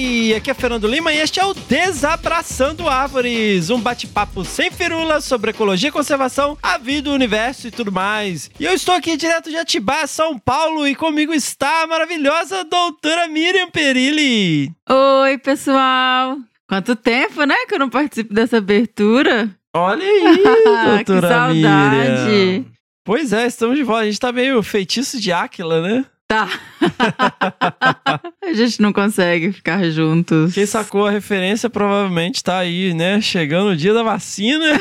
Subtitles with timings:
[0.00, 5.50] Aqui é Fernando Lima e este é o Desabraçando Árvores, um bate-papo sem firula sobre
[5.50, 8.50] ecologia, conservação, a vida, o universo e tudo mais.
[8.58, 13.28] E eu estou aqui direto de Atibaia, São Paulo, e comigo está a maravilhosa doutora
[13.28, 14.72] Miriam Perilli.
[14.88, 16.38] Oi, pessoal!
[16.66, 19.54] Quanto tempo, né, que eu não participo dessa abertura?
[19.74, 22.30] Olha aí, que doutora saudade!
[22.30, 22.64] Miriam.
[23.04, 24.04] Pois é, estamos de volta.
[24.04, 26.06] A gente tá meio feitiço de Áquila, né?
[26.30, 26.48] Tá.
[28.40, 30.54] a gente não consegue ficar juntos.
[30.54, 33.20] Quem sacou a referência provavelmente tá aí, né?
[33.20, 34.78] Chegando o dia da vacina.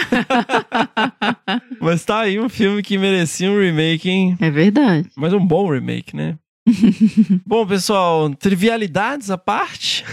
[1.81, 4.37] Mas tá aí um filme que merecia um remake, hein?
[4.39, 5.09] É verdade.
[5.17, 6.37] Mas um bom remake, né?
[7.45, 10.03] Bom, pessoal, trivialidades à parte.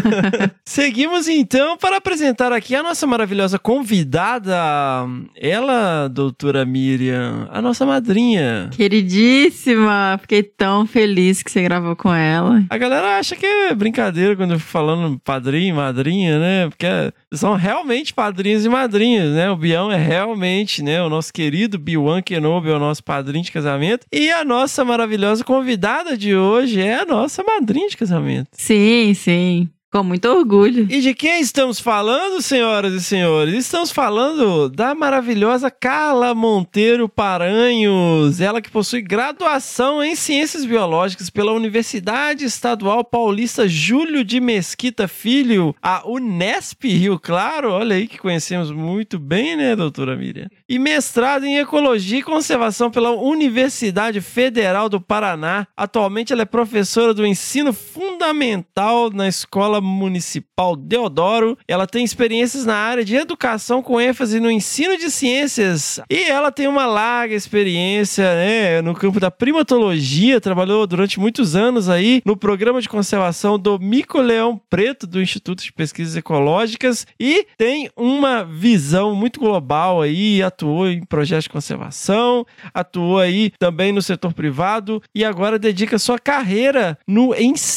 [0.64, 4.56] Seguimos então para apresentar aqui a nossa maravilhosa convidada,
[5.36, 8.70] ela, doutora Miriam, a nossa madrinha.
[8.72, 12.64] Queridíssima, fiquei tão feliz que você gravou com ela.
[12.68, 16.68] A galera acha que é brincadeira quando eu fico falando padrinho, madrinha, né?
[16.68, 16.86] Porque
[17.32, 19.50] são realmente padrinhos e madrinhas, né?
[19.50, 21.02] O Bião é realmente, né?
[21.02, 24.06] O nosso querido Biwan Kenobi é o nosso padrinho de casamento.
[24.12, 28.48] E a nossa maravilhosa convidada de hoje é a nossa madrinha de casamento.
[28.52, 29.68] Sim, sim.
[29.92, 30.86] Com muito orgulho.
[30.88, 33.54] E de quem estamos falando, senhoras e senhores?
[33.54, 41.52] Estamos falando da maravilhosa Carla Monteiro Paranhos, ela que possui graduação em Ciências Biológicas pela
[41.52, 48.70] Universidade Estadual Paulista Júlio de Mesquita Filho, a Unesp Rio Claro, olha aí que conhecemos
[48.70, 50.48] muito bem, né, doutora Miriam?
[50.66, 55.66] E mestrado em Ecologia e Conservação pela Universidade Federal do Paraná.
[55.76, 61.58] Atualmente ela é professora do ensino fundamental na Escola Municipal Deodoro.
[61.66, 66.00] Ela tem experiências na área de educação com ênfase no ensino de ciências.
[66.08, 70.40] E ela tem uma larga experiência né, no campo da primatologia.
[70.40, 75.72] Trabalhou durante muitos anos aí no programa de conservação do Mico-Leão Preto do Instituto de
[75.72, 80.42] Pesquisas Ecológicas e tem uma visão muito global aí.
[80.42, 86.18] Atuou em projetos de conservação, atuou aí também no setor privado e agora dedica sua
[86.18, 87.72] carreira no ensino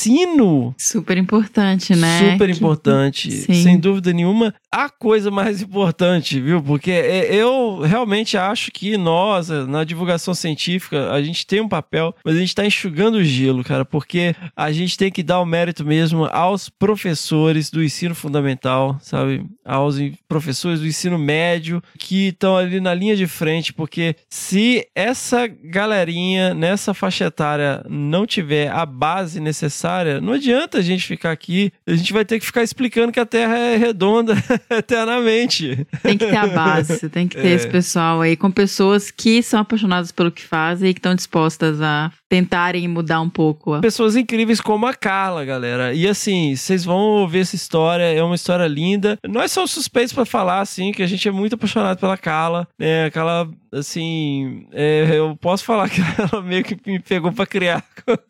[0.78, 2.32] Super importante, né?
[2.32, 3.64] Super importante, Sim.
[3.64, 4.54] sem dúvida nenhuma.
[4.78, 6.62] A coisa mais importante, viu?
[6.62, 12.14] Porque é- eu realmente acho que nós, na divulgação científica, a gente tem um papel,
[12.26, 15.46] mas a gente está enxugando o gelo, cara, porque a gente tem que dar o
[15.46, 19.46] mérito mesmo aos professores do ensino fundamental, sabe?
[19.64, 19.96] Aos
[20.28, 26.54] professores do ensino médio que estão ali na linha de frente, porque se essa galerinha
[26.54, 31.96] nessa faixa etária não tiver a base necessária, não adianta a gente ficar aqui, a
[31.96, 34.36] gente vai ter que ficar explicando que a Terra é redonda
[34.78, 35.86] eternamente.
[36.02, 37.52] Tem que ter a base, você tem que ter É.
[37.54, 41.82] esse pessoal aí com pessoas que são apaixonadas pelo que fazem e que estão dispostas
[41.82, 43.80] a tentarem mudar um pouco.
[43.82, 45.94] Pessoas incríveis como a Carla, galera.
[45.94, 49.18] E assim, vocês vão ouvir essa história, é uma história linda.
[49.28, 52.68] Nós somos suspeitos pra falar, assim, que a gente é muito apaixonado pela Carla.
[52.80, 53.06] né?
[53.06, 57.84] Aquela, assim, é, eu posso falar que ela meio que me pegou pra criar.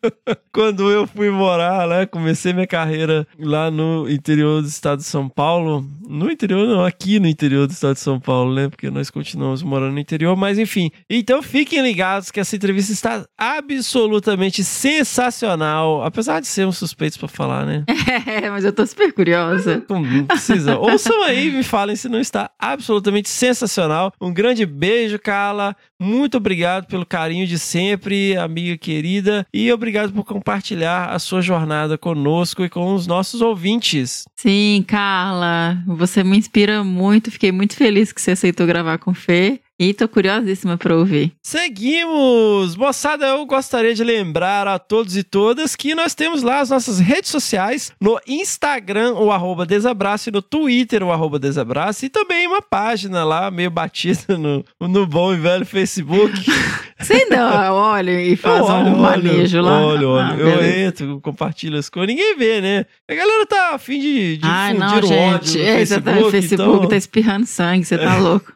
[0.52, 2.06] Quando eu fui morar, né?
[2.06, 5.84] Comecei minha carreira lá no interior do estado de São Paulo.
[6.08, 8.68] No interior, não, aqui no interior do estado de São Paulo, né?
[8.68, 10.90] Porque nós continuamos morando no interior, mas enfim.
[11.08, 16.04] Então fiquem ligados que essa entrevista está absolutamente sensacional.
[16.04, 17.84] Apesar de sermos suspeitos pra falar, né?
[18.26, 19.84] É, mas eu tô super curiosa.
[19.88, 20.78] Não, não precisa.
[20.78, 24.12] Ouçam aí e me falem se não está absolutamente sensacional.
[24.20, 25.76] Um grande beijo, Carla.
[25.98, 29.46] Muito obrigado pelo carinho de sempre, amiga querida.
[29.52, 34.24] E obrigado por compartilhar a sua jornada conosco e com os nossos ouvintes.
[34.36, 37.30] Sim, Carla, você me inspira muito.
[37.30, 39.60] Fiquei muito feliz que você aceitou gravar com o Fê.
[39.78, 41.34] E tô curiosíssima pra ouvir.
[41.42, 42.74] Seguimos!
[42.76, 46.98] Moçada, eu gostaria de lembrar a todos e todas que nós temos lá as nossas
[46.98, 52.46] redes sociais, no Instagram, o arroba Desabraço, e no Twitter, o arroba Desabraço, e também
[52.46, 56.32] uma página lá, meio batida no, no bom e velho Facebook.
[56.98, 59.84] Você ainda olha e faz olho, um manejo olho, lá?
[59.84, 60.32] Olho, olho.
[60.32, 62.08] Ah, eu entro, compartilho as coisas.
[62.08, 62.86] Ninguém vê, né?
[63.10, 65.58] A galera tá afim de, de Ai, fundir não, o ódio gente.
[65.58, 66.24] no É, você tá Facebook.
[66.24, 66.88] no Facebook, então...
[66.88, 68.50] tá espirrando sangue, você tá louco.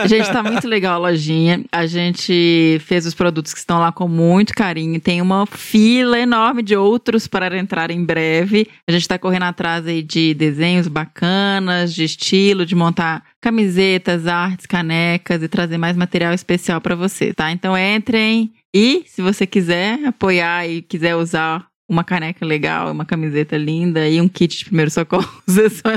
[0.06, 1.62] Gente, tá muito legal a lojinha.
[1.70, 4.98] A gente fez os produtos que estão lá com muito carinho.
[4.98, 8.66] Tem uma fila enorme de outros para entrar em breve.
[8.88, 14.66] A gente tá correndo atrás aí de desenhos bacanas, de estilo, de montar camisetas, artes,
[14.66, 17.50] canecas e trazer mais material especial para você, tá?
[17.50, 23.56] Então entrem e se você quiser apoiar e quiser usar uma caneca legal, uma camiseta
[23.56, 25.88] linda e um kit de primeiro socorro, é só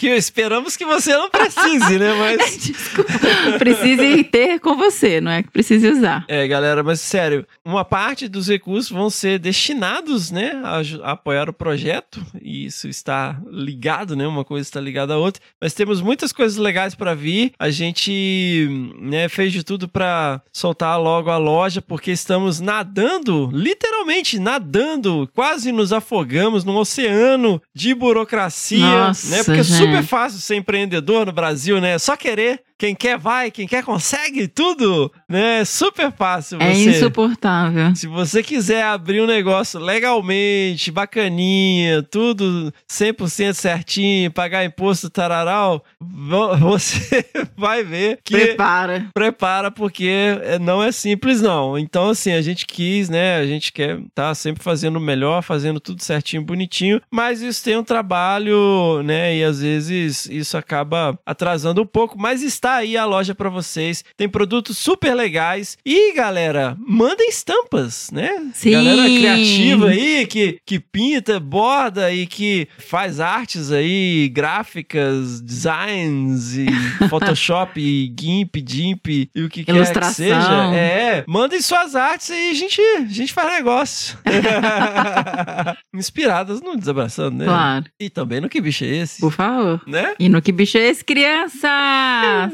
[0.00, 2.14] Que esperamos que você não precise, né?
[2.18, 2.56] Mas...
[2.56, 3.12] Desculpa.
[3.58, 6.24] Precise ter com você, não é que precise usar.
[6.26, 11.52] É, galera, mas sério, uma parte dos recursos vão ser destinados, né, a, apoiar o
[11.52, 16.32] projeto, e isso está ligado, né, uma coisa está ligada à outra, mas temos muitas
[16.32, 18.68] coisas legais para vir, a gente,
[18.98, 25.72] né, fez de tudo para soltar logo a loja, porque estamos nadando, literalmente nadando, quase
[25.72, 31.32] nos afogamos num oceano de burocracia, Nossa, né, porque é super fácil ser empreendedor no
[31.32, 35.60] Brasil, né, só querer, quem quer vai, quem quer consegue, tudo, né?
[35.60, 36.90] É super fácil É você.
[36.92, 37.94] insuportável.
[37.94, 46.56] Se você quiser abrir um negócio legalmente, bacaninha, tudo 100% certinho, pagar imposto tararau, vo-
[46.56, 47.22] você
[47.54, 49.06] vai ver que Prepara.
[49.12, 51.78] prepara porque é, não é simples não.
[51.78, 53.36] Então assim, a gente quis, né?
[53.36, 57.76] A gente quer estar sempre fazendo o melhor, fazendo tudo certinho, bonitinho, mas isso tem
[57.76, 59.36] um trabalho, né?
[59.36, 64.04] E às vezes isso acaba atrasando um pouco, mas está aí a loja para vocês.
[64.16, 68.50] Tem produtos super legais e galera, mandem estampas, né?
[68.54, 68.72] Sim.
[68.72, 76.66] Galera criativa aí que que pinta, borda e que faz artes aí, gráficas, designs e
[77.08, 80.12] Photoshop e GIMP, GIMP e o que quer que Ilustração.
[80.12, 80.74] seja.
[80.74, 84.18] É, mandem suas artes e a gente, a gente faz negócio.
[85.94, 87.44] Inspiradas no Desabraçando, né?
[87.44, 87.84] Claro.
[87.98, 89.20] E também no Que Bicho é Esse?
[89.20, 89.80] Por favor.
[89.86, 90.14] Né?
[90.18, 91.60] E no que bicho é esse, crianças?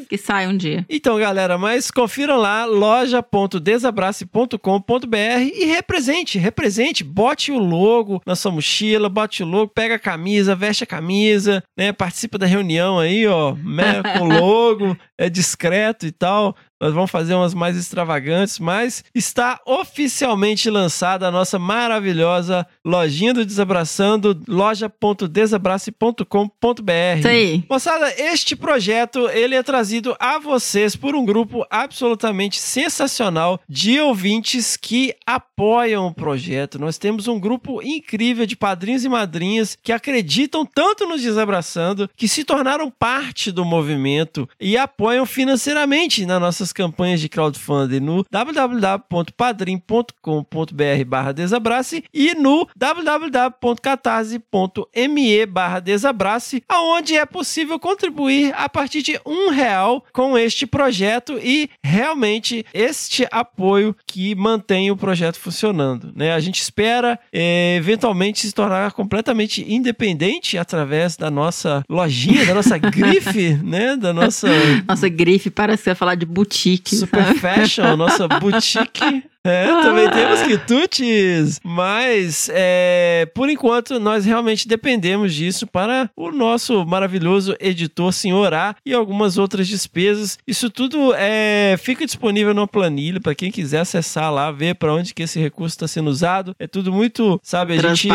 [0.09, 0.87] Que sai um dia.
[0.89, 5.17] Então, galera, mas confiram lá, loja.desabrace.com.br
[5.55, 10.55] e represente, represente, bote o logo na sua mochila, bote o logo, pega a camisa,
[10.55, 11.93] veste a camisa, né?
[11.93, 16.57] Participa da reunião aí, ó, né, com o logo, é discreto e tal.
[16.79, 23.47] Nós vamos fazer umas mais extravagantes, mas está oficialmente lançada a nossa maravilhosa lojinha do
[23.47, 27.19] Desabraçando, loja.desabrace.com.br.
[27.19, 27.65] Isso aí.
[27.69, 34.77] Moçada, este projeto ele é trazido a vocês por um grupo absolutamente sensacional de ouvintes
[34.77, 36.79] que apoiam o projeto.
[36.79, 42.29] Nós temos um grupo incrível de padrinhos e madrinhas que acreditam tanto nos Desabraçando que
[42.29, 48.25] se tornaram parte do movimento e apoiam financeiramente nas nossas nossas campanhas de crowdfunding no
[48.31, 59.21] www.padrim.com.br barra desabrace e no www.catarse.me barra desabrace, aonde é possível contribuir a partir de
[59.25, 66.13] um real com este projeto e realmente este apoio que mantém o projeto funcionando.
[66.15, 66.33] Né?
[66.33, 72.77] A gente espera é, eventualmente se tornar completamente independente através da nossa lojinha, da nossa
[72.91, 73.97] grife, né?
[73.97, 74.49] Da nossa.
[74.89, 76.56] Nossa grife, parece falar de boutique.
[76.57, 77.39] Super sabe?
[77.39, 79.23] fashion, nossa boutique.
[79.45, 86.85] É, também temos quitutes, mas é, por enquanto nós realmente dependemos disso para o nosso
[86.85, 90.37] maravilhoso editor senhor A e algumas outras despesas.
[90.45, 95.15] Isso tudo é, fica disponível numa planilha para quem quiser acessar lá, ver para onde
[95.15, 96.57] que esse recurso está sendo usado.
[96.59, 98.09] É tudo muito, sabe, a gente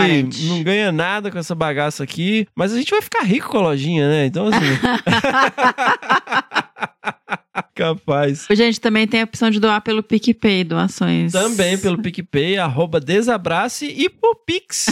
[0.48, 3.62] não ganha nada com essa bagaça aqui, mas a gente vai ficar rico com a
[3.62, 4.26] lojinha, né?
[4.26, 4.60] Então assim.
[7.82, 8.46] Capaz.
[8.52, 11.32] Gente, também tem a opção de doar pelo PicPay, doações.
[11.32, 14.86] Também pelo PicPay, arroba desabrace e por Pix.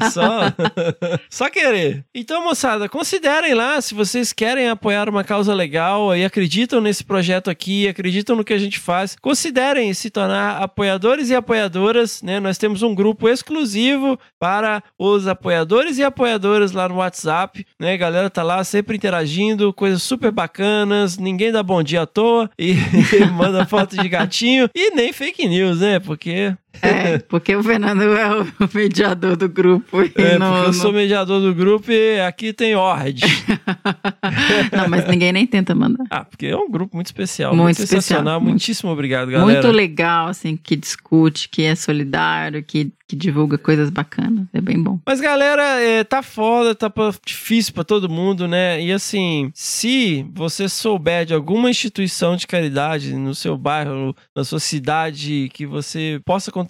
[0.00, 0.52] É só,
[1.30, 2.04] só querer.
[2.12, 7.48] Então, moçada, considerem lá se vocês querem apoiar uma causa legal e acreditam nesse projeto
[7.48, 9.16] aqui, acreditam no que a gente faz.
[9.22, 12.40] Considerem se tornar apoiadores e apoiadoras, né?
[12.40, 17.94] Nós temos um grupo exclusivo para os apoiadores e apoiadoras lá no WhatsApp, né?
[17.94, 22.50] A galera tá lá sempre interagindo, coisas super bacanas, ninguém dá bom dia à toa
[22.58, 22.74] e
[23.36, 26.00] manda foto de gatinho e nem fake news, né?
[26.00, 30.00] Porque É, porque o Fernando é o mediador do grupo.
[30.00, 33.14] É, não, porque eu não- sou mediador do grupo e aqui tem ordem.
[34.76, 36.04] não, mas ninguém nem tenta mandar.
[36.10, 38.20] ah, porque é um grupo muito especial, muito, Muito sensacional.
[38.22, 39.60] especial, muito- Muitíssimo obrigado, galera.
[39.62, 44.46] Muito legal, assim, que discute, que é solidário, que, que divulga coisas bacanas.
[44.52, 44.98] É bem bom.
[45.06, 46.90] Mas, galera, é, tá foda, tá
[47.24, 48.80] difícil pra todo mundo, né?
[48.82, 54.58] E assim, se você souber de alguma instituição de caridade no seu bairro, na sua
[54.60, 56.65] cidade, que você possa contribuir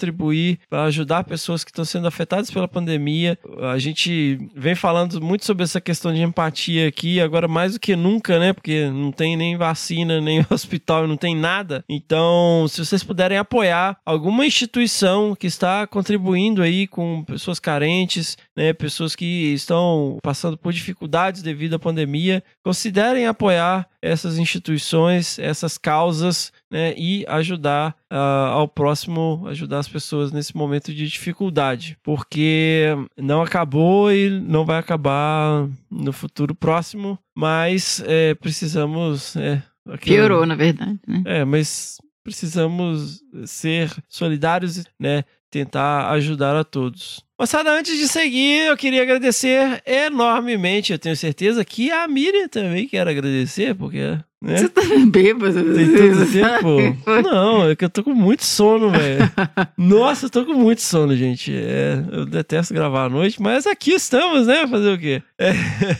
[0.69, 3.39] para ajudar pessoas que estão sendo afetadas pela pandemia,
[3.73, 7.95] a gente vem falando muito sobre essa questão de empatia aqui, agora mais do que
[7.95, 8.53] nunca, né?
[8.53, 11.85] Porque não tem nem vacina, nem hospital, não tem nada.
[11.89, 18.73] Então, se vocês puderem apoiar alguma instituição que está contribuindo aí com pessoas carentes, né,
[18.73, 26.53] pessoas que estão passando por dificuldades devido à pandemia, considerem apoiar essas instituições, essas causas,
[26.71, 33.43] né, e ajudar ah, ao próximo, ajudar as pessoas nesse momento de dificuldade, porque não
[33.43, 40.55] acabou e não vai acabar no futuro próximo, mas é, precisamos é, aquilo- Piorou, na
[40.55, 41.23] verdade, né?
[41.25, 45.23] é, mas precisamos ser solidários, né?
[45.49, 47.25] Tentar ajudar a todos.
[47.39, 50.93] Moçada, antes de seguir, eu queria agradecer enormemente.
[50.93, 54.17] Eu tenho certeza que a Miriam também quer agradecer, porque.
[54.41, 54.57] Né?
[54.57, 55.75] Você tá bêbado?
[55.75, 56.97] Tem tanto tempo.
[57.29, 59.31] Não, é que eu tô com muito sono, velho.
[59.77, 61.53] Nossa, eu tô com muito sono, gente.
[61.55, 64.67] É, eu detesto gravar à noite, mas aqui estamos, né?
[64.67, 65.23] Fazer o quê?
[65.39, 65.53] É.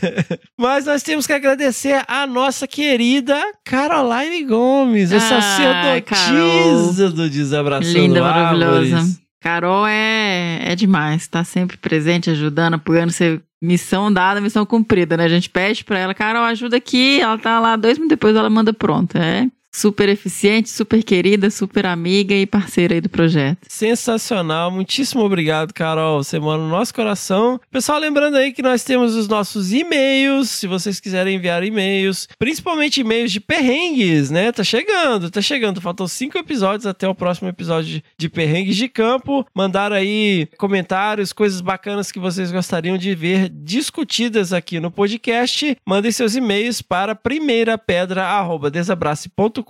[0.57, 7.99] Mas nós temos que agradecer a nossa querida Caroline Gomes, a Ai, sacerdotisa do Desabraçando
[7.99, 8.91] Linda, Árvores.
[8.91, 9.26] maravilhosa.
[9.47, 13.13] Carol é, é demais, tá sempre presente, ajudando, apoiando.
[13.13, 15.23] Você, missão dada, missão cumprida, né?
[15.23, 17.21] A gente pede pra ela, Carol, ajuda aqui.
[17.21, 19.17] Ela tá lá, dois minutos depois ela manda pronto.
[19.17, 19.47] É
[19.77, 23.67] super eficiente, super querida, super amiga e parceira aí do projeto.
[23.69, 26.25] Sensacional, muitíssimo obrigado, Carol.
[26.25, 27.61] Você mora no nosso coração.
[27.71, 33.03] Pessoal, lembrando aí que nós temos os nossos e-mails, se vocês quiserem enviar e-mails, principalmente
[33.03, 34.51] e-mails de perrengues, né?
[34.51, 35.79] Tá chegando, tá chegando.
[35.79, 39.47] Faltam cinco episódios até o próximo episódio de, perrengues de campo.
[39.55, 45.77] Mandar aí comentários, coisas bacanas que vocês gostariam de ver discutidas aqui no podcast.
[45.87, 49.66] Mandem seus e-mails para primeirapedra@desabrace.com.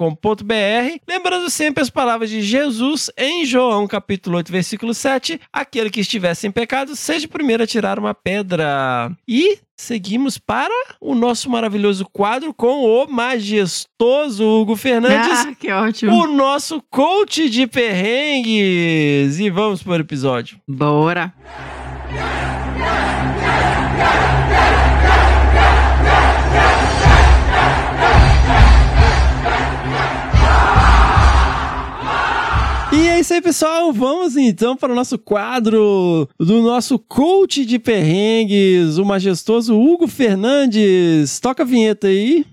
[1.08, 5.40] Lembrando sempre as palavras de Jesus em João capítulo 8, versículo 7.
[5.52, 9.10] Aquele que estiver sem pecado, seja o primeiro a tirar uma pedra.
[9.26, 15.46] E seguimos para o nosso maravilhoso quadro com o majestoso Hugo Fernandes.
[15.46, 16.12] Ah, que ótimo.
[16.12, 19.38] O nosso coach de perrengues.
[19.38, 20.60] E vamos para o episódio.
[20.68, 21.32] Bora.
[32.96, 33.92] E é isso aí, pessoal.
[33.92, 41.38] Vamos então para o nosso quadro do nosso coach de perrengues, o majestoso Hugo Fernandes.
[41.38, 42.46] Toca a vinheta aí.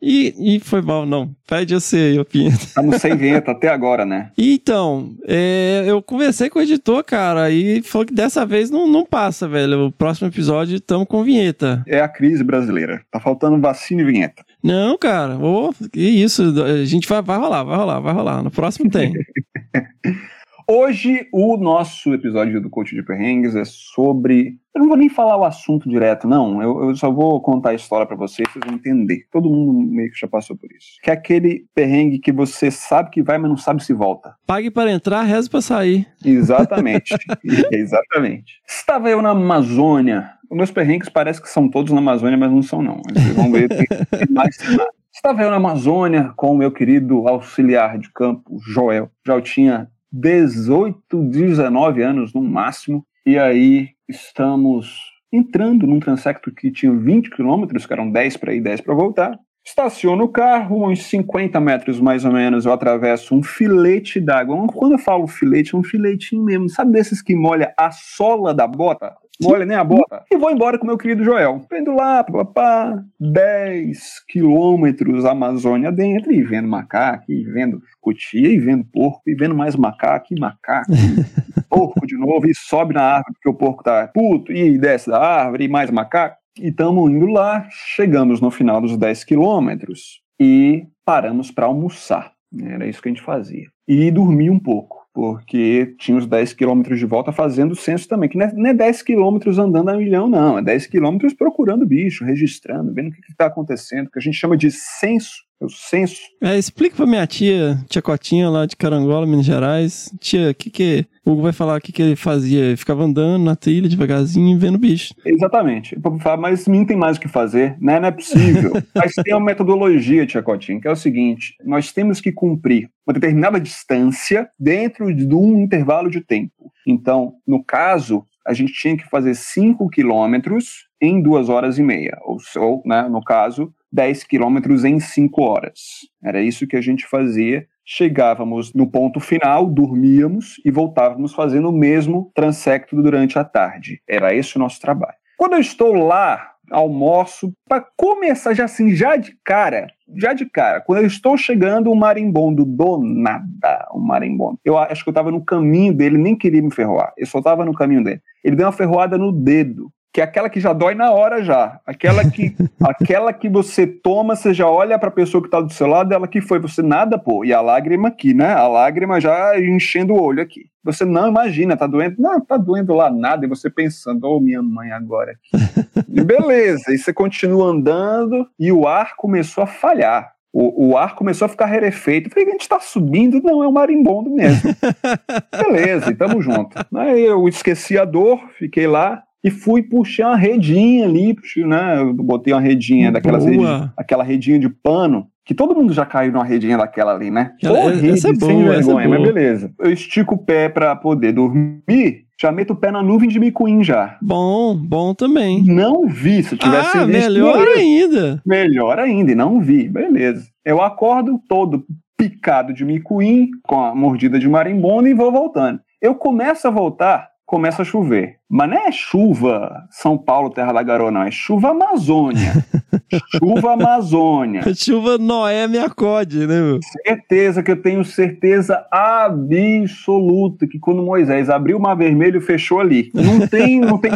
[0.00, 1.34] E, e foi mal, não.
[1.48, 2.62] Pede você aí, ô Pinto.
[2.62, 4.30] Estamos sem vinheta até agora, né?
[4.36, 9.06] Então, é, eu conversei com o editor, cara, e falou que dessa vez não, não
[9.06, 9.86] passa, velho.
[9.86, 11.82] O próximo episódio estamos com vinheta.
[11.86, 13.02] É a crise brasileira.
[13.10, 14.44] Tá faltando vacina e vinheta.
[14.64, 18.42] Não, cara, ô, que isso, a gente vai, vai rolar, vai rolar, vai rolar.
[18.42, 19.12] No próximo tem.
[20.66, 24.58] Hoje, o nosso episódio do Coach de Perrengues é sobre.
[24.74, 26.62] Eu não vou nem falar o assunto direto, não.
[26.62, 29.26] Eu, eu só vou contar a história pra vocês, vocês vão entender.
[29.30, 30.98] Todo mundo meio que já passou por isso.
[31.02, 34.34] Que é aquele perrengue que você sabe que vai, mas não sabe se volta.
[34.46, 36.08] Pague para entrar, reze para sair.
[36.24, 37.14] Exatamente.
[37.70, 38.62] Exatamente.
[38.66, 40.30] Estava eu na Amazônia.
[40.50, 43.02] Os meus perrengues parece que são todos na Amazônia, mas não são, não.
[43.12, 44.88] Vocês vão ver, tem, tem mais tem mais.
[45.14, 49.10] Estava eu na Amazônia com o meu querido auxiliar de campo, Joel.
[49.24, 54.96] Já eu tinha 18, 19 anos no máximo, e aí estamos
[55.32, 59.36] entrando num transecto que tinha 20 quilômetros, que eram 10 para ir, 10 para voltar.
[59.66, 64.66] Estaciono o carro, uns 50 metros mais ou menos, eu atravesso um filete d'água.
[64.68, 66.68] Quando eu falo filete, é um filetinho mesmo.
[66.68, 69.16] Sabe desses que molha a sola da bota?
[69.42, 70.24] Molha nem a bota.
[70.30, 71.64] E vou embora com meu querido Joel.
[71.70, 78.84] Vendo lá, papá, 10 quilômetros Amazônia dentro, e vendo macaco, e vendo cutia, e vendo
[78.84, 83.34] porco, e vendo mais macaco, e macaco, e porco de novo, e sobe na árvore
[83.34, 86.36] porque o porco tá puto, e desce da árvore, e mais macaco.
[86.58, 92.32] E estamos indo lá, chegamos no final dos 10 quilômetros e paramos para almoçar.
[92.62, 93.66] Era isso que a gente fazia.
[93.88, 98.36] E dormir um pouco, porque tinha os 10 quilômetros de volta fazendo censo também, que
[98.36, 100.58] não é, não é 10 quilômetros andando a milhão, não.
[100.58, 104.56] É 10 quilômetros procurando bicho, registrando, vendo o que está acontecendo, que a gente chama
[104.56, 105.44] de censo.
[105.64, 106.20] O censo.
[106.42, 110.14] É, explica pra minha tia, tia Cotinha, lá de Carangola, Minas Gerais.
[110.20, 111.06] Tia, o que que...
[111.24, 112.64] O Hugo vai falar o que que ele fazia.
[112.64, 115.14] Ele ficava andando na trilha devagarzinho, vendo bicho.
[115.24, 115.96] Exatamente.
[116.38, 117.98] Mas mim tem mais o que fazer, né?
[117.98, 118.72] Não é possível.
[118.94, 123.14] Mas tem uma metodologia, tia Cotinha, que é o seguinte: nós temos que cumprir uma
[123.14, 126.52] determinada distância dentro de um intervalo de tempo.
[126.86, 132.18] Então, no caso, a gente tinha que fazer 5 quilômetros em duas horas e meia,
[132.22, 135.80] ou, ou né, no caso, 10 quilômetros em 5 horas.
[136.22, 137.64] Era isso que a gente fazia.
[137.86, 144.00] Chegávamos no ponto final, dormíamos e voltávamos fazendo o mesmo transecto durante a tarde.
[144.08, 145.14] Era esse o nosso trabalho.
[145.38, 149.86] Quando eu estou lá, almoço, para começar já assim, já de cara,
[150.16, 154.58] já de cara, quando eu estou chegando, o marimbondo do nada, o marimbondo.
[154.64, 157.64] Eu acho que eu estava no caminho dele, nem queria me ferroar, eu só estava
[157.64, 158.20] no caminho dele.
[158.42, 161.80] Ele deu uma ferroada no dedo que é aquela que já dói na hora já.
[161.84, 165.72] Aquela que, aquela que você toma, você já olha para a pessoa que está do
[165.72, 167.44] seu lado, ela que foi, você nada, pô.
[167.44, 168.52] E a lágrima aqui, né?
[168.52, 170.66] A lágrima já enchendo o olho aqui.
[170.84, 172.14] Você não imagina, tá doendo?
[172.16, 173.44] Não, tá doendo lá nada.
[173.44, 176.04] E você pensando, ô oh, minha mãe agora aqui.
[176.06, 180.32] Beleza, e você continua andando e o ar começou a falhar.
[180.52, 182.30] O, o, ar começou a ficar rarefeito.
[182.30, 184.76] Falei, a gente tá subindo, não, é um marimbondo mesmo.
[185.50, 186.76] Beleza, e tamo junto.
[186.94, 192.00] Aí eu esqueci a dor, fiquei lá, e fui puxar uma redinha ali, né?
[192.00, 196.32] Eu botei uma redinha daquelas redinha, aquela redinha de pano, que todo mundo já caiu
[196.32, 197.52] numa redinha daquela ali, né?
[197.62, 199.70] Horrível, essa é boa, sem vergonha, é mas beleza.
[199.78, 203.84] Eu estico o pé para poder dormir, já meto o pé na nuvem de micuim
[203.84, 204.16] já.
[204.22, 205.62] Bom, bom também.
[205.62, 207.20] Não vi, se eu tivesse ah, visto.
[207.20, 208.42] melhor ainda.
[208.46, 210.48] Melhor ainda, e não vi, beleza.
[210.64, 211.84] Eu acordo todo
[212.16, 215.80] picado de micuim, com a mordida de marimbondo e vou voltando.
[216.00, 218.38] Eu começo a voltar, começa a chover.
[218.50, 221.22] Mas não é chuva São Paulo, Terra da Garoa, não.
[221.22, 222.52] É chuva Amazônia.
[223.38, 224.62] chuva Amazônia.
[224.74, 226.80] chuva Noé me acode, né, meu?
[226.82, 233.12] Certeza que eu tenho certeza absoluta que quando Moisés abriu o Mar Vermelho, fechou ali.
[233.14, 234.10] Não tem, não tem,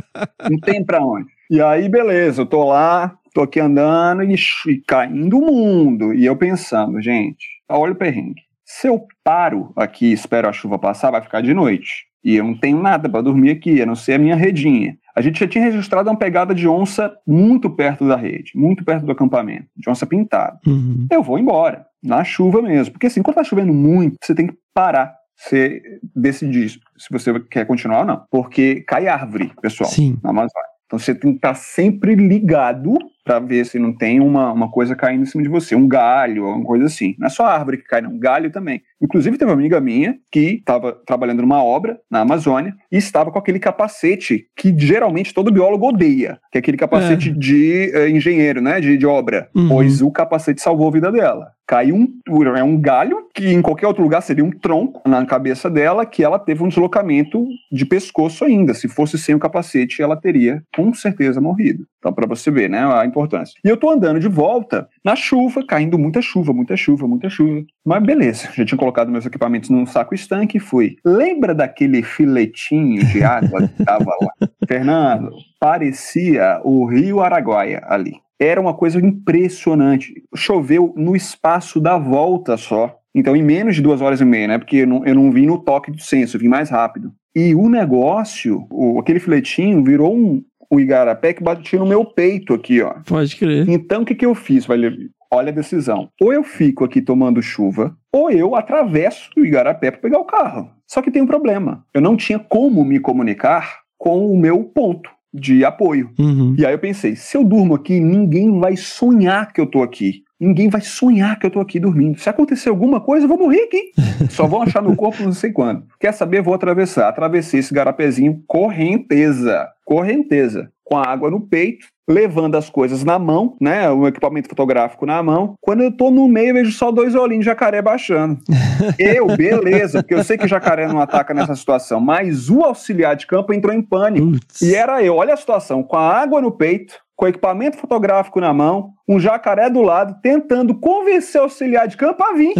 [0.50, 1.28] não tem pra onde.
[1.48, 4.34] E aí, beleza, eu tô lá, tô aqui andando e,
[4.66, 6.12] e caindo o mundo.
[6.12, 8.47] E eu pensando, gente, olha o perrengue.
[8.70, 12.04] Se eu paro aqui e espero a chuva passar, vai ficar de noite.
[12.22, 14.94] E eu não tenho nada para dormir aqui, a não ser a minha redinha.
[15.16, 19.06] A gente já tinha registrado uma pegada de onça muito perto da rede, muito perto
[19.06, 20.58] do acampamento, de onça pintada.
[20.66, 21.06] Uhum.
[21.10, 22.92] Eu vou embora, na chuva mesmo.
[22.92, 25.16] Porque assim, quando tá chovendo muito, você tem que parar.
[25.34, 25.80] Você
[26.14, 28.22] decidir se você quer continuar ou não.
[28.30, 30.18] Porque cai árvore, pessoal, Sim.
[30.22, 30.68] na Amazônia.
[30.84, 34.96] Então você tem que estar sempre ligado para ver se não tem uma, uma coisa
[34.96, 37.14] caindo em cima de você, um galho, alguma coisa assim.
[37.18, 38.80] Não é só árvore que cai, não, um galho também.
[39.02, 43.38] Inclusive, teve uma amiga minha que estava trabalhando numa obra na Amazônia e estava com
[43.38, 47.32] aquele capacete que geralmente todo biólogo odeia, que é aquele capacete É.
[47.34, 49.50] de eh, engenheiro, né, de, de obra.
[49.54, 49.68] Uhum.
[49.68, 51.52] Pois o capacete salvou a vida dela.
[51.66, 55.68] Caiu um, é um galho, que em qualquer outro lugar seria um tronco na cabeça
[55.68, 58.72] dela, que ela teve um deslocamento de pescoço ainda.
[58.72, 61.84] Se fosse sem o capacete, ela teria com certeza morrido.
[61.98, 63.17] Então, para você ver, né, a importância.
[63.64, 67.64] E eu tô andando de volta na chuva, caindo muita chuva, muita chuva, muita chuva.
[67.84, 70.96] Mas beleza, já tinha colocado meus equipamentos num saco estanque e fui.
[71.04, 74.48] Lembra daquele filetinho de água que tava lá?
[74.68, 78.14] Fernando, parecia o rio Araguaia ali.
[78.38, 80.14] era uma coisa impressionante.
[80.34, 82.98] Choveu no espaço da volta só.
[83.14, 84.58] Então, em menos de duas horas e meia, né?
[84.58, 87.12] Porque eu não, eu não vim no toque do senso, eu vim mais rápido.
[87.34, 92.54] E o negócio, o, aquele filetinho, virou um, um igarapé que batia no meu peito
[92.54, 92.94] aqui, ó.
[93.06, 93.68] Pode crer.
[93.68, 95.10] Então, o que, que eu fiz, Valerio?
[95.30, 96.08] Olha a decisão.
[96.20, 100.70] Ou eu fico aqui tomando chuva, ou eu atravesso o igarapé para pegar o carro.
[100.86, 101.84] Só que tem um problema.
[101.92, 106.10] Eu não tinha como me comunicar com o meu ponto de apoio.
[106.18, 106.54] Uhum.
[106.58, 110.22] E aí eu pensei, se eu durmo aqui, ninguém vai sonhar que eu tô aqui.
[110.40, 112.18] Ninguém vai sonhar que eu tô aqui dormindo.
[112.18, 113.90] Se acontecer alguma coisa, eu vou morrer aqui.
[114.30, 115.84] Só vão achar meu corpo não sei quando.
[115.98, 116.42] Quer saber?
[116.42, 117.08] Vou atravessar.
[117.08, 119.68] Atravessei esse garapézinho correnteza.
[119.84, 120.70] Correnteza.
[120.84, 123.90] Com a água no peito, levando as coisas na mão, né?
[123.90, 125.54] O equipamento fotográfico na mão.
[125.60, 128.38] Quando eu tô no meio, eu vejo só dois olhinhos de jacaré baixando.
[128.98, 133.26] Eu, beleza, porque eu sei que jacaré não ataca nessa situação, mas o auxiliar de
[133.26, 134.32] campo entrou em pânico.
[134.32, 134.62] Putz.
[134.62, 138.54] E era eu, olha a situação, com a água no peito, com equipamento fotográfico na
[138.54, 142.54] mão, um jacaré do lado, tentando convencer o auxiliar de campo a vir.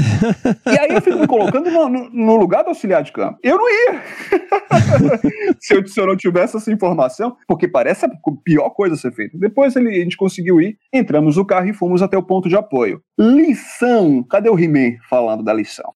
[0.66, 3.38] e aí eu fico me colocando no, no- lugar do auxiliar de campo.
[3.40, 4.03] Eu não ia.
[5.61, 8.11] se, eu, se eu não tivesse essa informação, porque parece a
[8.42, 9.38] pior coisa a ser feita.
[9.38, 12.57] Depois ele- a gente conseguiu ir, entramos no carro e fomos até o ponto de
[12.57, 13.01] apoio.
[13.16, 14.25] Lição.
[14.29, 15.92] Cadê o He-Man falando da lição?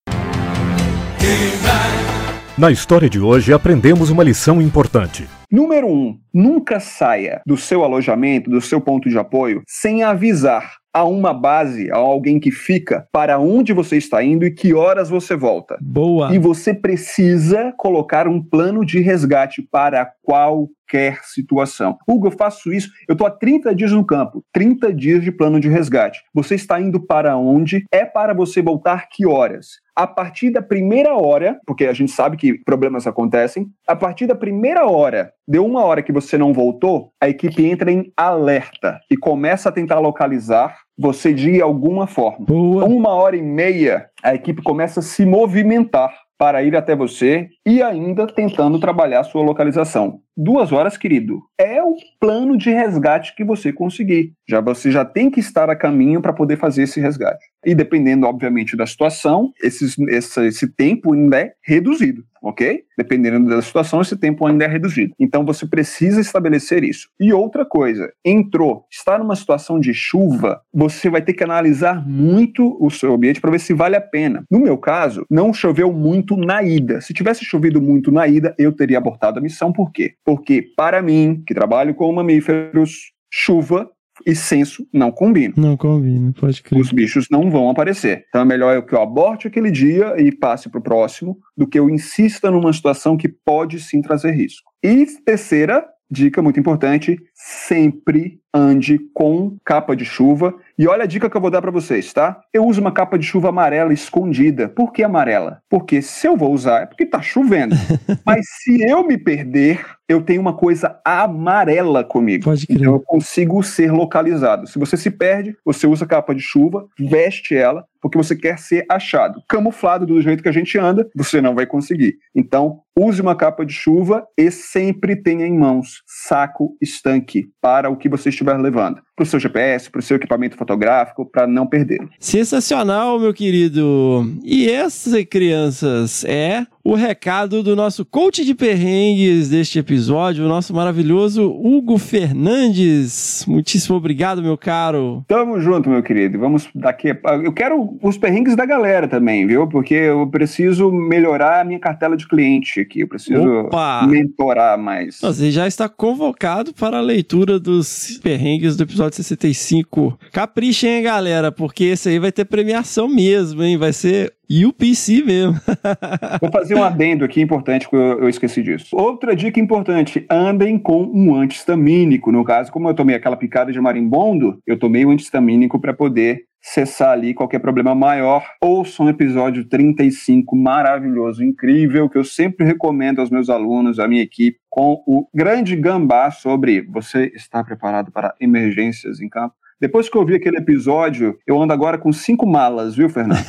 [2.63, 5.27] Na história de hoje, aprendemos uma lição importante.
[5.51, 11.03] Número um, nunca saia do seu alojamento, do seu ponto de apoio, sem avisar a
[11.03, 15.35] uma base, a alguém que fica, para onde você está indo e que horas você
[15.35, 15.77] volta.
[15.81, 16.33] Boa.
[16.33, 21.99] E você precisa colocar um plano de resgate para qualquer situação.
[22.07, 25.59] Hugo, eu faço isso, eu estou há 30 dias no campo, 30 dias de plano
[25.59, 26.21] de resgate.
[26.33, 27.85] Você está indo para onde?
[27.91, 29.82] É para você voltar que horas?
[29.95, 34.35] A partir da primeira hora, porque a gente sabe que problemas acontecem, a partir da
[34.35, 39.17] primeira hora, deu uma hora que você não voltou, a equipe entra em alerta e
[39.17, 42.47] começa a tentar localizar você de alguma forma.
[42.47, 42.85] Boa.
[42.85, 47.81] Uma hora e meia, a equipe começa a se movimentar para ir até você e
[47.81, 50.21] ainda tentando trabalhar a sua localização.
[50.37, 54.33] Duas horas, querido, é o plano de resgate que você conseguir.
[54.49, 57.53] Já você já tem que estar a caminho para poder fazer esse resgate.
[57.65, 62.83] E dependendo, obviamente, da situação, esses, esse, esse tempo ainda é reduzido, ok?
[62.99, 65.15] Dependendo da situação, esse tempo ainda é reduzido.
[65.19, 67.09] Então você precisa estabelecer isso.
[67.21, 72.77] E outra coisa, entrou, está numa situação de chuva, você vai ter que analisar muito
[72.81, 74.45] o seu ambiente para ver se vale a pena.
[74.51, 77.01] No meu caso, não choveu muito na ida.
[77.01, 79.73] Se tivesse chovido muito na ida, eu teria abortado a missão.
[79.73, 80.15] Por quê?
[80.25, 83.91] Porque, para mim, que trabalho com mamíferos, chuva
[84.27, 85.55] e censo não combinam.
[85.57, 86.81] Não combina, pode crer.
[86.81, 88.25] Os bichos não vão aparecer.
[88.29, 91.67] Então é melhor eu que eu aborte aquele dia e passe para o próximo do
[91.67, 94.71] que eu insista numa situação que pode sim trazer risco.
[94.83, 100.55] E terceira dica muito importante: sempre ande com capa de chuva.
[100.79, 102.41] E olha a dica que eu vou dar para vocês, tá?
[102.53, 104.69] Eu uso uma capa de chuva amarela escondida.
[104.69, 105.63] Por que amarela?
[105.69, 107.75] Porque se eu vou usar é porque tá chovendo.
[108.27, 112.45] Mas se eu me perder, eu tenho uma coisa amarela comigo.
[112.45, 112.81] Pode crer.
[112.81, 114.67] Então eu consigo ser localizado.
[114.67, 118.85] Se você se perde, você usa capa de chuva, veste ela, porque você quer ser
[118.91, 119.43] achado.
[119.49, 122.17] Camuflado do jeito que a gente anda, você não vai conseguir.
[122.35, 127.97] Então, use uma capa de chuva e sempre tenha em mãos saco estanque para o
[127.97, 129.01] que você estiver levando.
[129.15, 132.09] Para o seu GPS, para o seu equipamento fotográfico, para não perdê-lo.
[132.19, 134.27] Sensacional, meu querido.
[134.43, 140.75] E essa, crianças, é o recado do nosso coach de perrengues deste episódio, o nosso
[140.75, 143.45] maravilhoso Hugo Fernandes.
[143.47, 145.25] Muitíssimo obrigado, meu caro.
[145.29, 146.39] Tamo junto, meu querido.
[146.39, 147.09] Vamos daqui.
[147.45, 149.69] Eu quero os perrengues da galera também, viu?
[149.69, 153.01] Porque eu preciso melhorar a minha cartela de cliente aqui.
[153.01, 154.07] Eu preciso Opa!
[154.07, 155.21] mentorar mais.
[155.21, 160.19] Você já está convocado para a leitura dos perrengues do episódio 65.
[160.33, 163.77] Caprichem, hein, galera, porque esse aí vai ter premiação mesmo, hein?
[163.77, 165.55] Vai ser UPC mesmo.
[166.41, 168.97] Vou fazer um adendo aqui importante, que eu, eu esqueci disso.
[168.97, 172.33] Outra dica importante: andem com um antihistamínico.
[172.33, 176.45] No caso, como eu tomei aquela picada de marimbondo, eu tomei o antihistamínico para poder
[176.63, 178.45] cessar ali qualquer problema maior.
[178.61, 184.23] Ouçam o episódio 35, maravilhoso, incrível, que eu sempre recomendo aos meus alunos, à minha
[184.23, 189.55] equipe, com o grande gambá sobre você está preparado para emergências em campo.
[189.83, 193.43] Depois que eu vi aquele episódio, eu ando agora com cinco malas, viu, Fernando?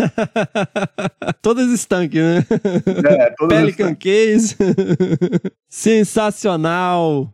[1.43, 2.43] Todas estanque, né?
[3.07, 4.55] É, todas as- Pelican Case.
[5.69, 7.31] Sensacional.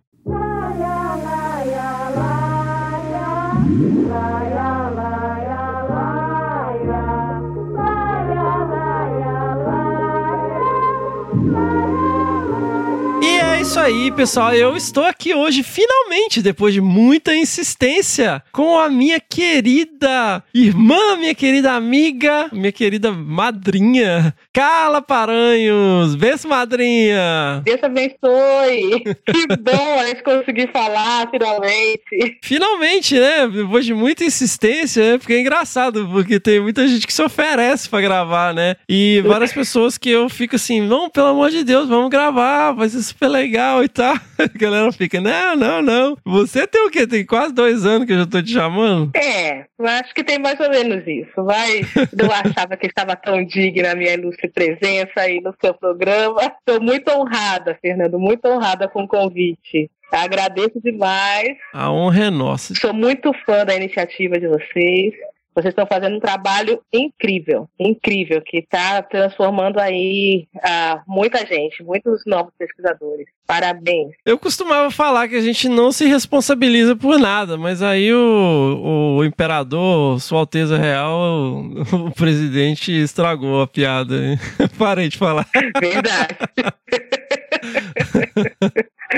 [13.70, 14.52] Isso aí, pessoal.
[14.52, 21.36] Eu estou aqui hoje, finalmente, depois de muita insistência, com a minha querida irmã, minha
[21.36, 26.16] querida amiga, minha querida madrinha, Carla Paranhos.
[26.16, 27.62] Beijo, madrinha.
[27.64, 29.04] Deus abençoe.
[29.30, 32.40] Que bom a gente conseguir falar finalmente.
[32.44, 33.48] Finalmente, né?
[33.48, 35.18] Depois de muita insistência, né?
[35.20, 38.76] Porque é engraçado, porque tem muita gente que se oferece pra gravar, né?
[38.90, 42.90] E várias pessoas que eu fico assim, não, pelo amor de Deus, vamos gravar, vai
[42.90, 44.16] ser super legal e tal.
[44.40, 46.18] A galera fica, não, não, não.
[46.26, 47.06] Você tem o quê?
[47.06, 49.12] Tem quase dois anos que eu já tô te chamando?
[49.16, 51.44] É, eu acho que tem mais ou menos isso.
[51.44, 56.42] Mas não achava que estava tão digna a minha ilustre presença aí no seu programa.
[56.42, 59.90] Estou muito honrada, Fernando, muito honrada com o convite.
[60.12, 61.56] Agradeço demais.
[61.74, 62.74] A honra é nossa.
[62.76, 65.14] Sou muito fã da iniciativa de vocês.
[65.60, 72.22] Vocês estão fazendo um trabalho incrível, incrível, que está transformando aí ah, muita gente, muitos
[72.26, 73.28] novos pesquisadores.
[73.46, 74.14] Parabéns.
[74.26, 79.26] Eu costumava falar que a gente não se responsabiliza por nada, mas aí o, o
[79.26, 84.16] imperador, Sua Alteza Real, o, o presidente estragou a piada.
[84.80, 85.46] Parei de falar.
[85.78, 86.38] Verdade.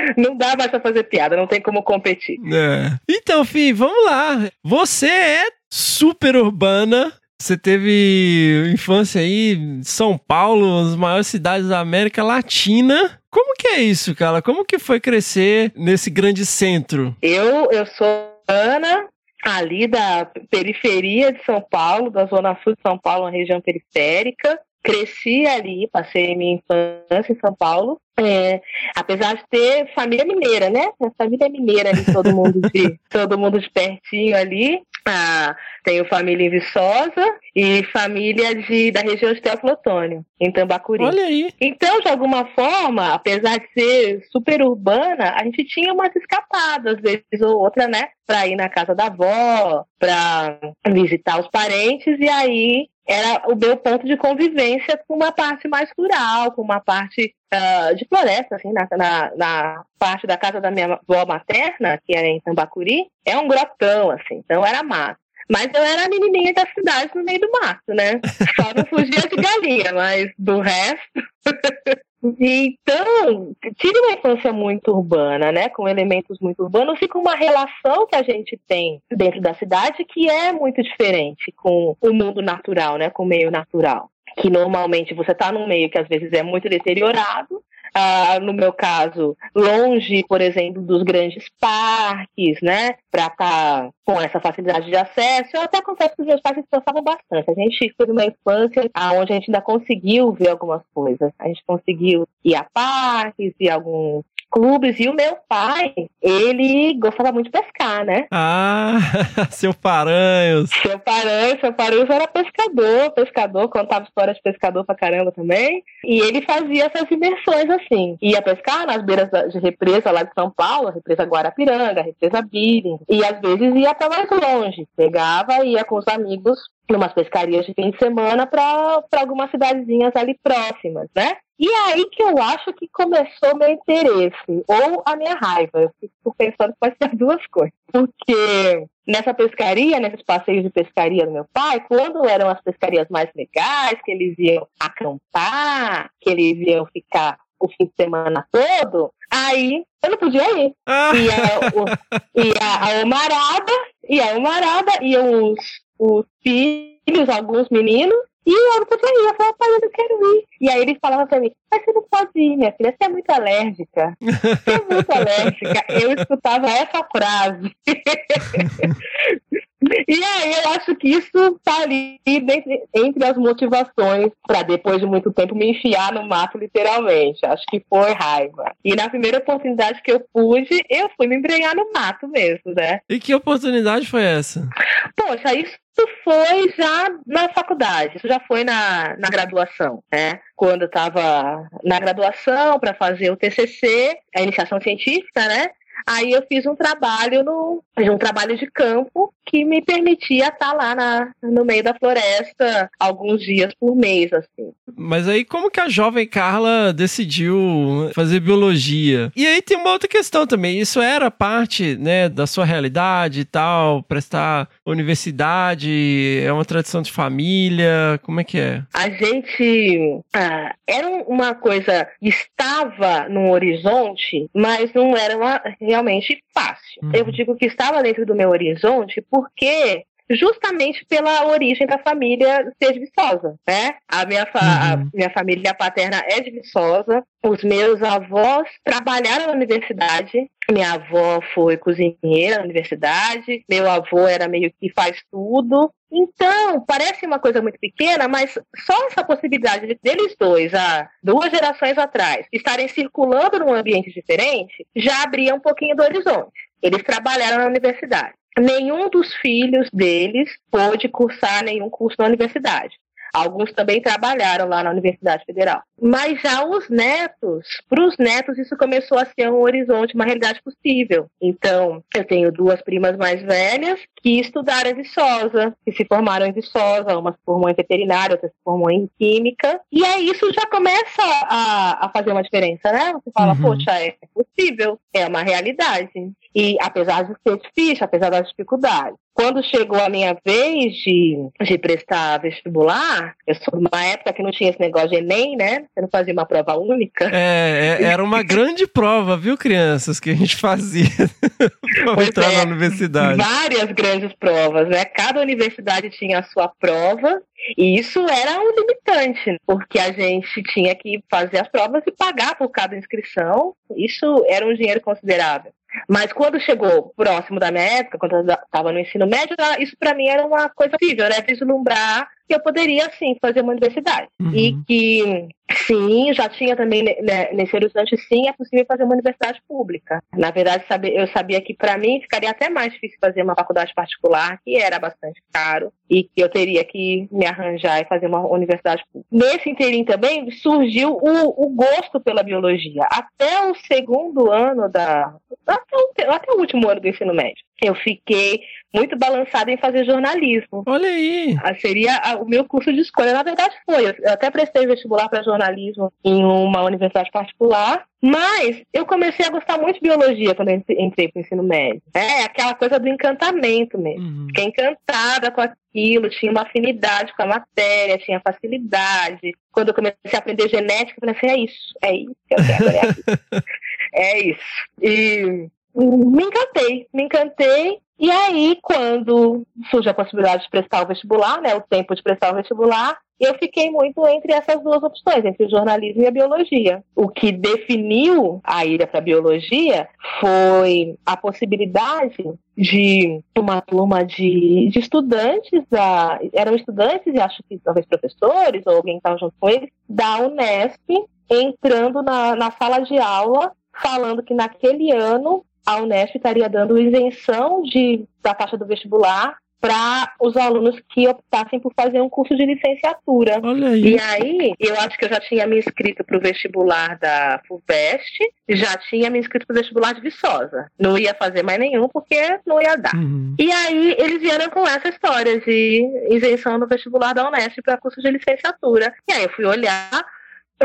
[0.17, 2.39] não dá mais pra fazer piada, não tem como competir.
[2.51, 2.97] É.
[3.07, 4.49] Então, Fih, vamos lá.
[4.63, 7.13] Você é super urbana.
[7.41, 13.19] Você teve infância aí em São Paulo, as maiores cidades da América Latina.
[13.31, 14.41] Como que é isso, cara?
[14.41, 17.15] Como que foi crescer nesse grande centro?
[17.21, 19.07] Eu, eu sou Ana,
[19.43, 24.59] ali da periferia de São Paulo, da zona sul de São Paulo, uma região periférica.
[24.83, 27.99] Cresci ali, passei minha infância em São Paulo.
[28.19, 28.61] É,
[28.95, 30.89] apesar de ter família mineira, né?
[31.01, 34.81] A família mineira ali, todo mundo de, todo mundo de pertinho ali.
[35.13, 41.03] Ah, tenho família em Viçosa e família de, da região de Teófilo Otônio, em Tambacuri.
[41.03, 41.49] Olha aí.
[41.59, 47.01] Então, de alguma forma, apesar de ser super urbana, a gente tinha umas escapadas, às
[47.01, 48.09] vezes ou outra, né?
[48.25, 53.75] Pra ir na casa da avó, pra visitar os parentes, e aí era o meu
[53.77, 58.71] ponto de convivência com uma parte mais rural, com uma parte uh, de floresta, assim,
[58.71, 63.37] na, na, na, parte da casa da minha avó materna, que era em Tambacuri, é
[63.37, 65.19] um grotão, assim, então era mato.
[65.49, 68.21] Mas eu era a menininha da cidade no meio do mato, né?
[68.55, 71.01] Só não fugia de galinha, mas do resto.
[72.23, 78.05] Então, tive uma infância muito urbana, né, com elementos muito urbanos e com uma relação
[78.05, 82.97] que a gente tem dentro da cidade que é muito diferente com o mundo natural,
[82.97, 84.09] né, com o meio natural.
[84.37, 87.61] Que normalmente você está num meio que às vezes é muito deteriorado,
[87.93, 92.95] ah, no meu caso, longe, por exemplo, dos grandes parques, né?
[93.09, 95.49] Para estar tá com essa facilidade de acesso.
[95.53, 97.49] Eu até confesso que os meus pais se esforçavam bastante.
[97.49, 101.31] A gente foi numa infância onde a gente ainda conseguiu ver algumas coisas.
[101.37, 104.99] A gente conseguiu ir a parques, a alguns clubes.
[104.99, 108.27] E o meu pai, ele gostava muito de pescar, né?
[108.29, 108.97] Ah,
[109.49, 110.69] seu Paranhos.
[110.81, 115.83] Seu Paranhos, seu Paranhos era pescador, pescador, contava história de pescador pra caramba também.
[116.03, 118.17] E ele fazia essas imersões assim.
[118.21, 122.41] Ia pescar nas beiras de represa lá de São Paulo, a represa Guarapiranga, a represa
[122.41, 123.01] Billings.
[123.09, 124.87] E às vezes ia pra mais longe.
[124.95, 126.59] Pegava e ia com os amigos
[126.91, 131.37] numas pescarias de fim de semana para algumas cidadezinhas ali próximas, né?
[131.61, 135.79] E é aí que eu acho que começou meu interesse, ou a minha raiva.
[135.79, 137.71] Eu fico pensando que pode ser duas coisas.
[137.91, 143.29] Porque nessa pescaria, nesses passeios de pescaria do meu pai, quando eram as pescarias mais
[143.35, 149.83] legais, que eles iam acampar, que eles iam ficar o fim de semana todo, aí
[150.03, 150.73] eu não podia ir.
[150.87, 151.11] Ah.
[151.13, 153.71] E a, e a, a Omarada,
[154.09, 155.59] e a Omarada, e os,
[155.99, 159.27] os filhos, alguns meninos, e eu não podia ir.
[159.27, 160.45] Eu falava, pai, eu não quero ir.
[160.61, 163.09] E aí ele falava pra mim, mas você não pode ir, minha filha, você é
[163.09, 164.17] muito alérgica.
[164.21, 165.85] Você é muito alérgica.
[165.89, 167.75] Eu escutava essa frase.
[170.07, 175.05] E aí eu acho que isso tá ali entre, entre as motivações para depois de
[175.05, 177.45] muito tempo me enfiar no mato literalmente.
[177.45, 178.73] Acho que foi raiva.
[178.83, 182.99] E na primeira oportunidade que eu pude, eu fui me embrenhar no mato mesmo, né?
[183.09, 184.67] E que oportunidade foi essa?
[185.15, 185.77] Poxa, isso
[186.23, 190.39] foi já na faculdade, isso já foi na, na graduação, né?
[190.55, 195.69] Quando eu estava na graduação para fazer o TCC, a iniciação científica, né?
[196.07, 200.95] Aí eu fiz um trabalho no um trabalho de campo que me permitia estar lá
[200.95, 204.71] na, no meio da floresta alguns dias por mês, assim.
[204.95, 209.31] Mas aí como que a jovem Carla decidiu fazer biologia?
[209.35, 213.45] E aí tem uma outra questão também, isso era parte, né, da sua realidade e
[213.45, 218.83] tal, prestar universidade, é uma tradição de família, como é que é?
[218.93, 227.01] A gente ah, era uma coisa estava no horizonte, mas não era uma, realmente fácil.
[227.03, 227.11] Uhum.
[227.13, 232.93] Eu digo que estava dentro do meu horizonte porque justamente pela origem da família ser
[232.93, 233.95] de Viçosa, né?
[234.07, 235.09] A minha, fa a Uhum.
[235.13, 241.75] minha família paterna é de Viçosa, os meus avós trabalharam na universidade, minha avó foi
[241.75, 245.91] cozinheira na universidade, meu avô era meio que faz tudo.
[246.11, 248.53] Então, parece uma coisa muito pequena, mas
[248.85, 254.85] só essa possibilidade de- deles dois, há duas gerações atrás, estarem circulando num ambiente diferente,
[254.95, 256.51] já abria um pouquinho do horizonte.
[256.81, 258.33] Eles trabalharam na universidade.
[258.59, 262.95] Nenhum dos filhos deles pôde cursar nenhum curso na universidade.
[263.33, 265.81] Alguns também trabalharam lá na Universidade Federal.
[265.97, 270.61] Mas já os netos, para os netos, isso começou a ser um horizonte, uma realidade
[270.61, 271.27] possível.
[271.41, 276.51] Então, eu tenho duas primas mais velhas que estudaram em Viçosa, que se formaram em
[276.51, 279.79] Viçosa, uma se formou em veterinária, outra se formou em química.
[279.91, 283.13] E aí isso já começa a, a fazer uma diferença, né?
[283.13, 283.61] Você fala, Uhum.
[283.61, 286.09] poxa, é possível, é uma realidade.
[286.53, 289.15] E apesar de ser difícil, apesar das dificuldades.
[289.33, 294.43] Quando chegou a minha vez de, de prestar vestibular, eu sou de uma época que
[294.43, 295.85] não tinha esse negócio de Enem, né?
[295.93, 297.29] Você não fazia uma prova única.
[297.33, 301.05] É, é- era uma grande prova, viu, crianças, que a gente fazia
[302.13, 302.57] Pois entrar é.
[302.57, 303.37] na universidade.
[303.41, 305.05] Várias grandes provas, né?
[305.05, 307.41] Cada universidade tinha a sua prova.
[307.77, 312.55] E isso era um limitante, porque a gente tinha que fazer as provas e pagar
[312.55, 313.75] por cada inscrição.
[313.95, 315.71] Isso era um dinheiro considerável.
[316.07, 320.15] Mas quando chegou próximo da minha época, quando eu estava no ensino médio, isso para
[320.15, 321.41] mim era uma coisa possível, né?
[321.47, 324.27] Vislumbrar que eu poderia, sim, fazer uma universidade.
[324.37, 324.53] Uhum.
[324.53, 325.47] E que,
[325.87, 330.21] sim, já tinha também né, nesse horizonte, sim, é possível fazer uma universidade pública.
[330.33, 330.83] Na verdade,
[331.13, 334.99] eu sabia que para mim ficaria até mais difícil fazer uma faculdade particular, que era
[334.99, 339.29] bastante caro, e que eu teria que me arranjar e fazer uma universidade pública.
[339.31, 343.03] Nesse inteirinho também surgiu o, o gosto pela biologia.
[343.09, 345.33] Até o segundo ano da.
[345.65, 347.63] Até o, até o último ano do ensino médio.
[347.81, 348.61] Eu fiquei
[348.93, 350.83] muito balançada em fazer jornalismo.
[350.85, 351.55] Olha aí.
[351.63, 353.33] Ah, Seria ah, o meu curso de escolha.
[353.33, 354.09] Na verdade, foi.
[354.09, 358.05] Eu até prestei vestibular para jornalismo em uma universidade particular.
[358.23, 362.03] Mas eu comecei a gostar muito de biologia quando entrei para o ensino médio.
[362.13, 364.23] É aquela coisa do encantamento mesmo.
[364.23, 364.47] Uhum.
[364.47, 369.53] Fiquei encantada com aquilo, tinha uma afinidade com a matéria, tinha facilidade.
[369.71, 372.89] Quando eu comecei a aprender genética, eu falei assim: é isso, é isso eu quero.
[372.89, 373.63] É, isso.
[374.13, 374.61] é isso.
[375.01, 377.99] E me encantei, me encantei.
[378.19, 382.51] E aí, quando surge a possibilidade de prestar o vestibular, né, o tempo de prestar
[382.51, 387.03] o vestibular, eu fiquei muito entre essas duas opções, entre o jornalismo e a biologia.
[387.15, 390.07] O que definiu a ida para a biologia
[390.39, 397.79] foi a possibilidade de uma turma de, de estudantes, da, eram estudantes e acho que
[397.79, 401.09] talvez professores ou alguém que estava junto com eles, da Unesp,
[401.49, 407.81] entrando na, na sala de aula, falando que naquele ano a Unesp estaria dando isenção
[407.83, 412.65] de, da taxa do vestibular para os alunos que optassem por fazer um curso de
[412.65, 413.59] licenciatura.
[413.63, 414.13] Olha aí.
[414.13, 418.37] E aí, eu acho que eu já tinha me inscrito para o vestibular da FUVEST,
[418.69, 420.87] já tinha me inscrito para o vestibular de Viçosa.
[420.99, 423.15] Não ia fazer mais nenhum, porque não ia dar.
[423.15, 423.55] Uhum.
[423.57, 428.21] E aí, eles vieram com essa história de isenção no vestibular da Unesp para curso
[428.21, 429.11] de licenciatura.
[429.27, 430.23] E aí, eu fui olhar,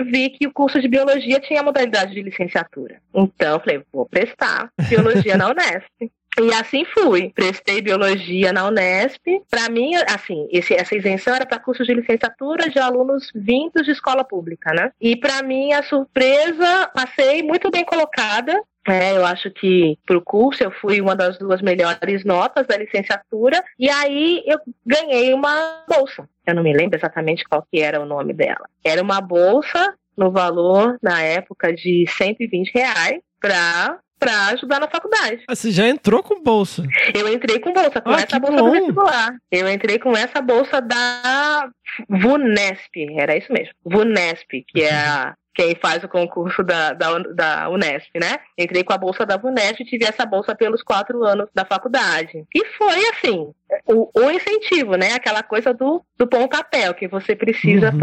[0.04, 3.00] vi que o curso de biologia tinha modalidade de licenciatura.
[3.14, 6.10] Então, eu falei, vou prestar biologia na Unesp.
[6.38, 7.30] E assim fui.
[7.34, 9.22] Prestei biologia na Unesp.
[9.50, 13.92] Para mim, assim, esse- essa isenção era para cursos de licenciatura de alunos vindos de
[13.92, 14.92] escola pública, né?
[15.00, 18.60] E para mim, a surpresa, passei muito bem colocada.
[18.86, 23.62] É, eu acho que pro curso eu fui uma das duas melhores notas da licenciatura
[23.78, 26.28] e aí eu ganhei uma bolsa.
[26.46, 28.68] Eu não me lembro exatamente qual que era o nome dela.
[28.84, 35.44] Era uma bolsa no valor, na época, de 120 reais para para ajudar na faculdade.
[35.46, 36.82] Ah, você já entrou com bolsa.
[37.14, 38.64] Eu entrei com bolsa, com Ah, essa bolsa bom.
[38.64, 39.36] do vestibular.
[39.52, 41.68] Eu entrei com essa bolsa da
[42.08, 43.74] VUNESP, era isso mesmo.
[43.84, 48.38] VUNESP, que é a quem faz o concurso da, da, da Unesp, né?
[48.58, 52.44] Entrei com a bolsa da Unesp e tive essa bolsa pelos quatro anos da faculdade.
[52.54, 53.54] E foi assim,
[53.86, 55.12] o, o incentivo, né?
[55.14, 57.98] Aquela coisa do, do pontapé, o que você precisa Uhum.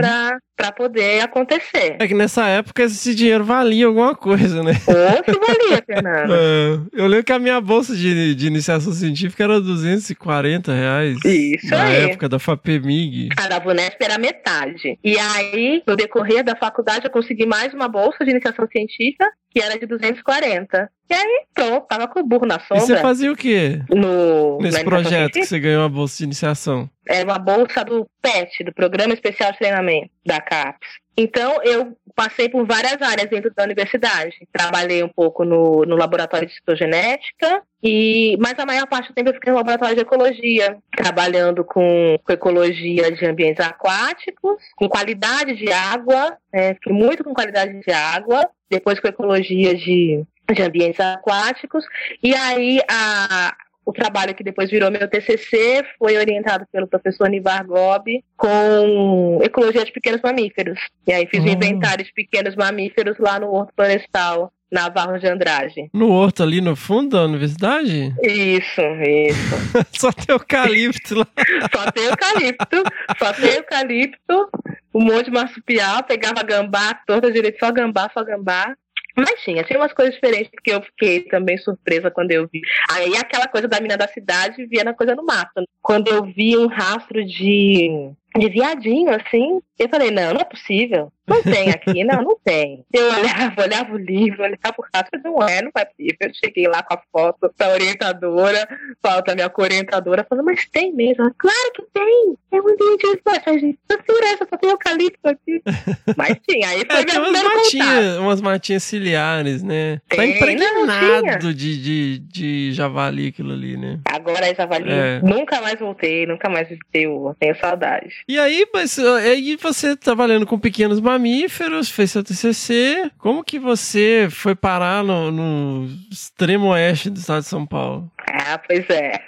[0.55, 1.97] para poder acontecer.
[1.99, 4.73] É que nessa época esse dinheiro valia alguma coisa, né?
[4.87, 6.33] Ou se valia, Fernando.
[6.33, 11.17] É, eu lembro que a minha bolsa de, de iniciação científica era 240 reais.
[11.25, 11.95] Isso na aí.
[12.11, 13.29] época da FAPEMIG.
[13.37, 14.97] A da Vunesp era metade.
[15.03, 19.61] E aí, no decorrer da faculdade, eu consegui mais uma bolsa de iniciação científica, que
[19.61, 20.89] era de 240.
[21.09, 23.01] E aí, pronto, tava com o burro na E você sombra.
[23.01, 23.81] fazia o quê?
[23.89, 26.89] No, Nesse projeto que você ganhou a bolsa de iniciação?
[27.07, 30.89] Era uma bolsa do PET, do Programa Especial de Treinamento, da CAPES.
[31.15, 34.47] Então, eu passei por várias áreas dentro da universidade.
[34.51, 39.29] Trabalhei um pouco no, no laboratório de citogenética, e, mas a maior parte do tempo
[39.29, 45.55] eu fiquei no laboratório de ecologia, trabalhando com, com ecologia de ambientes aquáticos, com qualidade
[45.55, 50.99] de água, né, fiquei muito com qualidade de água, depois com ecologia de, de ambientes
[50.99, 51.85] aquáticos,
[52.21, 53.53] e aí a,
[53.85, 59.83] o trabalho que depois virou meu TCC foi orientado pelo professor Nivar Gobi com ecologia
[59.83, 60.79] de pequenos mamíferos.
[61.07, 61.49] E aí fiz um Hum.
[61.49, 65.89] inventário de pequenos mamíferos lá no Horto Florestal, na Barros de Andrade.
[65.93, 68.11] No horto ali no fundo da universidade?
[68.23, 69.55] Isso, isso.
[69.93, 71.27] Só tem eucalipto lá.
[71.71, 72.83] Só tem eucalipto,
[73.19, 74.49] só tem eucalipto,
[74.95, 78.75] um monte de marsupial, pegava gambá, torta direito, só gambá, só gambá.
[79.15, 82.61] Mas tinha, tinha umas coisas diferentes que eu fiquei também surpresa quando eu vi.
[82.89, 85.63] Aí aquela coisa da mina da cidade via na coisa no mato.
[85.81, 91.11] Quando eu vi um rastro de, de viadinho, assim, eu falei, não, não é possível.
[91.25, 92.85] Não tem aqui, não, não tem.
[92.91, 96.17] Eu olhava, olhava o livro, olhava o rastro, não é, não é possível.
[96.19, 98.67] Eu cheguei lá com a foto da orientadora,
[99.01, 101.23] falta a minha orientadora, falando, mas tem mesmo.
[101.23, 105.61] Ela, claro que tem, é um ambiente de Eu gente, segurança, só tem eucalipto aqui.
[106.17, 110.01] Mas tinha, aí foi É, tem umas matinhas, umas matinhas ciliares, né?
[110.09, 113.99] Tá Tem, não, impregnado de, de, de javali aquilo ali, né?
[114.05, 114.91] Agora é javali.
[114.91, 115.21] É.
[115.23, 117.33] Nunca mais voltei, nunca mais visitei o.
[117.39, 118.13] Tenho saudade.
[118.27, 123.11] E aí, mas ó, aí você trabalhando com pequenos mamíferos, fez seu TCC.
[123.17, 128.09] Como que você foi parar no, no extremo oeste do estado de São Paulo?
[128.53, 129.19] Ah, pois é.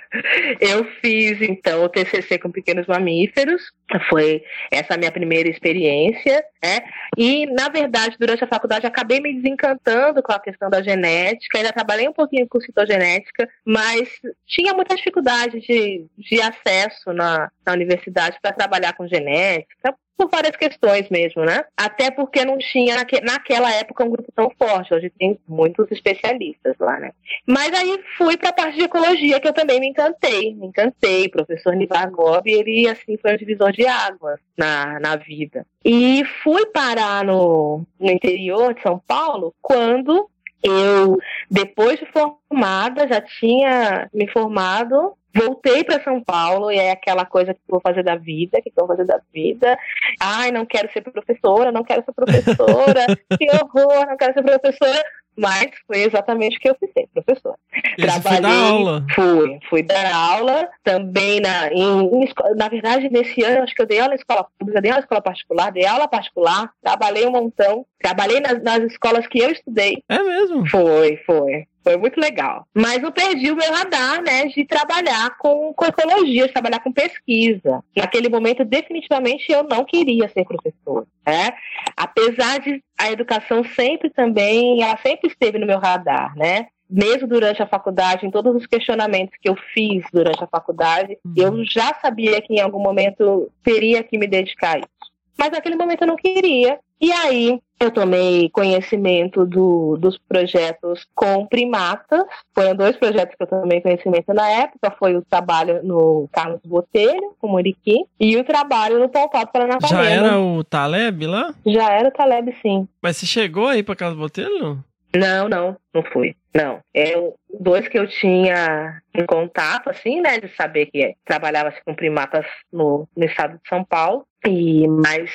[0.62, 3.72] Eu fiz então o TCC com pequenos mamíferos.
[4.08, 6.82] Foi essa a minha primeira experiência, né?
[7.18, 11.58] E na verdade, durante a faculdade, acabei me desencantando com a questão da genética.
[11.58, 14.10] Ainda trabalhei um pouquinho com citogenética, mas
[14.46, 19.96] tinha muita dificuldade de, de acesso na, na universidade para trabalhar com genética.
[20.18, 21.66] Por várias questões mesmo, né?
[21.76, 24.94] Até porque não tinha naque- naquela época um grupo tão forte.
[24.94, 27.12] Hoje tem muitos especialistas lá, né?
[27.46, 30.56] Mas aí fui para a parte de ecologia, que eu também me encantei.
[30.56, 31.26] Me encantei.
[31.26, 35.66] O professor Nivar Gobi, ele, assim, foi um divisor de águas na, na vida.
[35.84, 40.30] E fui parar no, no interior de São Paulo quando
[40.66, 41.18] eu,
[41.50, 47.54] depois de formada, já tinha me formado, voltei para São Paulo e é aquela coisa
[47.54, 49.78] que vou fazer da vida, que vou fazer da vida.
[50.20, 53.06] Ai, não quero ser professora, não quero ser professora,
[53.38, 55.04] que horror, não quero ser professora.
[55.38, 57.58] Mas foi exatamente o que eu fiz, ser professora.
[57.98, 59.06] Esse foi da aula.
[59.14, 63.86] Fui, fui dar aula também na, em, em na verdade, nesse ano, acho que eu
[63.86, 67.32] dei aula em escola pública, dei aula em escola particular, dei aula particular, trabalhei um
[67.32, 70.04] montão, trabalhei nas, nas escolas que eu estudei.
[70.08, 70.68] É mesmo?
[70.70, 71.68] Foi, foi.
[71.86, 72.66] Foi muito legal.
[72.74, 76.92] Mas eu perdi o meu radar, né, de trabalhar com, com ecologia, de trabalhar com
[76.92, 77.84] pesquisa.
[77.96, 81.54] Naquele momento, definitivamente, eu não queria ser professora, né?
[81.96, 86.68] Apesar de a educação sempre também, ela sempre esteve no meu radar, né?
[86.90, 91.64] Mesmo durante a faculdade, em todos os questionamentos que eu fiz durante a faculdade, eu
[91.66, 94.95] já sabia que em algum momento teria que me dedicar a isso.
[95.38, 96.80] Mas naquele momento eu não queria.
[97.00, 102.24] E aí eu tomei conhecimento do- dos projetos com primatas.
[102.54, 104.96] Foram dois projetos que eu tomei conhecimento na época.
[104.98, 110.04] Foi o trabalho no Carlos Botelho, com Muriqui, e o trabalho no Pompado Paranapanema.
[110.04, 111.54] Já era o Taleb lá?
[111.66, 112.88] Já era o Taleb, sim.
[113.02, 114.82] Mas você chegou aí pra Casa Botelho?
[115.14, 116.36] Não, não, não fui.
[116.54, 116.80] Não.
[116.94, 120.40] É o- dois que eu tinha em contato, assim, né?
[120.40, 124.26] De saber que trabalhava-se com primatas no, no estado de São Paulo.
[124.48, 125.32] E, mas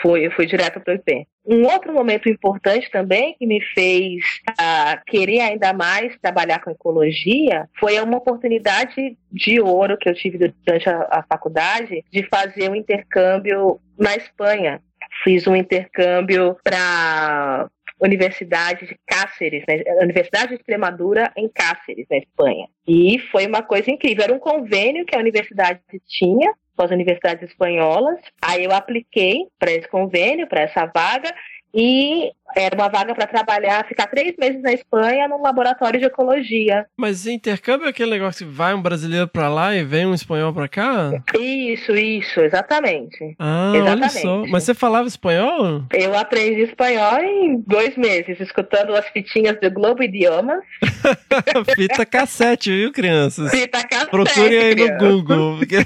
[0.00, 1.26] fui, eu fui direto para o IP.
[1.46, 4.24] Um outro momento importante também que me fez
[4.58, 10.38] ah, querer ainda mais trabalhar com ecologia foi uma oportunidade de ouro que eu tive
[10.38, 14.80] durante a, a faculdade de fazer um intercâmbio na Espanha.
[15.22, 17.68] Fiz um intercâmbio para
[18.00, 19.82] Universidade de Cáceres, né?
[20.00, 22.68] Universidade de Extremadura em Cáceres, na Espanha.
[22.88, 24.24] E foi uma coisa incrível.
[24.24, 28.18] Era um convênio que a universidade tinha com as universidades espanholas.
[28.42, 31.34] Aí eu apliquei para esse convênio, para essa vaga.
[31.74, 36.86] E era uma vaga para trabalhar, ficar três meses na Espanha num laboratório de ecologia.
[36.96, 40.52] Mas intercâmbio é aquele negócio que vai um brasileiro pra lá e vem um espanhol
[40.52, 41.10] pra cá?
[41.36, 43.34] Isso, isso, exatamente.
[43.40, 44.20] Ah, olha Exatamente.
[44.22, 44.46] só.
[44.46, 45.82] Mas você falava espanhol?
[45.92, 50.62] Eu aprendi espanhol em dois meses, escutando as fitinhas do Globo Idiomas.
[51.74, 53.50] Fita cassete, viu, crianças?
[53.50, 54.98] Fita cassete, Procure aí no.
[54.98, 55.56] Google.
[55.58, 55.78] porque-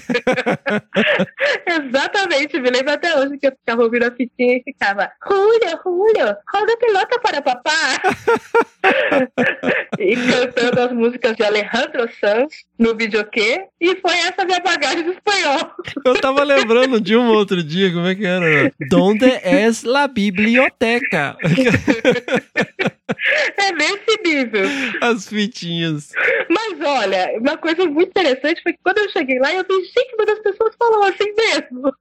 [1.67, 6.37] Exatamente, me lembro até hoje que eu ficava ouvindo a fitinha e ficava Julio, Julio,
[6.53, 7.73] roda a pelota para papá.
[9.99, 13.67] e cantando as músicas de Alejandro Sanz no videokê.
[13.81, 15.73] E foi essa minha bagagem de espanhol.
[16.05, 18.73] Eu tava lembrando de um outro dia, como é que era?
[18.89, 21.37] Donde es la biblioteca?
[23.57, 24.67] É nesse nível.
[25.01, 26.13] As fitinhas.
[26.49, 30.15] Mas olha, uma coisa muito interessante foi que quando eu cheguei lá, eu vi, gente,
[30.19, 31.93] mas as pessoas falam assim mesmo.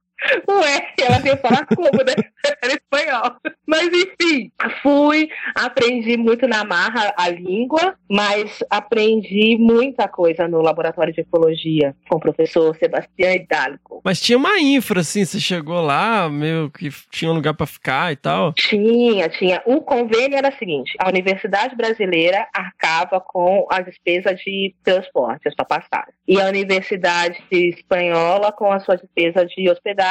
[0.46, 2.14] Não é, ela veio falar como, né?
[2.62, 3.36] Era espanhol.
[3.66, 4.50] Mas enfim,
[4.82, 11.94] fui, aprendi muito na marra a língua, mas aprendi muita coisa no laboratório de ecologia
[12.08, 14.00] com o professor Sebastião Hidalgo.
[14.04, 18.12] Mas tinha uma infra, assim, você chegou lá, meio que tinha um lugar pra ficar
[18.12, 18.52] e tal.
[18.54, 19.62] Tinha, tinha.
[19.66, 25.54] O convênio era o seguinte: a Universidade Brasileira arcava com as despesas de transporte, as
[25.54, 26.14] passagem.
[26.26, 30.07] E a Universidade Espanhola com as suas despesas de hospedagem,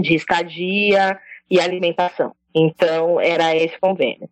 [0.00, 1.18] de estadia
[1.50, 2.34] e alimentação.
[2.54, 4.28] Então, era esse convênio.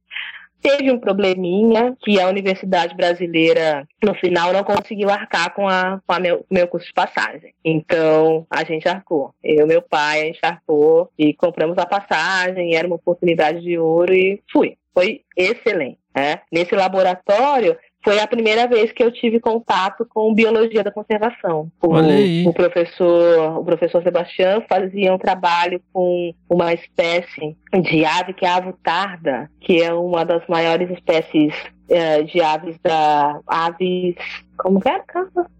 [0.62, 6.12] Teve um probleminha que a Universidade Brasileira, no final, não conseguiu arcar com a, com
[6.12, 7.52] a meu, meu custo de passagem.
[7.64, 9.34] Então, a gente arcou.
[9.42, 14.14] Eu meu pai, a gente arcou e compramos a passagem, era uma oportunidade de ouro
[14.14, 14.76] e fui.
[14.94, 15.98] Foi excelente.
[16.14, 16.40] Né?
[16.52, 21.70] Nesse laboratório, foi a primeira vez que eu tive contato com biologia da conservação.
[21.80, 28.44] O, o professor, o professor Sebastião fazia um trabalho com uma espécie de ave que
[28.44, 31.54] é a ave tarda, que é uma das maiores espécies
[31.88, 34.16] eh, de aves da aves
[34.62, 35.02] como que é?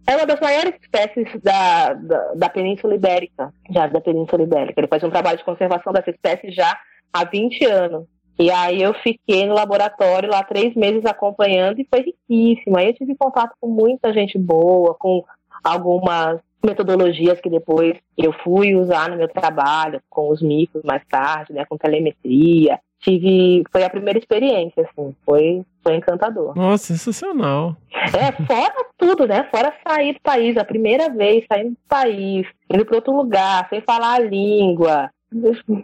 [0.06, 4.80] É uma das maiores espécies da, da, da Península Ibérica, aves da Península Ibérica.
[4.80, 6.78] Ele faz um trabalho de conservação dessa espécie já
[7.12, 8.06] há 20 anos.
[8.38, 12.76] E aí eu fiquei no laboratório lá três meses acompanhando e foi riquíssimo.
[12.76, 15.24] Aí eu tive contato com muita gente boa, com
[15.62, 21.52] algumas metodologias que depois eu fui usar no meu trabalho, com os micros mais tarde,
[21.52, 22.78] né, com telemetria.
[23.00, 26.54] Tive, foi a primeira experiência, assim, foi, foi encantador.
[26.54, 27.76] Nossa, sensacional.
[27.92, 29.48] É, fora tudo, né?
[29.50, 33.80] Fora sair do país, a primeira vez saindo do país, indo para outro lugar, sem
[33.80, 35.10] falar a língua.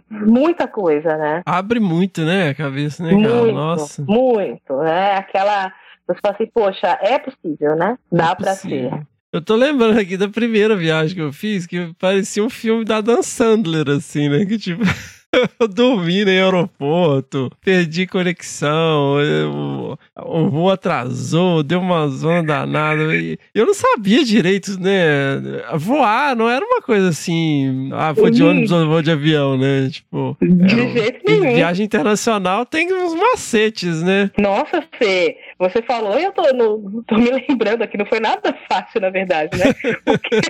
[0.09, 1.41] Muita coisa, né?
[1.45, 3.41] Abre muito, né, a cabeça, né, cara?
[3.41, 4.03] Muito, Nossa.
[4.07, 5.15] muito, né?
[5.15, 5.71] Aquela.
[6.07, 7.97] Você fala assim, poxa, é possível, né?
[8.11, 8.89] Dá pra Possível.
[8.91, 9.07] ser.
[9.31, 12.99] Eu tô lembrando aqui da primeira viagem que eu fiz, que parecia um filme da
[12.99, 14.43] Dan Sandler, assim, né?
[14.43, 14.81] Que tipo,
[15.59, 23.15] eu dormi no aeroporto, perdi conexão, eu- o voo atrasou, deu uma zona danada.
[23.15, 25.39] E eu não sabia direito, né?
[25.75, 29.89] Voar não era uma coisa assim, ah, vou de ônibus ou vou de avião, né?
[29.91, 31.55] Tipo, De é, jeito em nenhum.
[31.55, 34.31] viagem internacional tem uns macetes, né?
[34.37, 38.57] Nossa, Fê, você falou e eu tô, no- tô me lembrando aqui, não foi nada
[38.67, 39.73] fácil, na verdade, né?
[40.03, 40.41] Porque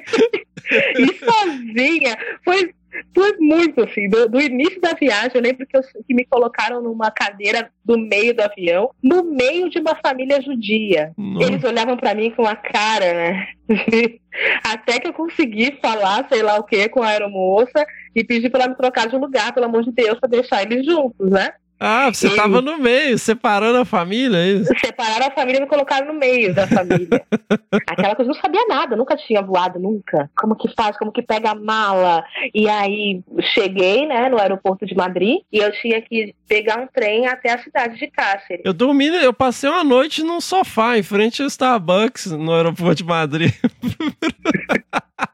[1.00, 2.72] ir sozinha foi,
[3.14, 4.08] foi muito assim.
[4.10, 7.98] Do, do início da viagem, eu lembro que, eu- que me colocaram numa cadeira do
[7.98, 11.12] meio do avião, no meio de uma família judia.
[11.18, 11.46] Nossa.
[11.46, 13.48] Eles olhavam pra mim com a cara, né?
[14.64, 17.86] Até que eu consegui falar, sei lá o que, com a aeromoça
[18.16, 20.86] e pedir pra ela me trocar de lugar, pelo amor de Deus, pra deixar eles
[20.86, 21.50] juntos, né?
[21.80, 24.74] Ah, você E- tava no meio, separando a família, é isso?
[24.84, 27.24] separaram a família e me colocaram no meio da família.
[27.88, 30.30] Aquela coisa, eu não sabia nada, nunca tinha voado, nunca.
[30.38, 32.24] Como que faz, como que pega a mala.
[32.54, 33.22] E aí
[33.54, 37.60] cheguei, né, no aeroporto de Madrid e eu tinha que pegar um trem até a
[37.64, 38.62] cidade de Cáceres.
[38.66, 43.04] Eu dormi, eu passei uma noite num sofá em frente ao Starbucks no aeroporto de
[43.06, 43.54] Madrid.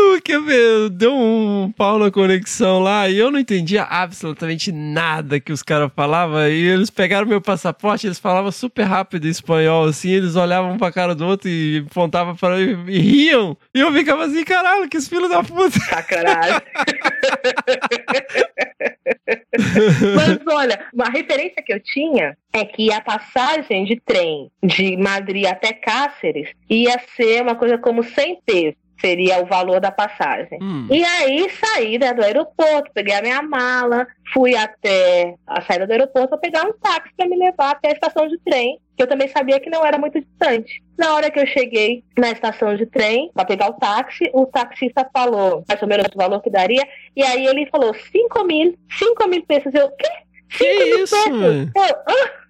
[0.10, 0.34] Porque
[0.92, 5.90] deu um pau na conexão lá e eu não entendia absolutamente nada que os caras
[5.94, 6.48] falavam.
[6.48, 10.90] E eles pegaram meu passaporte, eles falavam super rápido em espanhol, assim, eles olhavam pra
[10.92, 13.56] cara do outro e apontavam para mim e riam.
[13.74, 15.78] E eu ficava assim, caralho, que filho da puta.
[15.80, 16.60] Sacanagem.
[20.16, 25.46] Mas olha, uma referência que eu tinha é que a passagem de trem de Madrid
[25.46, 28.89] até Cáceres ia ser uma coisa como 100 pesos.
[29.00, 30.58] Seria o valor da passagem.
[30.60, 30.86] Hum.
[30.90, 35.92] E aí saí né, do aeroporto, peguei a minha mala, fui até a saída do
[35.92, 39.06] aeroporto para pegar um táxi para me levar até a estação de trem, que eu
[39.06, 40.82] também sabia que não era muito distante.
[40.98, 45.08] Na hora que eu cheguei na estação de trem para pegar o táxi, o taxista
[45.12, 46.86] falou mais ou menos o valor que daria,
[47.16, 49.72] e aí ele falou 5 mil, 5 mil pesos.
[49.74, 50.08] Eu, quê?
[50.50, 51.70] Que 5 mil isso, pesos?
[51.74, 52.40] Eu, "Ah."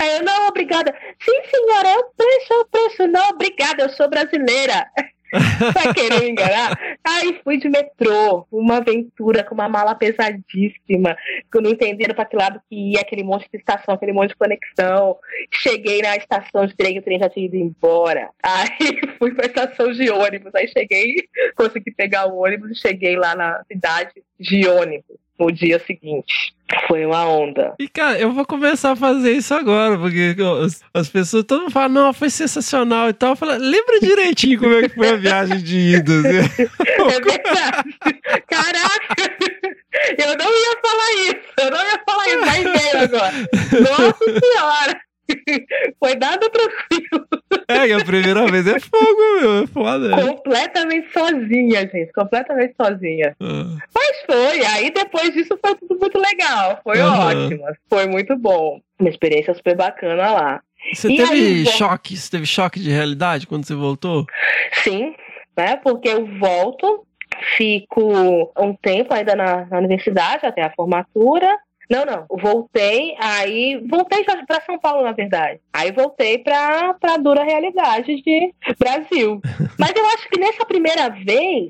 [0.00, 0.94] Aí eu, não, obrigada.
[1.20, 3.06] Sim, senhora, é o preço, é o preço.
[3.08, 4.86] Não, obrigada, eu sou brasileira.
[5.32, 6.78] Vai querer me enganar?
[7.02, 11.16] Aí fui de metrô, uma aventura com uma mala pesadíssima,
[11.52, 14.36] que não entendendo para que lado que ia, aquele monte de estação, aquele monte de
[14.36, 15.16] conexão.
[15.50, 18.30] Cheguei na estação de trem, o trem já tinha ido embora.
[18.42, 21.16] Aí fui pra estação de ônibus, aí cheguei,
[21.56, 26.54] consegui pegar o ônibus e cheguei lá na cidade de ônibus no dia seguinte.
[26.88, 27.74] Foi uma onda.
[27.78, 31.70] E, cara, eu vou começar a fazer isso agora, porque as, as pessoas, todo mundo
[31.72, 33.30] fala, não, foi sensacional e tal.
[33.30, 36.12] Eu falo, lembra direitinho como é que foi a viagem de ida.
[36.40, 36.64] assim.
[37.04, 37.98] É verdade.
[38.48, 39.36] Caraca!
[40.18, 41.36] Eu não ia falar isso.
[41.60, 42.72] Eu não ia falar isso.
[42.72, 43.34] Ver agora.
[43.80, 45.00] Nossa Senhora!
[45.98, 47.26] Foi nada tranquilo.
[47.68, 50.10] É, que a primeira vez é fogo, meu, é foda.
[50.10, 52.12] Completamente sozinha, gente.
[52.12, 53.34] Completamente sozinha.
[53.40, 53.76] Ah.
[53.94, 54.64] Mas foi.
[54.66, 56.80] Aí depois disso foi tudo muito legal.
[56.84, 57.64] Foi ótimo.
[57.88, 58.80] Foi muito bom.
[58.98, 60.60] Uma experiência super bacana lá.
[60.92, 62.16] Você E teve aí, choque?
[62.16, 64.26] Você teve choque de realidade quando você voltou?
[64.82, 65.14] Sim,
[65.56, 65.76] né?
[65.76, 67.06] Porque eu volto,
[67.56, 71.48] fico um tempo ainda na, na universidade até a formatura.
[71.90, 72.26] Não, não.
[72.30, 75.60] Voltei, aí voltei para São Paulo, na verdade.
[75.72, 79.40] Aí voltei para a dura realidade de Brasil.
[79.78, 81.68] Mas eu acho que nessa primeira vez,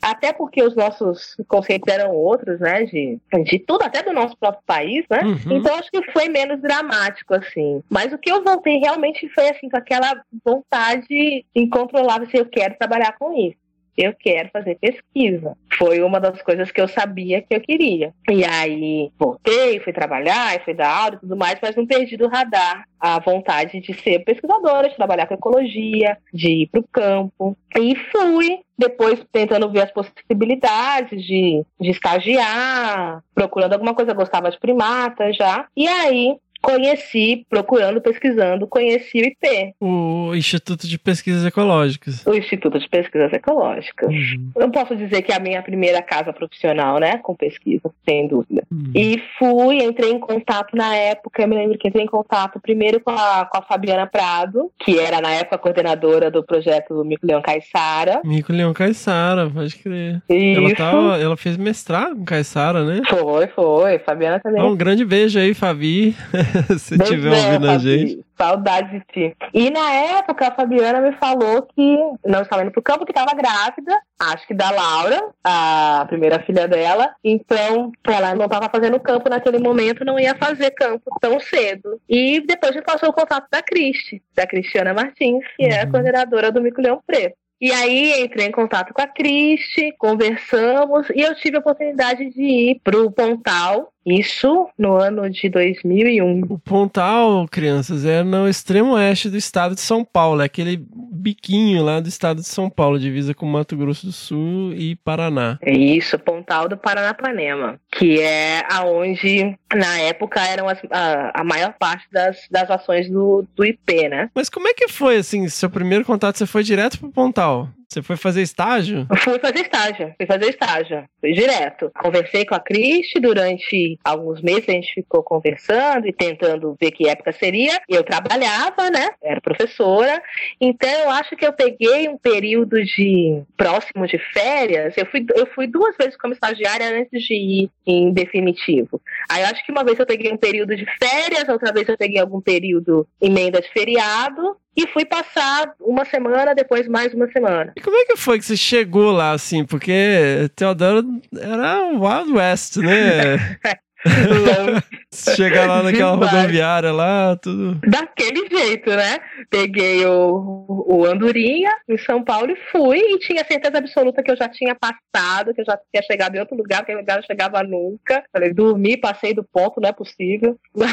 [0.00, 2.84] até porque os nossos conceitos eram outros, né?
[2.84, 5.20] De, de tudo, até do nosso próprio país, né?
[5.22, 5.56] Uhum.
[5.56, 7.82] Então acho que foi menos dramático, assim.
[7.90, 12.76] Mas o que eu voltei realmente foi assim, com aquela vontade incontrolável, assim, eu quero
[12.78, 13.65] trabalhar com isso.
[13.96, 15.56] Eu quero fazer pesquisa.
[15.78, 18.12] Foi uma das coisas que eu sabia que eu queria.
[18.30, 22.28] E aí voltei, fui trabalhar, fui dar aula e tudo mais, mas não perdi do
[22.28, 27.56] radar a vontade de ser pesquisadora, de trabalhar com ecologia, de ir para o campo.
[27.78, 34.50] E fui, depois tentando ver as possibilidades de, de estagiar, procurando alguma coisa, eu gostava
[34.50, 35.66] de primata já.
[35.76, 42.24] E aí conheci, procurando, pesquisando, conheci o IP, O Instituto de Pesquisas Ecológicas.
[42.26, 44.08] o Instituto de Pesquisas Ecológicas.
[44.08, 44.50] Uhum.
[44.56, 48.62] Eu posso dizer que é a minha primeira casa profissional, né, com pesquisa, sem dúvida.
[48.70, 48.92] Uhum.
[48.94, 53.00] E fui, entrei em contato na época, eu me lembro que entrei em contato primeiro
[53.00, 57.42] com a, com a Fabiana Prado, que era na época coordenadora do projeto Mico Leão
[57.42, 58.20] Caiçara.
[58.24, 60.22] Mico Leão Caissara, pode crer.
[60.28, 60.76] Ela, Isso.
[60.76, 63.02] tava, ela fez mestrado com Caissara, né?
[63.08, 63.98] Foi, foi.
[64.00, 64.60] Fabiana também.
[64.60, 66.14] Então, um grande beijo aí, Fabi.
[66.78, 68.24] Se estiver é, ouvindo a gente.
[68.36, 69.36] Saudade de ti.
[69.54, 73.34] E na época, a Fabiana me falou que não estava indo pro campo, que estava
[73.34, 77.10] grávida, acho que da Laura, a primeira filha dela.
[77.24, 82.00] Então, ela não estava fazendo campo naquele momento, não ia fazer campo tão cedo.
[82.08, 85.90] E depois me passou o contato da Cristi, da Cristiana Martins, que é a Uhum.
[85.92, 87.36] coordenadora do Mico Leão Preto.
[87.58, 92.42] E aí entrei em contato com a Cristi, conversamos e eu tive a oportunidade de
[92.42, 96.42] ir pro Pontal, isso no ano de 2001.
[96.48, 100.40] O Pontal, crianças, é no extremo oeste do estado de São Paulo.
[100.40, 104.72] É aquele biquinho lá do estado de São Paulo, divisa com Mato Grosso do Sul
[104.74, 105.58] e Paraná.
[105.60, 111.74] É Isso, Pontal do Paranapanema, que é aonde na época eram as- a, a maior
[111.78, 114.30] parte das, das ações do, do IP, né?
[114.34, 116.36] Mas como é que foi, assim, seu primeiro contato?
[116.38, 117.68] Você foi direto pro Pontal?
[117.88, 119.06] Você foi fazer estágio?
[119.08, 121.90] Eu Fui fazer estágio, fui fazer estágio, fui direto.
[122.00, 127.08] Conversei com a Cristi durante alguns meses, a gente ficou conversando e tentando ver que
[127.08, 127.80] época seria.
[127.88, 129.10] Eu trabalhava, né?
[129.22, 130.22] Era professora,
[130.60, 134.96] então eu acho que eu peguei um período de próximo de férias.
[134.96, 139.00] Eu fui, eu fui duas vezes como estagiária antes de ir em definitivo.
[139.30, 141.96] Aí eu acho que uma vez eu peguei um período de férias, outra vez eu
[141.96, 144.56] peguei algum período emenda de feriado.
[144.76, 147.72] E fui passar uma semana, depois mais uma semana.
[147.74, 149.64] E como é que foi que você chegou lá, assim?
[149.64, 151.02] Porque Teodoro
[151.34, 153.58] era um Wild West, né?
[155.12, 157.80] Chegar lá naquela rodoviária lá, tudo.
[157.86, 159.18] Daquele jeito, né?
[159.50, 164.36] Peguei o, o Andorinha em São Paulo e fui, e tinha certeza absoluta que eu
[164.36, 167.26] já tinha passado, que eu já tinha chegado em outro lugar, que lugar eu não
[167.26, 168.24] chegava nunca.
[168.32, 170.58] Falei, dormi, passei do ponto, não é possível.
[170.76, 170.92] Mas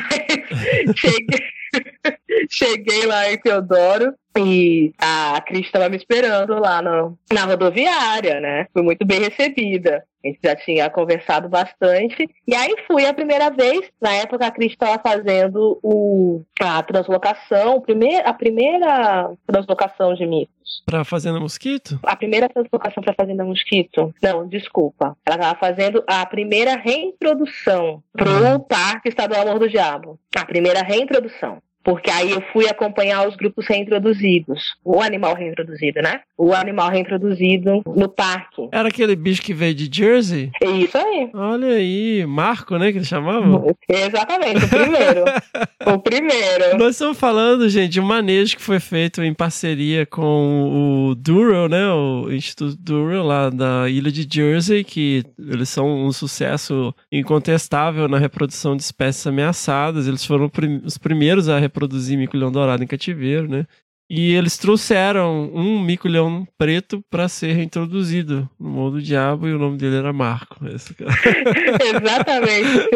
[0.95, 1.39] cheguei,
[2.49, 8.68] cheguei lá em Teodoro E a Cris estava me esperando lá no, na rodoviária, né?
[8.74, 10.03] Fui muito bem recebida.
[10.24, 12.30] A gente já tinha conversado bastante.
[12.47, 13.89] E aí fui a primeira vez.
[14.01, 20.82] Na época, a Cris estava fazendo o, a translocação, primeir, a primeira translocação de micos.
[20.86, 21.99] Pra Fazenda Mosquito?
[22.03, 24.13] A primeira translocação para Fazenda Mosquito?
[24.21, 25.17] Não, desculpa.
[25.26, 30.17] Ela estava fazendo a primeira reintrodução pro Parque Estadual Amor do Diabo.
[30.36, 31.61] A primeira reintrodução.
[31.84, 34.75] Porque aí eu fui acompanhar os grupos reintroduzidos.
[34.84, 36.21] O animal reintroduzido, né?
[36.38, 38.69] O animal reintroduzido no parque.
[38.71, 40.49] Era aquele bicho que veio de Jersey?
[40.61, 41.29] É isso aí.
[41.34, 43.63] Olha aí, Marco, né, que ele chamava?
[43.89, 45.25] Exatamente, o primeiro.
[45.86, 46.77] o primeiro.
[46.77, 51.67] Nós estamos falando, gente, de um manejo que foi feito em parceria com o Durrell,
[51.67, 51.89] né?
[51.91, 58.17] O Instituto Durrell lá da ilha de Jersey, que eles são um sucesso incontestável na
[58.17, 60.07] reprodução de espécies ameaçadas.
[60.07, 60.49] Eles foram
[60.84, 63.65] os primeiros a reproduzir mico-leão dourado em cativeiro, né?
[64.09, 69.59] E eles trouxeram um mico-leão preto para ser reintroduzido no mundo do diabo e o
[69.59, 70.57] nome dele era Marco.
[70.63, 72.89] Exatamente.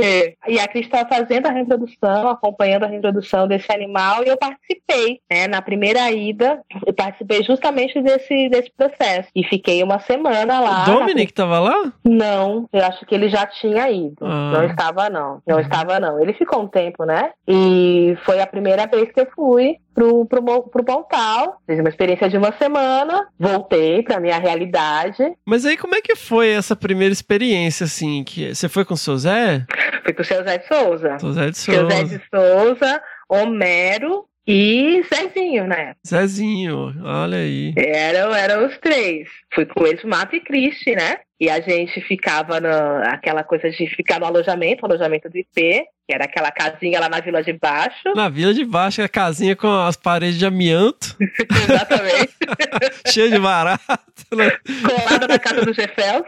[0.47, 5.19] E a Cris estava fazendo a reintrodução, acompanhando a reintrodução desse animal e eu participei.
[5.31, 5.47] Né?
[5.47, 9.29] Na primeira ida, eu participei justamente desse, desse processo.
[9.35, 10.83] E fiquei uma semana lá.
[10.83, 11.91] O Dominic estava lá?
[12.03, 14.17] Não, eu acho que ele já tinha ido.
[14.21, 14.51] Ah.
[14.53, 15.41] Não estava, não.
[15.47, 16.21] Não estava, não.
[16.21, 17.31] Ele ficou um tempo, né?
[17.47, 21.59] E foi a primeira vez que eu fui pro, pro, pro Pontal.
[21.65, 25.33] Fiz uma experiência de uma semana, voltei pra minha realidade.
[25.43, 28.23] Mas aí como é que foi essa primeira experiência, assim?
[28.23, 29.65] que Você foi com o seu Zé?
[30.03, 31.17] Fui com o seu Zé de Souza.
[31.19, 32.19] Seu Zé de Seu Zé Souza.
[32.19, 35.95] de Souza, Homero e Zezinho, né?
[36.07, 37.73] Zezinho, olha aí.
[37.75, 39.27] Eram, eram os três.
[39.53, 41.17] Fui com eles, Mato e Cristi, né?
[41.39, 45.85] E a gente ficava na aquela coisa de ficar no alojamento, o alojamento do IP,
[46.07, 48.13] que era aquela casinha lá na Vila de Baixo.
[48.15, 51.15] Na Vila de Baixo, a casinha com as paredes de amianto,
[51.69, 52.33] Exatamente.
[53.07, 53.85] cheia de barato.
[54.35, 54.51] Né?
[54.81, 56.25] Colada na casa do Jefels.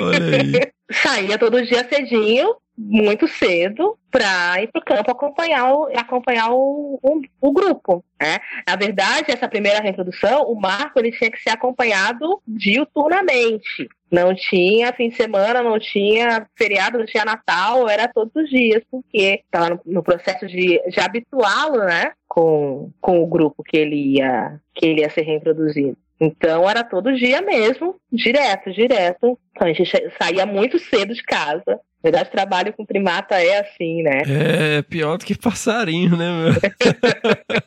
[0.00, 0.72] Olha aí.
[1.02, 7.20] Saía todo dia cedinho, muito cedo, pra ir pro campo acompanhar o, acompanhar o, o,
[7.40, 8.04] o grupo.
[8.20, 8.38] Né?
[8.68, 13.88] Na verdade, essa primeira reintrodução, o Marco ele tinha que ser acompanhado diuturnamente.
[14.14, 18.80] Não tinha fim de semana, não tinha feriado, não tinha Natal, era todos os dias,
[18.88, 24.18] porque estava no, no processo de, de habituá-lo, né, com, com o grupo que ele
[24.18, 25.96] ia que ele ia ser reintroduzido.
[26.20, 29.36] Então era todo dia mesmo, direto, direto.
[29.50, 29.90] Então a gente
[30.22, 31.80] saía muito cedo de casa.
[32.04, 34.18] Na verdade, trabalho com primata é assim, né?
[34.78, 36.52] É pior do que passarinho, né, meu?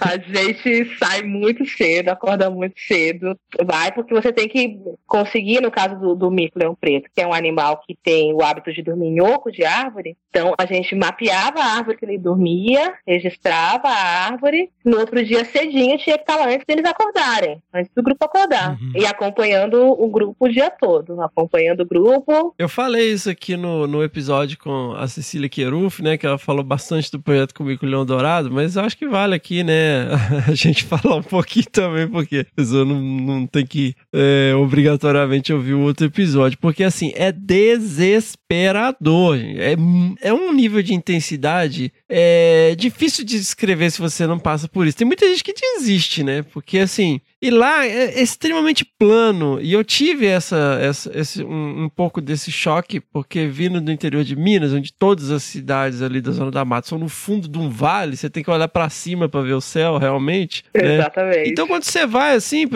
[0.00, 5.70] A gente sai muito cedo, acorda muito cedo, vai porque você tem que conseguir, no
[5.70, 9.08] caso do, do mico-leão preto, que é um animal que tem o hábito de dormir
[9.08, 14.26] em oco de árvore, então a gente mapeava a árvore que ele dormia, registrava a
[14.30, 18.24] árvore, no outro dia cedinho tinha que estar lá antes deles acordarem, antes do grupo
[18.24, 18.92] acordar, Uhum.
[18.96, 23.86] e acompanhando o grupo o dia todo, acompanhando o grupo, Eu falei isso aqui no,
[23.86, 26.16] no episódio com a Cecília Queruf, né?
[26.16, 29.06] Que ela falou bastante do projeto Comigo com o Leão Dourado, mas eu acho que
[29.06, 30.08] vale aqui, né?
[30.46, 35.52] A gente falar um pouquinho também, porque a pessoa não, não tem que é, obrigatoriamente
[35.52, 39.38] ouvir o outro episódio, porque assim, é desesperador.
[39.38, 39.76] É,
[40.20, 44.96] é um nível de intensidade é difícil de descrever se você não passa por isso.
[44.96, 46.42] Tem muita gente que desiste, né?
[46.42, 49.60] Porque assim, e lá é extremamente plano.
[49.60, 54.24] E eu tive essa, essa esse, um, um pouco desse choque, porque vindo do interior
[54.24, 57.56] de Minas, onde todas as cidades ali da Zona da Mata são no fundo de
[57.56, 60.64] um vale, você tem que olhar pra cima pra ver o céu realmente.
[60.74, 60.94] né?
[60.94, 61.50] exatamente.
[61.50, 62.66] Então quando você vai assim,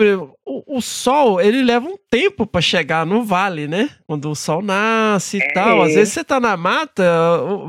[0.67, 3.89] o, o sol, ele leva um tempo pra chegar no vale, né?
[4.05, 5.53] Quando o sol nasce e É.
[5.53, 5.81] tal.
[5.83, 7.03] Às vezes você tá na mata,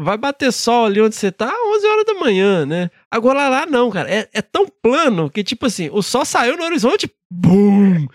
[0.02, 2.90] vai bater sol ali onde você tá, 11 horas da manhã, né?
[3.10, 4.10] Agora lá não, cara.
[4.10, 8.08] É, é tão plano que, tipo assim, o sol saiu no horizonte, BUM!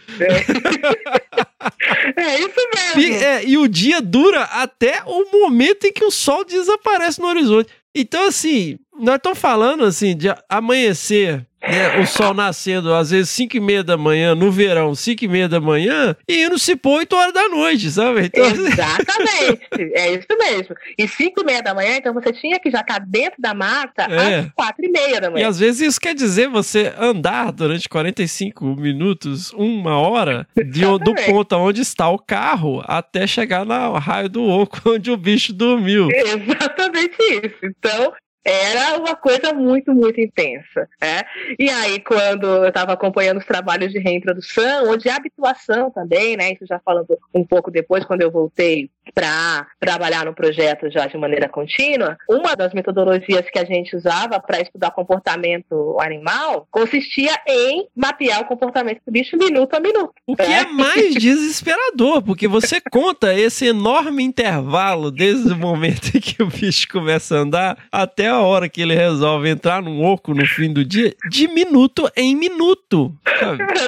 [2.18, 2.59] É isso
[2.95, 3.24] E, mesmo.
[3.24, 7.70] é, e o dia dura até o momento em que o sol desaparece no horizonte.
[7.95, 13.58] Então, assim, nós estamos falando assim de amanhecer, né, o sol nascendo às vezes 5
[13.58, 16.99] e meia da manhã, no verão, 5 e meia da manhã, e indo se pôr
[16.99, 18.26] 8 horas da noite, sabe?
[18.26, 19.62] Então, Exatamente,
[19.93, 20.76] é isso mesmo.
[20.97, 24.03] E 5 e meia da manhã, então você tinha que já estar dentro da mata
[24.03, 24.39] É.
[24.39, 25.47] às 4 e meia da E manhã.
[25.47, 31.55] às vezes isso quer dizer você andar durante 45 minutos, uma hora, de, do ponto
[31.55, 36.08] onde está o carro até chegar no raio do oco onde o bicho dormiu.
[36.12, 37.55] Exatamente isso.
[37.64, 38.14] Então,
[38.49, 40.87] era uma coisa muito, muito intensa.
[41.01, 41.23] Né?
[41.59, 46.53] E aí, quando eu estava acompanhando os trabalhos de reintrodução, ou de habituação também, né?
[46.53, 51.18] Isso já falando um pouco depois, quando eu voltei para trabalhar no projeto já de
[51.18, 57.88] maneira contínua, uma das metodologias que a gente usava para estudar comportamento animal consistia em
[57.95, 60.14] mapear o comportamento do bicho minuto a minuto.
[60.26, 66.20] O que é mais desesperador, porque você conta esse enorme intervalo desde o momento em
[66.20, 70.34] que o bicho começa a andar até a hora que ele resolve entrar num oco
[70.34, 73.14] no fim do dia, de minuto em minuto.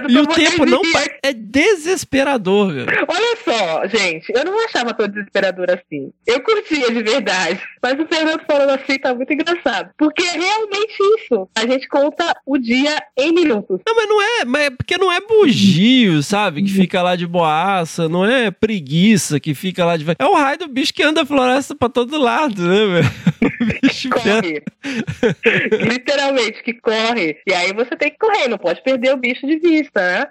[0.08, 0.82] E o tempo não
[1.24, 2.86] é desesperador.
[2.86, 3.06] cara.
[3.08, 6.12] Olha só, gente, eu não achava tão desesperador assim.
[6.26, 7.62] Eu curtia de verdade.
[7.82, 9.91] Mas o Fernando falando assim tá muito engraçado.
[9.97, 11.49] Porque é realmente isso.
[11.55, 13.80] A gente conta o dia em minutos.
[13.86, 16.64] Não, mas não é, mas é porque não é bugio, sabe?
[16.64, 20.05] Que fica lá de boaça, não é preguiça que fica lá de.
[20.18, 23.39] É o raio do bicho que anda a floresta pra todo lado, né, velho?
[23.82, 24.64] Bicho Corre.
[25.72, 27.38] Literalmente, que corre.
[27.45, 30.28] E aí você tem que correr, não pode perder o bicho de vista, né?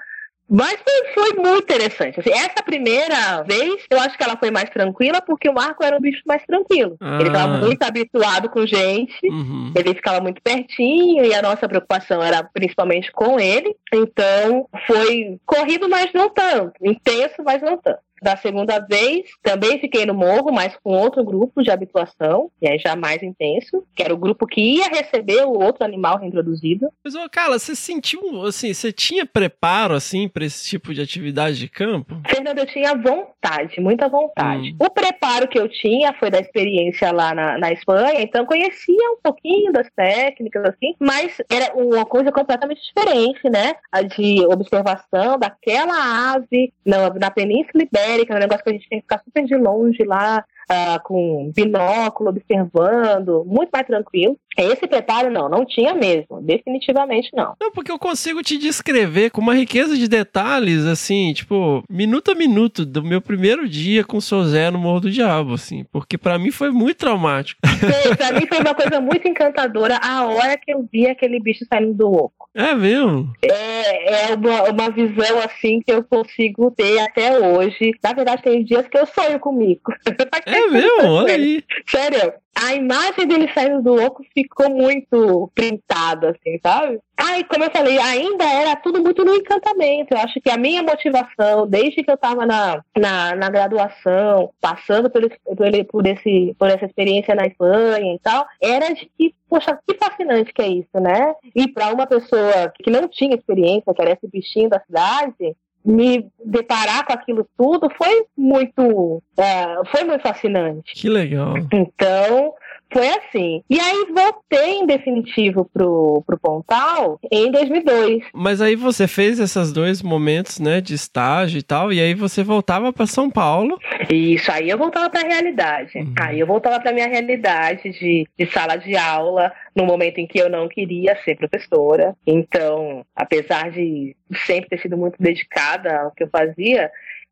[0.48, 0.78] Mas
[1.12, 2.20] foi, muito interessante.
[2.20, 5.96] Assim, essa primeira vez, eu acho que ela foi mais tranquila, porque o Marco era
[5.96, 6.96] um bicho mais tranquilo.
[7.00, 7.18] Ah.
[7.20, 9.18] Ele estava muito habituado com gente.
[9.24, 9.72] Uhum.
[9.76, 13.76] Ele ficava muito pertinho e a nossa preocupação era principalmente com ele.
[13.92, 16.72] Então, foi corrido, mas não tanto.
[16.82, 18.00] Intenso, mas não tanto.
[18.22, 22.78] Da segunda vez, também fiquei no morro, mas com outro grupo de habituação, e aí
[22.78, 26.88] já mais intenso, que era o grupo que ia receber o outro animal reintroduzido.
[27.04, 31.58] Mas, ô, Carla, você sentiu, assim, você tinha preparo, assim, pra esse tipo de atividade
[31.58, 32.20] de campo?
[32.26, 34.74] Fernando, eu tinha vontade, muita vontade.
[34.80, 39.18] O preparo que eu tinha foi da experiência lá na, na Espanha, então conhecia um
[39.22, 43.74] pouquinho das técnicas, assim, mas era uma coisa completamente diferente, né?
[43.92, 48.98] A de observação daquela ave na, na Península Ibérica, um negócio que a gente tem
[48.98, 54.36] que ficar super de longe lá, ah, com binóculo, observando, muito mais tranquilo.
[54.56, 57.54] Esse preparo, não, não tinha mesmo, definitivamente não.
[57.60, 62.34] Não, porque eu consigo te descrever com uma riqueza de detalhes, assim, tipo, minuto a
[62.34, 66.18] minuto do meu primeiro dia com o seu Zé no Morro do Diabo, assim, porque
[66.18, 67.60] pra mim foi muito traumático.
[67.78, 71.64] Sei, pra mim foi uma coisa muito encantadora a hora que eu vi aquele bicho
[71.68, 72.37] saindo do oco.
[72.58, 73.32] É mesmo?
[73.40, 77.92] É, é uma, uma visão assim que eu consigo ter até hoje.
[78.02, 79.80] Na verdade, tem dias que eu sonho comigo.
[80.44, 81.04] É mesmo?
[81.04, 81.62] Olha aí.
[81.86, 87.00] Sério, a imagem dele saindo do oco ficou muito printada, assim, sabe?
[87.38, 90.12] E como eu falei, ainda era tudo muito no encantamento.
[90.12, 95.08] Eu acho que a minha motivação, desde que eu estava na, na, na graduação, passando
[95.08, 99.78] por, por, por, esse, por essa experiência na Espanha e tal, era de que, poxa,
[99.86, 101.32] que fascinante que é isso, né?
[101.54, 106.30] E para uma pessoa que não tinha experiência, que era esse bichinho da cidade, me
[106.44, 110.92] deparar com aquilo tudo foi muito, é, foi muito fascinante.
[110.94, 111.54] Que legal.
[111.72, 112.54] Então,
[112.92, 113.62] foi assim.
[113.68, 118.24] E aí voltei em definitivo pro, pro Pontal em 2002.
[118.32, 122.42] Mas aí você fez esses dois momentos, né, de estágio e tal, e aí você
[122.42, 123.78] voltava pra São Paulo.
[124.10, 125.92] Isso, aí eu voltava pra realidade.
[126.18, 130.38] Aí eu voltava pra minha realidade de, de sala de aula, no momento em que
[130.38, 132.16] eu não queria ser professora.
[132.26, 134.16] Então, apesar de
[134.46, 136.90] sempre ter sido muito dedicada ao que eu fazia,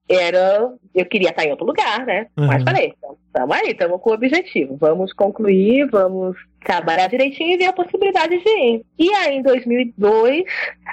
[0.08, 2.26] era eu queria estar em outro lugar, né?
[2.36, 2.64] Mas Uhum.
[2.64, 4.76] falei, então, estamos aí, estamos com o objetivo.
[4.76, 8.82] Vamos concluir, vamos trabalhar direitinho e ver a possibilidade de ir.
[8.98, 10.44] E aí, em 2002,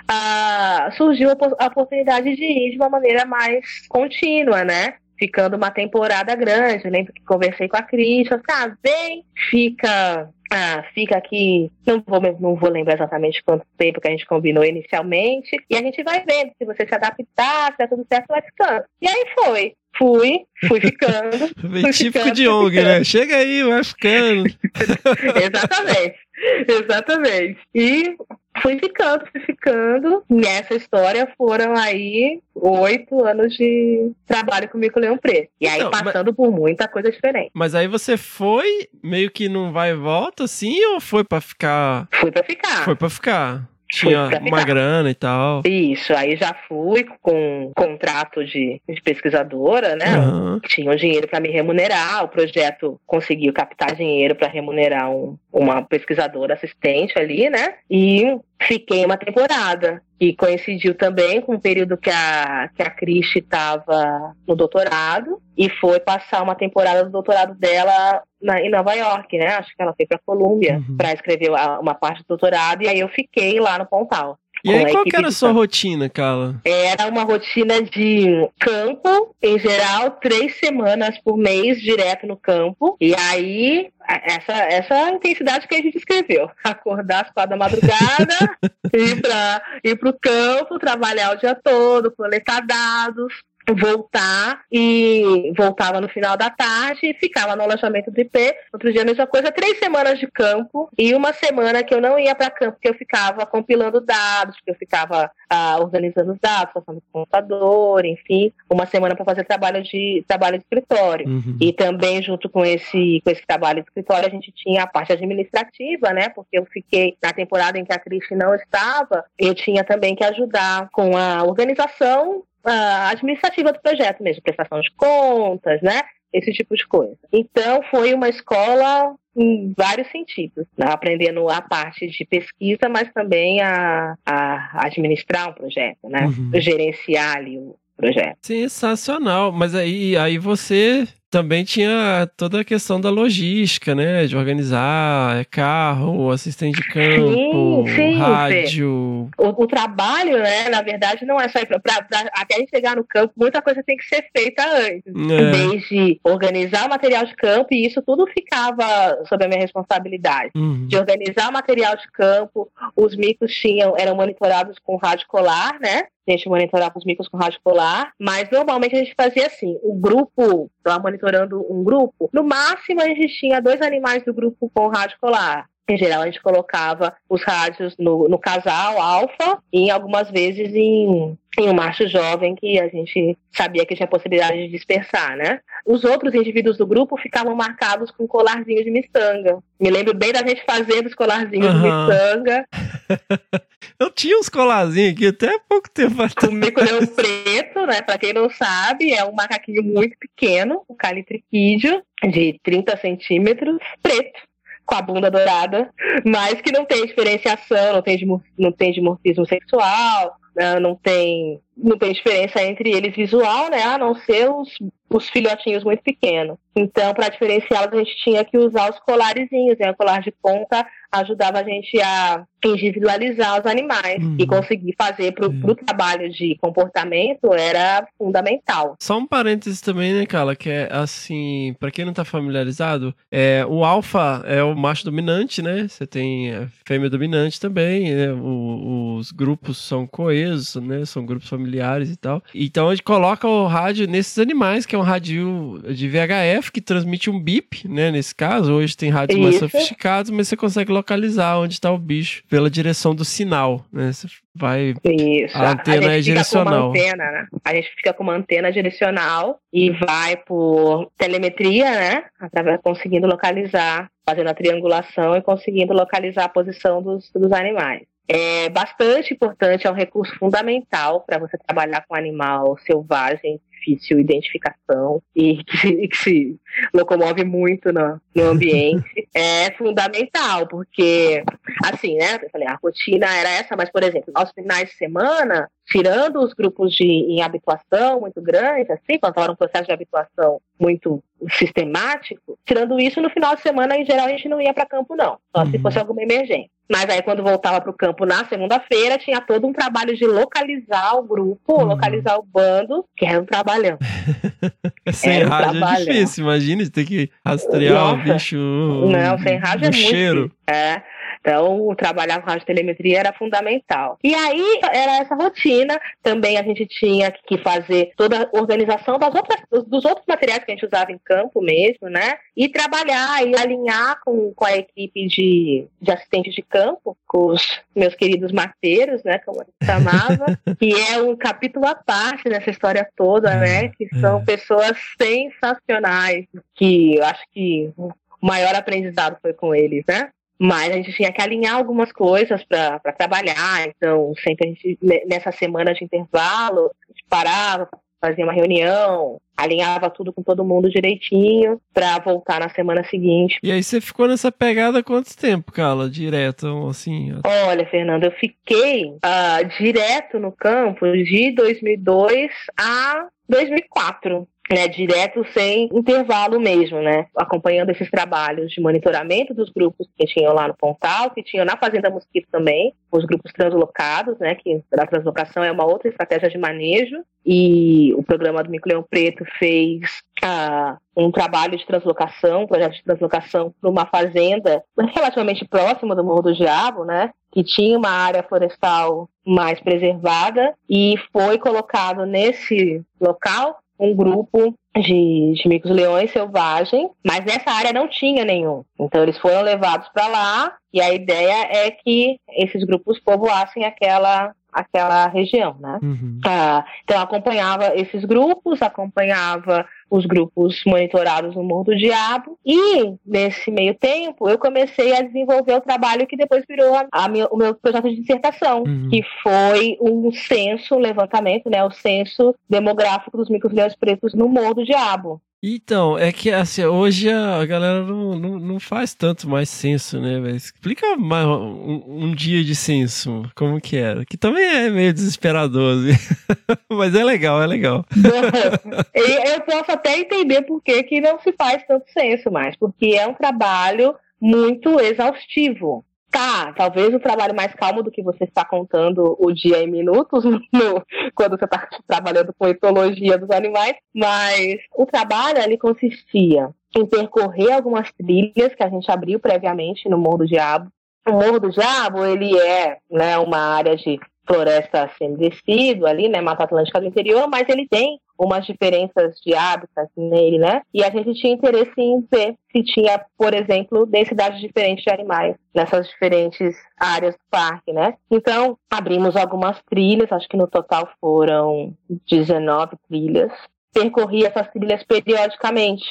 [0.08, 4.96] ah, surgiu a, a oportunidade de ir de uma maneira mais contínua, né?
[5.24, 6.84] Ficando uma temporada grande.
[6.84, 12.22] Eu lembro que conversei com a Cris, falei vem, fica ah, fica aqui, não vou,
[12.22, 16.24] não vou lembrar exatamente quanto tempo que a gente combinou inicialmente, e a gente vai
[16.24, 18.84] vendo, se você se adaptar, se der tudo certo, vai ficando.
[19.02, 21.50] E aí foi, fui, fui ficando.
[21.72, 23.04] Bem típico de ONG, né?
[23.04, 24.44] Chega aí, vai ficando.
[25.42, 26.20] exatamente,
[26.68, 27.60] exatamente.
[27.74, 28.16] E
[28.62, 30.24] fui ficando, fui ficando.
[30.30, 35.50] Nessa história foram aí oito anos de trabalho comigo com o Leão Preto.
[35.60, 37.52] E aí Então, mas- passando por muita coisa diferente.
[37.54, 42.08] Mas aí você foi meio que não vai e volta, assim, ou foi pra ficar?
[42.14, 42.84] Fui pra ficar.
[42.86, 43.70] Foi pra ficar.
[43.94, 45.62] Tinha pra uma grana e tal.
[45.66, 50.06] Isso, aí já fui com contrato de, de pesquisadora, né?
[50.08, 50.60] Aham.
[50.66, 55.84] Tinha um dinheiro para me remunerar, o projeto conseguiu captar dinheiro para remunerar um- uma
[55.84, 57.76] pesquisadora assistente ali, né?
[57.90, 60.02] E fiquei uma temporada.
[60.24, 65.70] E coincidiu também com o período que a, que a Cristi estava no doutorado e
[65.70, 69.48] foi passar uma temporada do doutorado dela na- em Nova York, né?
[69.48, 70.96] Acho que ela foi para Colômbia Uhum.
[70.96, 71.50] para escrever
[71.82, 74.38] uma parte do doutorado e aí eu fiquei lá no Pontal.
[74.64, 75.60] E aí, qual era a sua campo.
[75.60, 76.56] rotina, Carla?
[76.64, 82.96] Era uma rotina de campo, em geral, três semanas por mês, direto no campo.
[83.02, 86.50] E aí, essa, essa intensidade que a gente escreveu.
[86.64, 88.58] Acordar às quatro da madrugada,
[88.94, 93.34] ir para ir pro campo, trabalhar o dia todo, coletar dados,
[93.72, 98.56] voltar e voltava no final da tarde, ficava no alojamento do IP.
[98.74, 102.20] Outro dia a mesma coisa, três semanas de campo e uma semana que eu não
[102.20, 106.74] ia para campo, porque eu ficava compilando dados, porque eu ficava ah, organizando os dados,
[106.74, 111.28] passando o computador, enfim, uma semana para fazer trabalho de trabalho de escritório.
[111.28, 111.58] Uhum.
[111.62, 115.14] E também junto com esse com esse trabalho de escritório a gente tinha a parte
[115.14, 116.30] administrativa, né?
[116.30, 120.24] Porque eu fiquei na temporada em que a Cristi não estava, eu tinha também que
[120.24, 126.02] ajudar com a organização uh, administrativa do projeto mesmo, prestação de contas, né?
[126.32, 127.18] Esse tipo de coisa.
[127.32, 130.88] Então, foi uma escola em vários sentidos, né?
[130.90, 136.26] aprendendo a parte de pesquisa, mas também a, a administrar um projeto, né?
[136.26, 136.52] Uhum.
[136.60, 138.38] Gerenciar ali o projeto.
[138.42, 139.52] Sensacional.
[139.52, 144.28] Mas aí, aí você também tinha toda a questão da logística, né?
[144.28, 149.30] De organizar é carro, assistente de campo, Sim, sim, rádio.
[149.36, 152.70] O, o trabalho, né, na verdade, não é só pra, pra- pra- até a gente
[152.70, 155.12] chegar no campo, muita coisa tem que ser feita antes.
[155.32, 155.52] É.
[155.52, 158.86] Desde organizar o material de campo, e isso tudo ficava
[159.28, 160.52] sob a minha responsabilidade.
[160.56, 160.86] Uhum.
[160.86, 166.04] De organizar o material de campo, os micos tinham, eram monitorados com rádio colar, né?
[166.28, 169.94] A gente monitorava os micos com rádio colar, mas normalmente a gente fazia assim: o
[169.94, 174.88] grupo, estava monitorando um grupo, no máximo a gente tinha dois animais do grupo com
[174.88, 175.68] rádio colar.
[175.90, 181.38] Em geral, a gente colocava os rádios no, no casal alfa e algumas vezes em,
[181.60, 185.60] em um macho jovem que a gente sabia que tinha possibilidade de dispersar, né?
[185.86, 189.60] Os outros indivíduos do grupo ficavam marcados com colarzinho de miçanga.
[189.78, 192.08] Me lembro bem da gente fazendo os colarzinhos de Aham.
[192.08, 192.66] miçanga,
[194.00, 196.54] Eu tinha uns colarzinhos aqui até pouco tempo atrás.
[196.54, 198.02] mico-leão preto, né?
[198.02, 204.40] Pra quem não sabe, é um macaquinho muito pequeno, um calitriquídeo de 30 centímetros, preto,
[204.86, 205.90] com a bunda dourada,
[206.26, 211.98] mas que não tem diferenciação, não tem, não tem dimorfismo sexual, né, não tem não
[211.98, 213.82] tem diferença entre eles visual, né?
[213.84, 214.70] A não ser os,
[215.10, 216.58] os filhotinhos muito pequenos.
[216.76, 219.92] Então, para diferenciá-los, a gente tinha que usar os colarezinhos, né?
[219.92, 224.36] O colar de ponta ajudava a gente a individualizar os animais Uhum.
[224.40, 228.96] e conseguir fazer para o trabalho de comportamento era fundamental.
[229.00, 230.56] Só um parênteses também, né, Carla?
[230.56, 235.62] Que é assim, pra quem não tá familiarizado, é, o alfa é o macho dominante,
[235.62, 235.88] né?
[235.88, 238.32] Você tem a fêmea dominante também, né?
[238.34, 241.06] O- os grupos são coesos, né?
[241.06, 241.63] São grupos familiares
[242.10, 242.42] e tal.
[242.54, 246.82] Então a gente coloca o rádio nesses animais, que é um rádio de VHF que
[246.82, 248.12] transmite um bip, né?
[248.12, 252.44] Nesse caso, hoje tem rádios mais sofisticados, mas você consegue localizar onde tá o bicho
[252.50, 254.12] pela direção do sinal, né?
[254.12, 255.58] Você vai Isso.
[255.58, 256.90] A antena é fica com direcional.
[256.90, 257.48] antena, né?
[257.66, 262.24] A gente fica com uma antena direcional e vai por telemetria, né?
[262.40, 268.04] Através, conseguindo localizar, fazendo a triangulação e conseguindo localizar a posição dos, dos animais.
[268.28, 275.22] É bastante importante, é um recurso fundamental para você trabalhar com animal selvagem, difícil identificação
[275.36, 276.60] e que que se
[276.94, 279.28] locomove muito no, no ambiente.
[279.34, 281.44] é fundamental, porque
[281.86, 282.40] assim, né?
[282.42, 286.54] Eu falei, a rotina era essa, mas, por exemplo, aos finais de semana, tirando os
[286.54, 292.58] grupos de em habituação muito grandes, assim, quando estava um processo de habituação muito sistemático,
[292.66, 295.38] tirando isso, no final de semana, em geral, a gente não ia para campo, não.
[295.56, 295.82] Só se Uhum.
[295.82, 296.70] fosse alguma emergência.
[296.92, 301.16] Mas aí, quando voltava para o campo na segunda-feira, tinha todo um trabalho de localizar
[301.18, 301.86] o grupo, Uhum.
[301.86, 303.98] localizar o bando, que era um trabalhão.
[305.14, 308.34] Sem Era um rádio é difícil, imagina, você tem que rastrear o Nossa.
[308.34, 308.58] bicho.
[308.58, 310.52] Não, sem rádio é muito cheiro.
[310.68, 311.02] É.
[311.44, 314.18] Então, o trabalhar com radiotelemetria era fundamental.
[314.24, 316.00] E aí, era essa rotina.
[316.22, 320.72] Também a gente tinha que fazer toda a organização das outras, dos, outros materiais que
[320.72, 322.36] a gente usava em campo mesmo, né?
[322.56, 327.82] E trabalhar e alinhar com, com a equipe de, de assistentes de campo, com os
[327.94, 329.38] meus queridos mateiros, né?
[329.40, 330.46] Como a gente chamava.
[330.80, 333.90] que é um capítulo à parte nessa história toda, né?
[333.90, 334.46] Que são é.
[334.46, 336.46] pessoas sensacionais.
[336.74, 340.30] Que eu acho que o maior aprendizado foi com eles, né?
[340.60, 343.88] Mas a gente tinha que alinhar algumas coisas para trabalhar.
[343.88, 347.90] Então, sempre a gente, ne- nessa semana de intervalo, a gente parava,
[348.22, 353.60] fazia uma reunião, alinhava tudo com todo mundo direitinho para voltar na semana seguinte.
[353.62, 356.10] E aí você ficou nessa pegada quanto tempo, Carla?
[356.10, 357.34] Direto, assim.
[357.68, 362.50] Olha, Fernando, eu fiquei ah, direto no campo de 2002
[362.80, 364.48] a 2004.
[364.72, 367.28] Né, direto sem intervalo mesmo, né?
[367.36, 371.78] Acompanhando esses trabalhos de monitoramento dos grupos que tinham lá no Pontal, que tinham na
[371.78, 374.56] Fazenda Mosquito também, os grupos translocados, né?
[374.56, 377.18] Que a translocação é uma outra estratégia de manejo.
[377.46, 383.04] E o programa do Mico-Leão Preto fez ah, um trabalho de translocação, um projeto de
[383.04, 384.82] translocação para uma fazenda
[385.14, 387.32] relativamente próxima do Morro do Diabo, né?
[387.54, 395.54] que tinha uma área florestal mais preservada e foi colocado nesse local um grupo de,
[395.54, 398.84] de micos-leões selvagem, mas nessa área não tinha nenhum.
[399.00, 404.54] Então eles foram levados para lá e a ideia é que esses grupos povoassem aquela
[404.74, 406.00] aquela região, né?
[406.02, 406.40] Uhum.
[406.46, 413.72] Ah, então acompanhava esses grupos, acompanhava os grupos monitorados no Morro do Diabo e nesse
[413.72, 417.74] meio tempo eu comecei a desenvolver o trabalho que depois virou a, a o meu
[417.74, 419.10] projeto de dissertação, Uhum.
[419.10, 424.76] que foi um censo, um levantamento, né, o censo demográfico dos micro-leões pretos no Morro
[424.76, 425.42] do Diabo.
[425.66, 430.38] Então, é que assim, hoje a galera não, não, não faz tanto mais censo, né,
[430.38, 430.58] velho?
[430.58, 434.26] Explica mais um, um dia de censo, como que era.
[434.26, 436.20] Que também é meio desesperador, assim.
[436.92, 438.06] mas é legal, é legal.
[439.16, 443.26] Eu posso até entender por que, que não se faz tanto censo mais, porque é
[443.26, 446.04] um trabalho muito exaustivo.
[446.34, 450.44] Tá, talvez o trabalho mais calmo do que você está contando o dia em minutos,
[450.74, 451.06] no-
[451.36, 457.72] quando você está trabalhando com etologia dos animais, mas o trabalho ali consistia em percorrer
[457.74, 460.90] algumas trilhas que a gente abriu previamente no Morro do Diabo.
[461.28, 466.64] O Morro do Diabo, ele é né, uma área de floresta semidescido ali, né, Mata
[466.64, 470.82] Atlântica do interior, mas ele tem umas diferenças de hábitats nele, né?
[470.94, 475.56] E a gente tinha interesse em ver se tinha, por exemplo, densidades diferentes de animais
[475.74, 478.16] nessas diferentes áreas do parque, né?
[478.30, 481.94] Então, abrimos algumas trilhas, acho que no total foram
[482.28, 483.52] 19 trilhas.
[483.94, 486.04] Percorri essas trilhas periodicamente.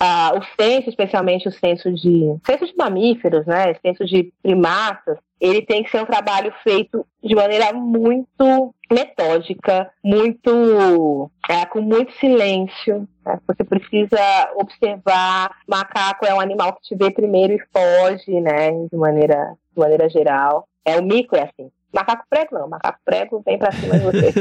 [0.00, 3.74] Ah, o censo, especialmente o censo de censo de mamíferos, né?
[3.74, 11.30] Censo de primatas, ele tem que ser um trabalho feito de maneira muito metódica, muito
[11.50, 13.08] é, com muito silêncio.
[13.26, 13.40] né?
[13.48, 14.20] Você precisa
[14.54, 15.50] observar.
[15.66, 18.70] Macaco é um animal que te vê primeiro e foge, né?
[18.90, 20.68] De maneira, de maneira geral.
[20.84, 21.70] É o mico é assim.
[21.92, 24.32] Macaco prego não, macaco prego vem pra cima de você.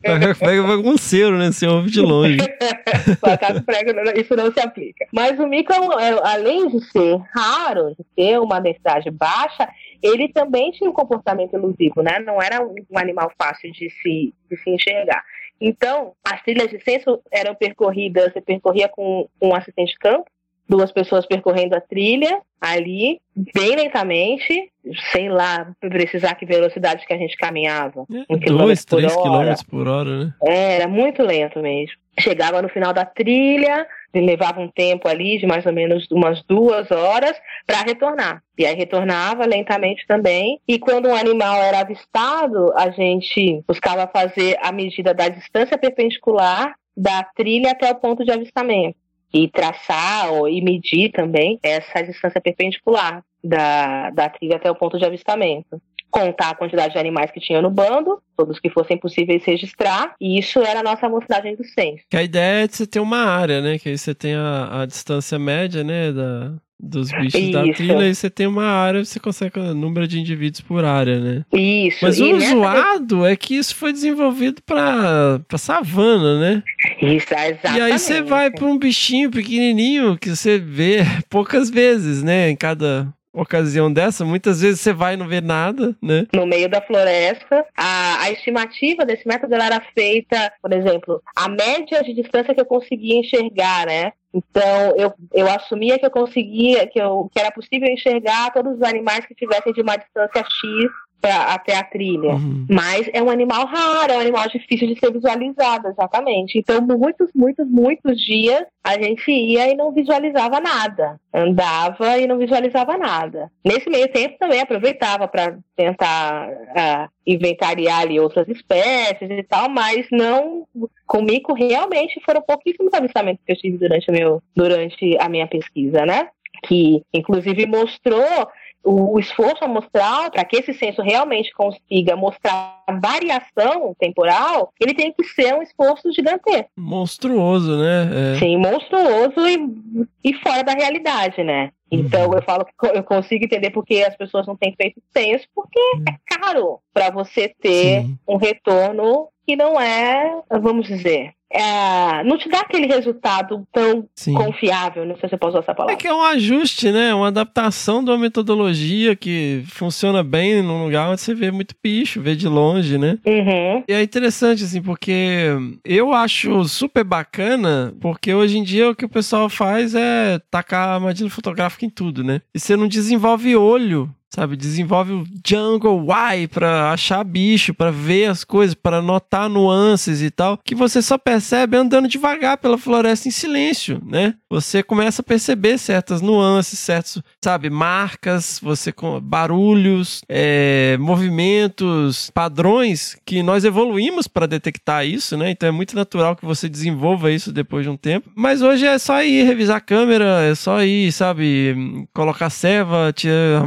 [0.02, 1.52] Pega bagunceiro, né?
[1.52, 2.36] Você ouve de longe.
[3.22, 5.06] macaco prego, não- isso não se aplica.
[5.12, 5.76] Mas o mico, é
[6.10, 9.68] é- além de ser raro, de ter uma densidade baixa,
[10.02, 12.18] ele também tinha um comportamento elusivo, né?
[12.20, 15.22] Não era um um animal fácil de se, de se enxergar.
[15.60, 20.24] Então, as trilhas de censo eram percorridas, você percorria com, com um assistente de campo,
[20.70, 24.70] duas pessoas percorrendo a trilha ali, bem lentamente,
[25.12, 28.04] sei lá, precisar que velocidade que a gente caminhava.
[28.08, 29.22] Um Dois, quilômetro por três hora.
[29.22, 30.34] quilômetros por hora, né?
[30.44, 31.96] É, era muito lento mesmo.
[32.18, 36.90] Chegava no final da trilha, levava um tempo ali de mais ou menos umas duas
[36.90, 37.34] horas
[37.66, 38.42] para retornar.
[38.58, 40.60] E aí retornava lentamente também.
[40.68, 46.74] E quando um animal era avistado, a gente buscava fazer a medida da distância perpendicular
[46.96, 48.99] da trilha até o ponto de avistamento.
[49.32, 54.98] E traçar ou- e medir também essa distância perpendicular da, da trilha até o ponto
[54.98, 59.44] de avistamento contar a quantidade de animais que tinha no bando, todos que fossem possíveis
[59.44, 62.02] registrar, e isso era a nossa amostragem do censo.
[62.10, 63.78] Que a ideia é de você ter uma área, né?
[63.78, 66.10] Que aí você tem a, a distância média, né?
[66.10, 66.52] Da,
[66.82, 67.74] dos bichos da Isso.
[67.74, 71.44] trilha e você tem uma área, você consegue o número de indivíduos por área, né?
[71.52, 71.98] Isso.
[72.02, 76.62] Mas e o nessa- zoado é que isso foi desenvolvido pra, pra savana, né?
[77.02, 77.78] Isso, exatamente.
[77.78, 82.50] E aí você vai pra um bichinho pequenininho que você vê poucas vezes, né?
[82.50, 86.26] Em cada ocasião dessa, muitas vezes você vai e não vê nada, né?
[86.34, 87.64] no meio da floresta.
[87.76, 92.64] A, a estimativa desse método era feita, por exemplo, a média de distância que eu
[92.66, 94.12] conseguia enxergar, né?
[94.32, 98.82] Então, eu, eu assumia que eu conseguia, que, eu, que era possível enxergar todos os
[98.82, 100.90] animais que tivessem de uma distância X
[101.20, 102.32] pra, até a trilha.
[102.32, 102.66] Uhum.
[102.68, 106.58] Mas é um animal raro, é um animal difícil de ser visualizado, exatamente.
[106.58, 111.20] Então, muitos, muitos, muitos dias a gente ia e não visualizava nada.
[111.32, 113.50] Andava e não visualizava nada.
[113.64, 120.06] Nesse meio tempo também aproveitava para tentar ah, inventariar ali outras espécies e tal, mas
[120.10, 120.66] não.
[121.06, 126.28] Comigo realmente foram pouquíssimos avistamentos que eu tive durante, meu, durante a minha pesquisa, né?
[126.66, 128.48] Que inclusive mostrou
[128.84, 135.12] o, o esforço amostral para que esse censo realmente consiga mostrar variação temporal, ele tem
[135.12, 136.70] que ser um esforço gigantesco.
[136.76, 138.34] Monstruoso, né?
[138.34, 138.38] É.
[138.38, 141.70] Sim, monstruoso e, e fora da realidade, né?
[141.90, 145.80] Então eu falo que eu consigo entender porque as pessoas não têm feito censo, porque
[146.08, 148.18] é caro para você ter Sim.
[148.28, 150.30] um retorno que não é,
[150.62, 154.32] vamos dizer, é, não te dá aquele resultado tão Sim.
[154.34, 155.96] confiável, não sei se eu posso usar essa É palavra.
[155.96, 157.12] que é um ajuste, né?
[157.12, 162.20] Uma adaptação de uma metodologia que funciona bem num lugar onde você vê muito bicho,
[162.20, 163.18] vê de longe, né?
[163.26, 163.82] Uhum.
[163.88, 165.48] E é interessante, assim, porque
[165.84, 170.90] eu acho super bacana, porque hoje em dia o que o pessoal faz é tacar
[170.90, 172.40] armadilha fotográfica em tudo, né?
[172.54, 174.56] E você não desenvolve olho sabe?
[174.56, 180.30] Desenvolve o Jungle Y pra achar bicho, pra ver as coisas, pra notar nuances e
[180.30, 184.34] tal, que você só percebe andando devagar pela floresta em silêncio, né?
[184.48, 193.42] Você começa a perceber certas nuances, certos, sabe, marcas, você barulhos, é, movimentos, padrões que
[193.42, 195.50] nós evoluímos para detectar isso, né?
[195.50, 198.30] Então é muito natural que você desenvolva isso depois de um tempo.
[198.34, 203.64] Mas hoje é só ir revisar a câmera, é só ir, sabe, colocar serva, tirar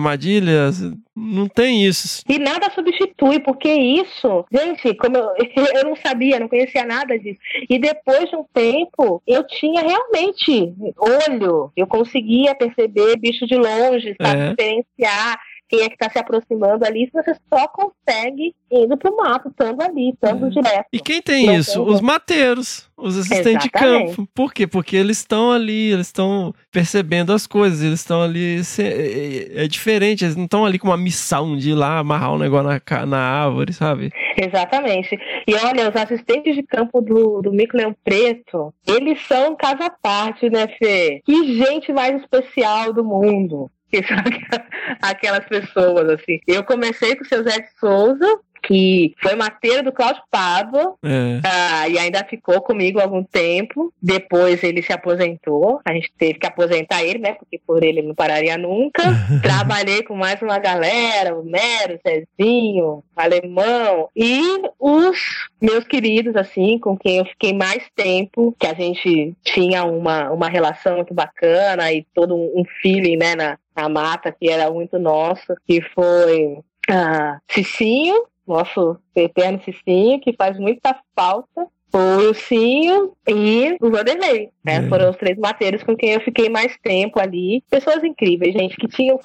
[0.54, 0.94] armadilhas.
[1.16, 2.24] Não tem isso.
[2.28, 5.30] E nada substitui, porque isso, gente, como eu,
[5.76, 7.40] eu não sabia, não conhecia nada disso.
[7.70, 14.16] E depois de um tempo, eu tinha realmente olho, eu conseguia perceber bicho de longe,
[14.20, 14.50] sabe, É.
[14.50, 15.40] diferenciar
[15.70, 17.04] quem é que está se aproximando ali.
[17.04, 20.86] Isso você só consegue indo pro mato, estando ali, estando direto.
[20.92, 21.84] E quem tem Não isso?
[21.84, 24.16] tem Os mateiros, os assistentes de Exatamente.
[24.16, 24.30] campo.
[24.34, 24.66] Por quê?
[24.68, 28.64] Porque eles estão ali, eles estão percebendo as coisas, eles estão ali.
[28.64, 32.34] se- É, é diferente, eles não estão ali com uma missão de ir lá amarrar
[32.34, 34.12] um negócio na, na árvore, sabe?
[34.38, 35.18] Exatamente.
[35.48, 39.90] E olha, os assistentes de campo do, do Mico Leão Preto, eles são casa à
[39.90, 41.22] parte, né, Fê?
[41.26, 43.70] Que gente mais especial do mundo.
[43.94, 44.18] Que são
[45.02, 46.40] aquelas- pessoas, assim.
[46.48, 51.42] Eu comecei com o seu Zé de Souza, que foi mateiro do Cláudio Pádua, É.
[51.46, 53.94] ah, e ainda ficou comigo algum tempo.
[54.02, 55.82] Depois ele se aposentou.
[55.84, 57.34] A gente teve que aposentar ele, né?
[57.34, 59.04] Porque por ele não pararia nunca.
[59.44, 64.08] Trabalhei com mais uma galera, o Mero, o Zezinho, o Alemão.
[64.16, 64.40] E
[64.80, 65.18] os
[65.62, 70.48] meus queridos, assim, com quem eu fiquei mais tempo, que a gente tinha uma, uma
[70.48, 75.00] relação muito bacana e todo um um feeling, né, na, na mata, que era muito
[75.00, 76.60] nosso, que foi
[76.90, 81.68] ah, Cicinho, nosso eterno Cicinho, que faz muita falta.
[81.92, 84.78] Foi o Cinho e o Vanderlei, né?
[84.78, 84.90] É.
[84.90, 87.64] Foram os três mateiros com quem eu fiquei mais tempo ali.
[87.70, 89.20] Pessoas incríveis, gente, que tinham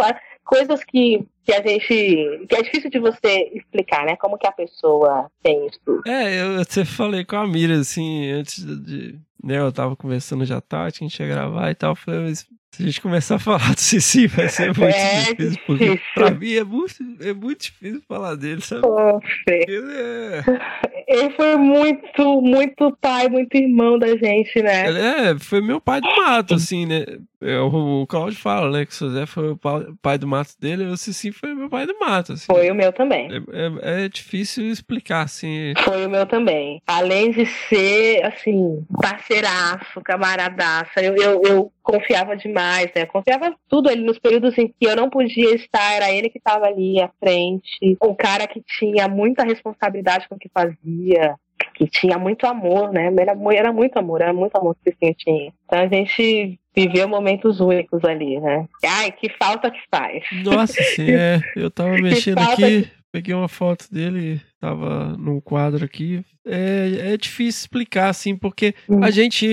[0.45, 2.47] coisas que, que a gente.
[2.47, 4.17] que é difícil de você explicar, né?
[4.17, 6.03] Como que a pessoa tem isso tudo.
[6.07, 9.19] É, eu até falei com a Mira, assim, antes de.
[9.43, 11.93] Né, eu tava conversando já tarde, a gente ia gravar e tal.
[11.93, 15.21] eu Falei, mas se a gente começar a falar do Cici, vai ser muito É
[15.33, 15.61] difícil.
[15.67, 16.07] Porque difícil.
[16.15, 18.83] pra mim é muito, é muito difícil falar dele, sabe?
[19.49, 20.43] Ele é.
[21.11, 24.89] Ele foi muito, muito pai, muito irmão da gente, né?
[24.89, 27.05] Ele é, foi meu pai do mato, assim, né?
[27.41, 28.85] É, o, o Claudio fala, né?
[28.85, 31.87] Que o Zé foi o pa- pai do mato dele, o Cici foi meu pai
[31.87, 32.45] do mato, assim.
[32.47, 33.29] Foi o meu também.
[33.33, 35.73] É, é- é difícil explicar, assim.
[35.83, 36.83] Foi o meu também.
[36.87, 43.03] Além de ser, assim, parceiraço, camaradaça, eu, eu, eu confiava demais, né?
[43.03, 46.37] Eu confiava tudo ali nos períodos em que eu não podia estar, era ele que
[46.37, 47.97] estava ali à frente.
[48.03, 51.35] Um cara que tinha muita responsabilidade com o que fazia.
[51.75, 53.13] Que tinha muito amor, né?
[53.19, 55.53] Era, era muito amor, era muito amor que o tinha.
[55.65, 58.69] Então a gente viveu momentos únicos ali, né?
[58.85, 60.23] Ai, que falta que faz.
[60.45, 61.41] Nossa, assim, é.
[61.57, 66.23] Eu tava mexendo aqui, peguei uma foto dele, tava num quadro aqui.
[66.51, 69.05] É, é difícil explicar, assim, porque Hum.
[69.05, 69.47] a gente.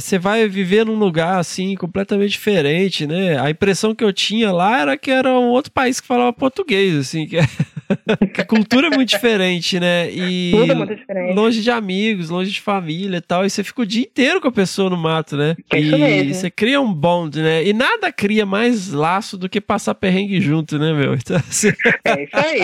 [0.00, 3.38] Você vai viver num lugar, assim, completamente diferente, né?
[3.38, 6.96] A impressão que eu tinha lá era que era um outro país que falava português,
[6.96, 7.36] assim, que,
[8.34, 10.10] que a cultura é muito diferente, né?
[10.10, 11.34] E Tudo é muito diferente.
[11.34, 13.44] longe de amigos, longe de família e tal.
[13.44, 15.54] E você fica o dia inteiro com a pessoa no mato, né?
[15.70, 16.34] É isso e mesmo.
[16.34, 17.62] você cria um bond, né?
[17.66, 21.12] E nada cria mais laço do que passar perrengue junto, né, meu?
[21.14, 21.72] Então, assim,
[22.06, 22.62] É isso aí.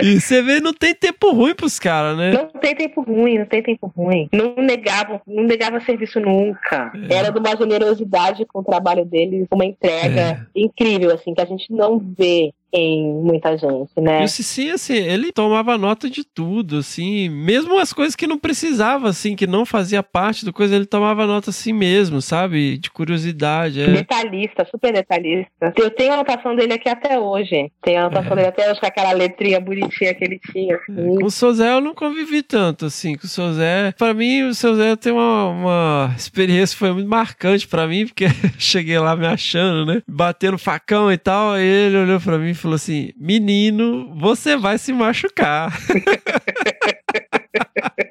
[0.02, 2.32] e você vê, não tem tempo ruim pros caras, né?
[2.32, 4.28] Não tem tempo ruim, não tem tempo ruim.
[4.32, 6.92] Não negava, não negava serviço nunca.
[7.08, 7.14] É.
[7.14, 10.40] Era de uma generosidade com o trabalho deles, uma entrega É.
[10.54, 14.22] incrível, assim, que a gente não vê em muita gente, né?
[14.22, 18.38] E o Cici, assim, ele tomava nota de tudo, assim, mesmo as coisas que não
[18.38, 22.78] precisava, assim, que não fazia parte do coisa, ele tomava nota assim mesmo, sabe?
[22.78, 23.86] De curiosidade, é.
[23.88, 25.72] Detalhista, super detalhista.
[25.76, 27.70] Eu tenho a anotação dele aqui até hoje.
[27.82, 28.36] Tenho a anotação É.
[28.36, 30.76] dele até hoje com aquela letrinha bonitinha que ele tinha.
[30.76, 30.94] assim.
[31.18, 33.92] Com o seu Zé eu não convivi tanto, assim, com o seu Zé.
[33.96, 38.06] Pra mim, o seu Zé tem uma, uma experiência que foi muito marcante pra mim,
[38.06, 38.26] porque
[38.58, 40.02] cheguei lá me achando, né?
[40.08, 44.78] Batendo facão e tal, aí ele olhou pra mim e falou assim, menino, você vai
[44.78, 45.76] se machucar.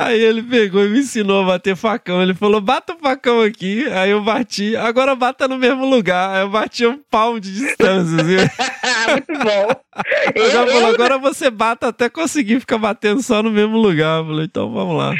[0.00, 2.22] Aí ele pegou e me ensinou a bater facão.
[2.22, 3.86] Ele falou: bata o facão aqui.
[3.88, 4.76] Aí eu bati.
[4.76, 6.34] Agora bata no mesmo lugar.
[6.34, 8.16] Aí eu bati um pau de distância.
[8.16, 8.36] Assim.
[9.10, 9.84] Muito bom.
[10.34, 14.20] Eu já falou, agora você bata até conseguir ficar batendo só no mesmo lugar.
[14.20, 15.14] Eu falei, então vamos lá.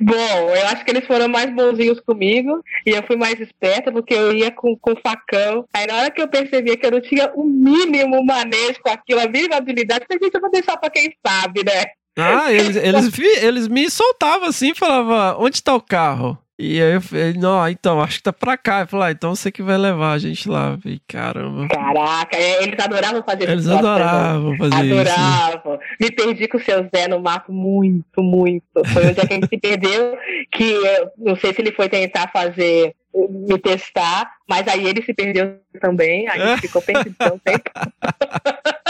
[0.00, 4.14] Bom, eu acho que eles foram mais bonzinhos comigo e eu fui mais esperta porque
[4.14, 5.64] eu ia com, com facão.
[5.74, 9.20] Aí na hora que eu percebia que eu não tinha o mínimo manejo com aquilo,
[9.20, 11.84] a mínima habilidade, eu falei, gente, eu vou deixar pra quem sabe, né?
[12.16, 16.38] Ah, eles, eles, eles me soltavam assim, falava, onde tá o carro?
[16.58, 18.80] E aí eu falei, não, então, acho que tá pra cá.
[18.80, 20.72] Ele falou, ah, então você que vai levar a gente lá.
[20.72, 21.66] Eu falei, caramba.
[21.66, 23.90] Caraca, é, eles adoravam fazer Eles esse troço, né?
[23.90, 25.00] adoravam fazer isso.
[25.00, 25.78] Adoravam.
[26.00, 28.64] Me perdi com o seu Zé no mato muito, muito.
[28.92, 30.16] Foi um que a gente se perdeu,
[30.52, 35.12] que eu não sei se ele foi tentar fazer, me testar, mas aí ele se
[35.12, 37.70] perdeu também, aí ficou perdido um tempo.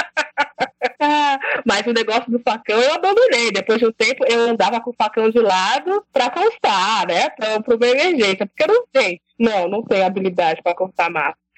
[1.67, 3.51] Mas o negócio do facão eu abandonei.
[3.53, 7.31] Depois de um tempo eu andava com o facão de lado pra constar, né?
[7.31, 9.21] Pra, pra uma emergência, porque eu não sei.
[9.39, 11.11] Não, não tenho habilidade pra cortar.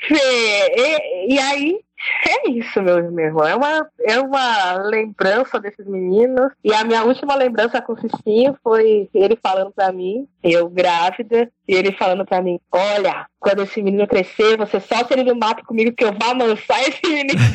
[0.08, 1.78] Fê, E, e aí,
[2.28, 3.46] é isso, meu, meu irmão.
[3.46, 6.52] É uma, é uma lembrança desses meninos.
[6.62, 11.50] E a minha última lembrança com o Cicinho foi ele falando pra mim, eu grávida,
[11.66, 15.64] e ele falando pra mim: Olha, quando esse menino crescer, você solta ele no mato
[15.64, 17.40] comigo que eu vou amansar esse menino.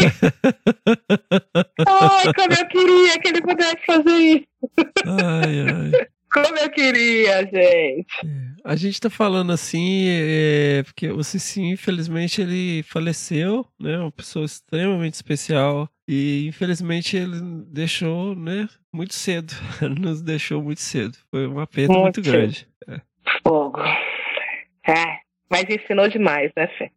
[1.87, 4.47] Ai, como eu queria que ele pudesse fazer isso.
[5.05, 5.91] Ai, ai.
[6.31, 8.05] Como eu queria, gente.
[8.63, 13.97] A gente tá falando assim, é, porque o Cicinho, infelizmente, ele faleceu, né?
[13.97, 15.89] Uma pessoa extremamente especial.
[16.07, 18.67] E infelizmente ele deixou, né?
[18.93, 19.53] Muito cedo.
[19.99, 21.17] Nos deixou muito cedo.
[21.31, 22.67] Foi uma perda muito, Muito grande.
[23.43, 23.79] Fogo.
[24.87, 25.19] É,
[25.49, 26.91] mas ensinou demais, né, Fê?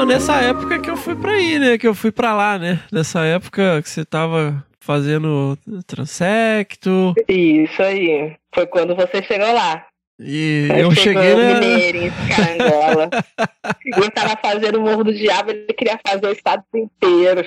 [0.00, 1.76] Então, nessa época que eu fui pra aí, né?
[1.76, 2.80] Que eu fui pra lá, né?
[2.90, 7.12] Nessa época que você tava fazendo transecto.
[7.28, 8.34] Isso aí.
[8.54, 9.84] Foi quando você chegou lá.
[10.18, 11.60] E eu chegou cheguei na.
[11.60, 13.10] Mineiro em Carangola.
[13.84, 17.46] e eu tava fazendo o Morro do Diabo, ele queria fazer o estado inteiro.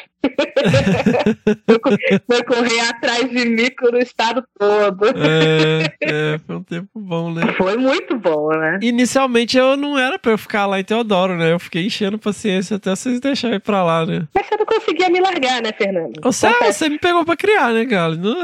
[1.67, 1.89] Foi, co-
[2.29, 5.05] foi correr atrás de mico no estado todo.
[5.15, 7.53] É, é, foi um tempo bom, né?
[7.57, 8.79] Foi muito bom, né?
[8.81, 11.51] Inicialmente eu não era pra eu ficar lá em Teodoro, né?
[11.51, 14.27] Eu fiquei enchendo paciência até vocês deixarem pra lá, né?
[14.33, 16.13] Mas você não conseguia me largar, né, Fernando?
[16.23, 18.15] Você, ah, você me pegou pra criar, né, cara?
[18.15, 18.41] Não-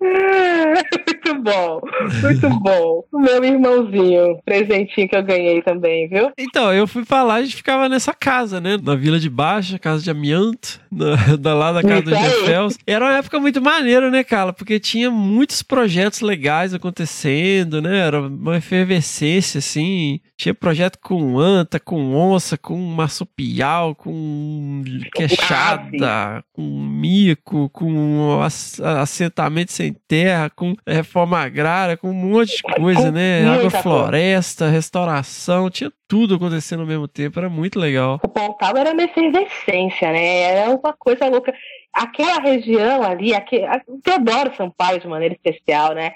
[0.00, 1.80] muito bom,
[2.22, 3.04] muito bom.
[3.12, 6.30] O meu irmãozinho, presentinho que eu ganhei também, viu?
[6.38, 8.76] Então, eu fui pra lá e a gente ficava nessa casa, né?
[8.82, 12.30] Na Vila de Baixa, casa de amianto, na, da lá da casa do Isso aí.
[12.40, 12.78] Jefels.
[12.86, 14.52] Era uma época muito maneira, né, cara?
[14.52, 17.98] Porque tinha muitos projetos legais acontecendo, né?
[17.98, 20.20] Era uma efervescência, assim.
[20.36, 24.82] Tinha projeto com anta, com onça, com marsupial, com
[25.14, 32.62] queixada, com mico, com ass- assentamento sem terra, com reforma agrária, com um monte de
[32.62, 33.42] coisa, né?
[33.44, 38.20] muita Agrofloresta, restauração, tinha tudo acontecendo ao mesmo tempo, era muito legal.
[38.22, 40.40] O Pontal era uma efervescência, né?
[40.42, 41.54] Era uma coisa louca.
[41.90, 46.12] Aquela região ali, aque- a- eu adoro Sampaio de maneira especial, né?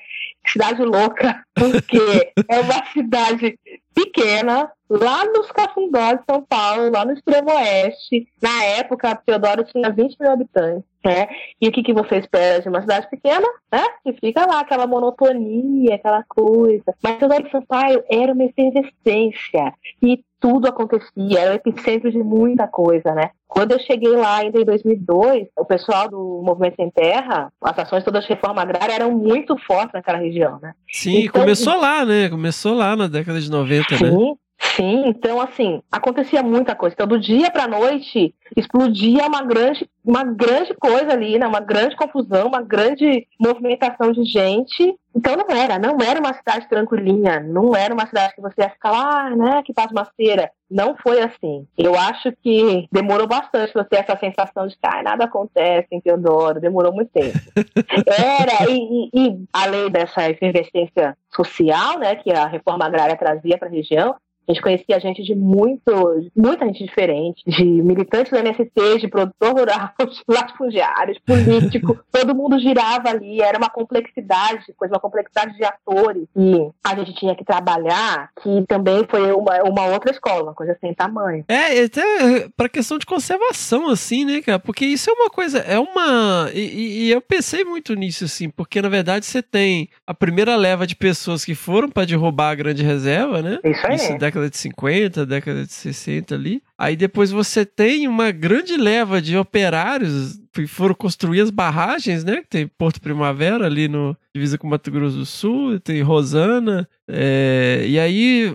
[0.46, 1.96] Cidade louca, porque
[2.46, 3.58] é uma cidade
[3.96, 8.28] pequena, lá nos Cafundós de São Paulo, lá no extremo oeste.
[8.42, 11.26] Na época, Teodoro tinha 20 mil habitantes, né?
[11.58, 13.82] E o que, que você espera de uma cidade pequena, né?
[14.04, 16.94] Que fica lá, aquela monotonia, aquela coisa.
[17.02, 19.72] Mas Teodoro Sampaio era uma efervescência.
[20.02, 23.30] E tudo acontecia, era o epicentro de muita coisa, né?
[23.48, 28.04] Quando eu cheguei lá ainda em 2002, o pessoal do Movimento Sem Terra, as ações
[28.04, 30.72] todas de reforma agrária eram muito fortes naquela região, né?
[30.90, 32.28] Sim, Então- começou lá, né?
[32.28, 34.10] Começou lá na década de 90, né?
[34.58, 35.04] Sim.
[35.06, 36.94] Então, assim, acontecia muita coisa.
[36.94, 41.46] Então, do dia pra noite, explodia uma grande, uma grande coisa ali, né?
[41.46, 44.94] Uma grande confusão, uma grande movimentação de gente.
[45.14, 48.70] Então, não era, não era uma cidade tranquilinha, não era uma cidade que você ia
[48.70, 49.62] ficar lá, né?
[49.64, 50.50] Que faz uma feira.
[50.70, 51.66] Não foi assim.
[51.78, 56.00] Eu acho que demorou bastante pra ter essa sensação de que ah, nada acontece em
[56.00, 57.38] Teodoro, demorou muito tempo.
[58.06, 63.68] Era, e, e- e além dessa efervescência social, né, que a reforma agrária trazia para
[63.68, 64.14] a região,
[64.48, 65.90] a gente conhecia gente de muito,
[66.36, 72.34] muita gente diferente, de militantes do MST, de produtor rural, de latifundiário, de político, todo
[72.34, 77.34] mundo girava ali, era uma complexidade, coisa, uma complexidade de atores que a gente tinha
[77.34, 81.44] que trabalhar, que também foi uma, uma outra escola, uma coisa sem tamanho.
[81.48, 84.58] É, e até pra questão de conservação, assim, né, cara?
[84.58, 86.50] Porque isso é uma coisa, é uma.
[86.54, 90.56] E, e- e eu pensei muito nisso, assim, porque na verdade você tem a primeira
[90.56, 93.58] leva de pessoas que foram pra derrubar a grande reserva, né?
[93.64, 93.94] Isso aí.
[93.96, 96.62] Isso, década de 50, década de 60 ali.
[96.78, 102.42] Aí depois você tem uma grande leva de operários foram construir as barragens, né?
[102.48, 108.00] Tem Porto Primavera ali no divisa com Mato Grosso do Sul, tem Rosana, é, e
[108.00, 108.52] aí,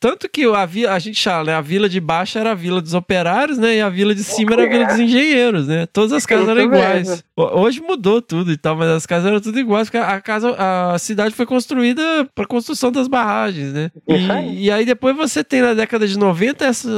[0.00, 1.54] tanto que a, a gente fala, né?
[1.54, 3.76] A vila de baixo era a vila dos operários, né?
[3.76, 5.86] E a vila de cima era a vila dos engenheiros, né?
[5.92, 7.22] Todas as casas eram iguais.
[7.36, 10.98] Hoje mudou tudo e tal, mas as casas eram tudo iguais, porque a casa, a
[10.98, 12.02] cidade foi construída
[12.34, 13.90] para construção das barragens, né?
[14.08, 16.88] E, e aí depois você tem na década de 90 esse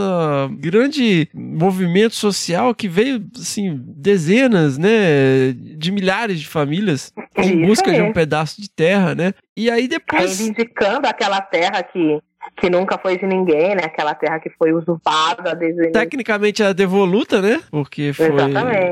[0.53, 3.83] grande movimento social que veio, assim,
[4.27, 5.53] dezenas, né?
[5.53, 9.33] De milhares de famílias em busca de um pedaço de terra, né?
[9.57, 10.39] E aí depois.
[10.39, 12.19] Reivindicando aquela terra que,
[12.59, 13.85] que nunca foi de ninguém, né?
[13.85, 17.61] Aquela terra que foi usurpada desde Tecnicamente era devoluta, né?
[17.71, 18.29] Porque foi,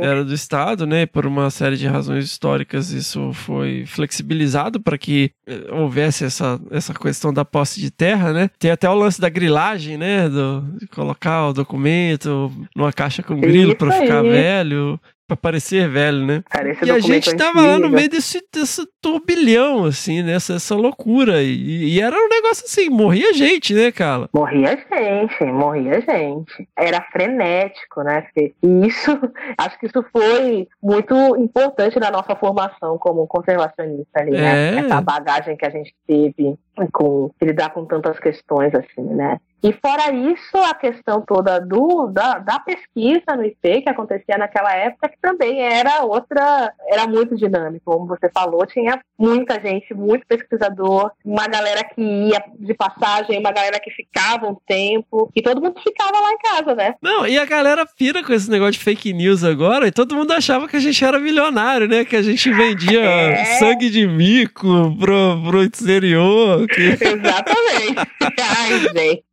[0.03, 1.07] era do Estado, né?
[1.07, 6.95] Por uma série de razões históricas, isso foi flexibilizado para que eh, houvesse essa, essa
[6.95, 8.51] questão da posse de terra, né?
[8.59, 10.29] Tem até o lance da grilagem, né?
[10.29, 14.99] Do, de colocar o documento numa caixa com grilo para ficar velho.
[15.27, 16.43] Pra parecer velho, né?
[16.53, 20.57] Parece e a gente tava lá no meio desse, desse turbilhão, assim, nessa né?
[20.57, 21.43] essa loucura.
[21.43, 24.29] E, e, era um negócio assim, morria gente, né, cara?
[24.35, 26.69] Morria gente, morria gente.
[26.77, 28.27] Era frenético, né?
[28.37, 29.19] E isso,
[29.57, 34.75] acho que isso foi muito importante na nossa formação como conservacionista ali, né?
[34.75, 34.79] É.
[34.81, 36.55] Essa bagagem que a gente teve
[36.93, 39.39] com lidar com tantas questões, assim, né?
[39.65, 44.71] E fora isso, a questão toda do, da, da, pesquisa no IP que acontecia naquela
[44.77, 47.91] época, que também era outra, era muito dinâmico.
[47.91, 53.53] Como você falou, tinha muita gente, muito pesquisador, uma galera que ia de passagem, uma
[53.53, 56.95] galera que ficava um tempo, e todo mundo ficava lá em casa, né?
[57.01, 60.33] Não, e a galera pira com esse negócio de fake news agora, e todo mundo
[60.33, 62.05] achava que a gente era milionário, né?
[62.05, 63.45] Que a gente vendia é.
[63.59, 66.64] sangue de mico pro, pro exterior.
[66.67, 66.83] Que...
[67.01, 67.95] Exatamente.
[68.39, 69.25] Ai, gente.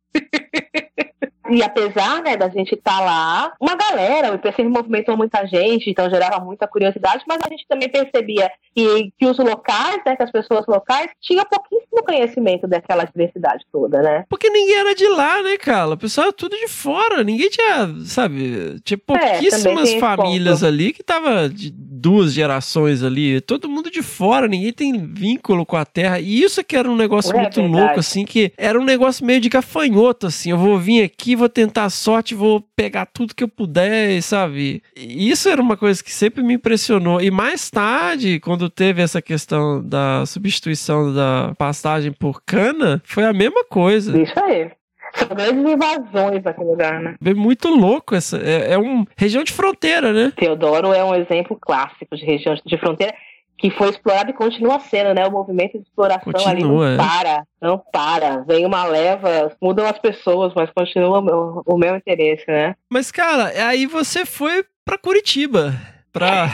[1.50, 5.90] E apesar né, da gente estar tá lá, uma galera, o IPC movimentou muita gente,
[5.90, 10.22] então gerava muita curiosidade, mas a gente também percebia que, que os locais, né, que
[10.22, 14.24] as pessoas locais, tinham pouquíssimo conhecimento daquela diversidade toda, né?
[14.30, 15.90] Porque ninguém era de lá, né, cara?
[15.90, 20.92] O pessoal era tudo de fora, ninguém tinha, sabe, tinha é, pouquíssimas é, famílias ali
[20.92, 21.70] que tava de
[22.02, 26.64] duas gerações ali, todo mundo de fora, ninguém tem vínculo com a terra, e isso
[26.64, 27.80] que era um negócio é, muito verdade.
[27.80, 31.48] louco, assim, que era um negócio meio de gafanhoto, assim, eu vou vir aqui, vou
[31.48, 34.82] tentar a sorte, vou pegar tudo que eu puder, sabe?
[34.96, 37.20] Isso era uma coisa que sempre me impressionou.
[37.20, 43.32] E mais tarde, quando teve essa questão da substituição da pastagem por cana, foi a
[43.32, 44.20] mesma coisa.
[44.20, 44.70] Isso aí.
[45.14, 47.16] São grandes invasões naquele lugar, né?
[47.24, 48.38] É muito louco essa.
[48.38, 50.32] É, é uma região de fronteira, né?
[50.36, 53.14] Teodoro é um exemplo clássico de região de fronteira
[53.62, 55.24] que foi explorado e continua sendo, né?
[55.24, 56.96] O movimento de exploração continua, ali não é.
[56.96, 58.38] para, não para.
[58.40, 62.74] Vem uma leva, mudam as pessoas, mas continua o meu, o meu interesse, né?
[62.90, 65.72] Mas, cara, aí você foi para Curitiba
[66.12, 66.50] para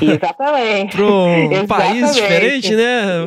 [1.63, 3.25] um país diferente, né?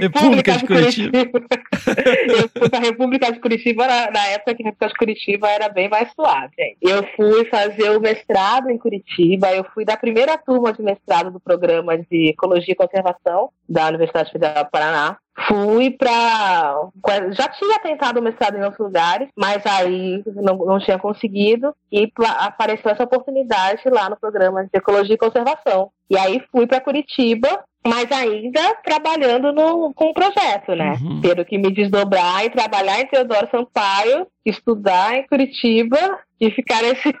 [0.00, 1.18] República de Curitiba.
[1.18, 5.48] eu fui para a República de Curitiba na, na, época que a República de Curitiba
[5.48, 6.52] era bem mais suave.
[6.58, 6.78] Gente.
[6.82, 11.40] Eu fui fazer o mestrado em Curitiba, eu fui da primeira turma de mestrado do
[11.40, 15.16] programa de Ecologia e Conservação da Universidade Federal do Paraná.
[15.48, 16.88] Fui para.
[17.32, 21.74] Já tinha tentado mestrado em outros lugares, mas aí não, não tinha conseguido.
[21.90, 25.90] E apareceu essa oportunidade lá no programa de Ecologia e Conservação.
[26.08, 30.92] E aí fui para Curitiba, mas ainda trabalhando no, com o projeto, né?
[31.02, 31.20] Uhum.
[31.20, 35.98] Tendo que me desdobrar e trabalhar em Teodoro Sampaio, estudar em Curitiba
[36.40, 37.12] e ficar nesse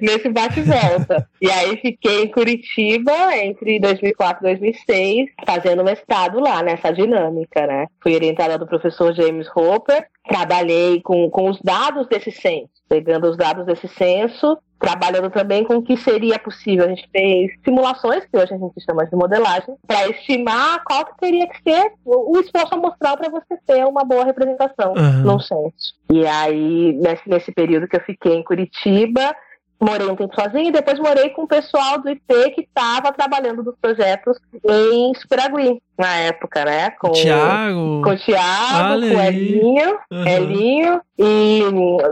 [0.00, 1.28] nesse bate-volta.
[1.40, 7.86] e aí fiquei em Curitiba entre 2004 e 2006, fazendo mestrado lá nessa dinâmica, né?
[8.02, 13.36] Fui orientada do professor James Hopper, trabalhei com, com os dados desse censo, pegando os
[13.36, 16.84] dados desse censo, trabalhando também com o que seria possível.
[16.84, 21.18] A gente fez simulações, que hoje a gente chama de modelagem, para estimar qual que
[21.18, 25.22] teria que ser o, esforço amostral para você ter uma boa representação uhum.
[25.22, 25.94] num censo.
[26.12, 29.34] E aí, nesse, nesse período que eu fiquei em Curitiba,
[29.80, 33.62] morei um tempo sozinha e depois morei com o pessoal do IP que estava trabalhando
[33.62, 36.90] dos projetos em Superagui, na época, né?
[36.90, 38.02] Com o Thiago.
[38.02, 40.26] Com o Thiago, com o Elinho, uhum.
[40.26, 41.62] Elinho e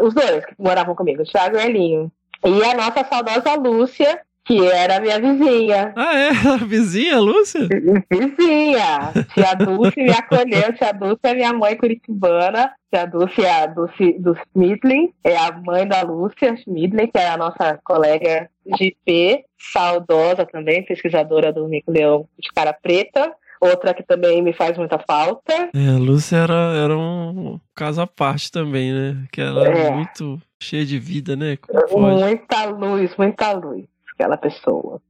[0.02, 2.12] os dois que moravam comigo, o Thiago e o Elinho.
[2.44, 5.92] E a nossa saudosa Lúcia, que era minha vizinha.
[5.96, 6.30] Ah, é?
[6.54, 7.68] A vizinha, Lúcia?
[8.10, 9.12] Vizinha.
[9.34, 10.72] Tia Dulce me acolheu.
[10.74, 12.72] Tia Dulce é minha mãe curitibana.
[12.92, 17.30] Tia Dulce é a Dulce do Schmidlin, é a mãe da Lúcia Schmidlin, que é
[17.30, 23.32] a nossa colega de IP, saudosa também, pesquisadora do Mico Leão de Cara Preta.
[23.60, 25.70] Outra que também me faz muita falta.
[25.72, 29.24] É, a Lúcia era, era um caso à parte também, né?
[29.30, 29.70] Que ela é.
[29.70, 31.56] era muito cheia de vida, né?
[31.92, 33.84] Muita luz, muita luz
[34.22, 35.00] aquela pessoa.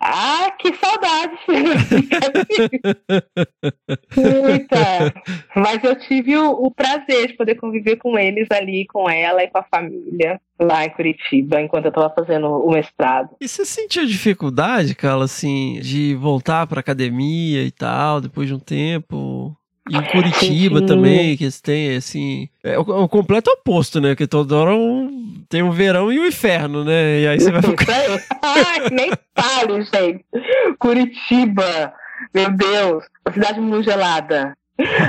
[0.00, 1.38] Ah, que saudade!
[4.14, 5.14] Muita!
[5.56, 9.48] Mas eu tive o, o, prazer de poder conviver com eles ali, com ela e
[9.48, 13.30] com a família, lá em Curitiba, enquanto eu estava fazendo o mestrado.
[13.40, 18.60] E você sentiu dificuldade, Carla, assim, de voltar pra academia e tal, depois de um
[18.60, 19.56] tempo?
[19.90, 20.86] Em Curitiba Sim.
[20.86, 22.48] também, que eles têm, assim.
[22.62, 24.16] É o, o, completo oposto, né?
[24.16, 27.20] Que toda hora um, tem um verão e um inferno, né?
[27.20, 27.92] E aí você vai ficar.
[28.42, 30.24] Ai, nem fale, gente.
[30.78, 31.92] Curitiba,
[32.34, 34.56] meu Deus, uma cidade muito gelada.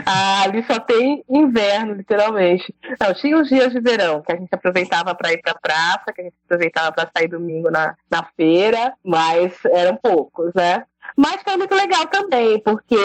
[0.05, 2.73] Ah, ali só tem inverno, literalmente.
[3.01, 6.21] Não, tinha os dias de verão, que a gente aproveitava para ir pra praça, que
[6.21, 10.83] a gente aproveitava para sair domingo na, na feira, mas eram poucos, né?
[11.15, 12.97] Mas foi muito legal também, porque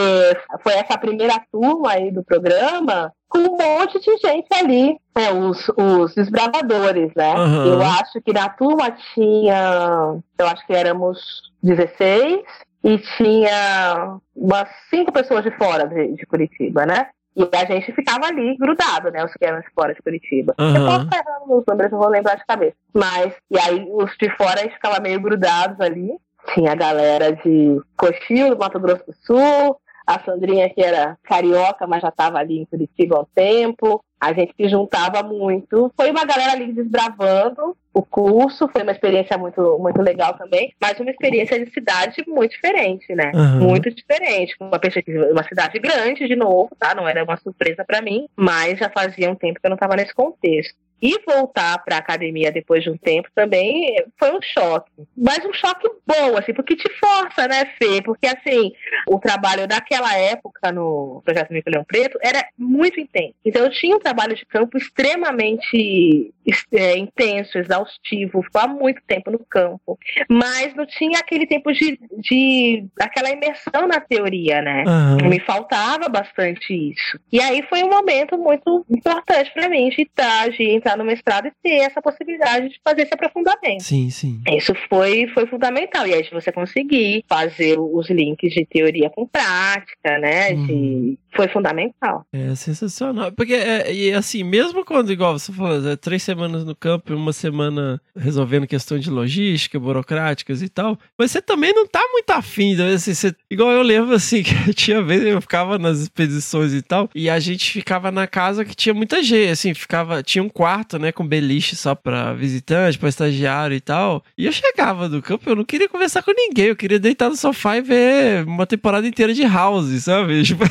[0.62, 5.68] foi essa primeira turma aí do programa com um monte de gente ali, né, os,
[5.76, 7.32] os desbravadores, né?
[7.34, 7.74] Uhum.
[7.74, 12.42] Eu acho que na turma tinha, eu acho que éramos 16
[12.82, 17.08] e tinha umas cinco pessoas de fora de, de Curitiba, né?
[17.36, 19.24] E a gente ficava ali grudado, né?
[19.24, 20.52] Os que eram de fora de Curitiba.
[20.58, 20.76] Uhum.
[20.76, 22.74] Eu posso estar errando nos números, não vou lembrar de cabeça.
[22.92, 26.10] Mas, e aí os de fora a gente ficava meio grudados ali.
[26.54, 31.86] Tinha a galera de Cochil, do Mato Grosso do Sul, a Sandrinha que era carioca,
[31.86, 34.04] mas já estava ali em Curitiba há um tempo.
[34.20, 35.90] A gente se juntava muito.
[35.96, 40.98] Foi uma galera ali desbravando o curso, foi uma experiência muito, muito legal também, mas
[41.00, 43.32] uma experiência de cidade muito diferente, né?
[43.34, 43.68] Uhum.
[43.68, 44.54] Muito diferente.
[44.60, 46.94] Uma perspectiva, uma cidade grande, de novo, tá?
[46.94, 49.96] Não era uma surpresa para mim, mas já fazia um tempo que eu não estava
[49.96, 50.74] nesse contexto.
[51.02, 54.90] E voltar para a academia depois de um tempo também foi um choque.
[55.16, 58.02] Mas um choque bom, assim, porque te força, né, Fê?
[58.02, 58.72] Porque, assim,
[59.06, 63.34] o trabalho daquela época no Projeto Mico Leão Preto era muito intenso.
[63.44, 66.32] Então, eu tinha um trabalho de campo extremamente
[66.72, 69.98] é, intenso, exaustivo, ficou há muito tempo no campo.
[70.28, 74.84] Mas não tinha aquele tempo de, de aquela imersão na teoria, né?
[74.86, 75.28] Uhum.
[75.28, 77.18] Me faltava bastante isso.
[77.32, 81.46] E aí foi um momento muito importante para mim de, estar, de entrar no mestrado
[81.46, 83.82] e ter essa possibilidade de fazer esse aprofundamento.
[83.82, 84.40] Sim, sim.
[84.48, 86.06] Isso foi, foi fundamental.
[86.06, 90.52] E aí, de você conseguir fazer os links de teoria com prática, né?
[90.52, 90.66] Uhum.
[90.66, 92.24] De, foi fundamental.
[92.32, 93.32] É sensacional.
[93.32, 97.16] Porque, é, e assim, mesmo quando, igual você falou, é, três semanas no campo e
[97.16, 102.74] uma semana resolvendo questões de logística, burocráticas e tal, você também não tá muito afim,
[102.74, 102.94] né?
[102.94, 107.08] assim, você, igual eu lembro, assim, que tinha vezes eu ficava nas expedições e tal,
[107.14, 110.98] e a gente ficava na casa que tinha muita gente, assim, ficava, tinha um quarto,
[110.98, 115.48] né, com beliche só pra visitante, pra estagiário e tal, e eu chegava do campo,
[115.48, 119.06] eu não queria conversar com ninguém, eu queria deitar no sofá e ver uma temporada
[119.06, 120.42] inteira de House, sabe?
[120.50, 120.64] Tipo...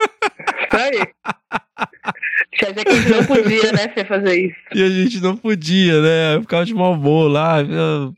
[0.00, 1.00] Isso aí.
[2.58, 4.56] Já que a gente não podia, né, Fê, fazer isso.
[4.74, 6.36] E a gente não podia, né?
[6.36, 7.58] Eu ficava de mau humor lá.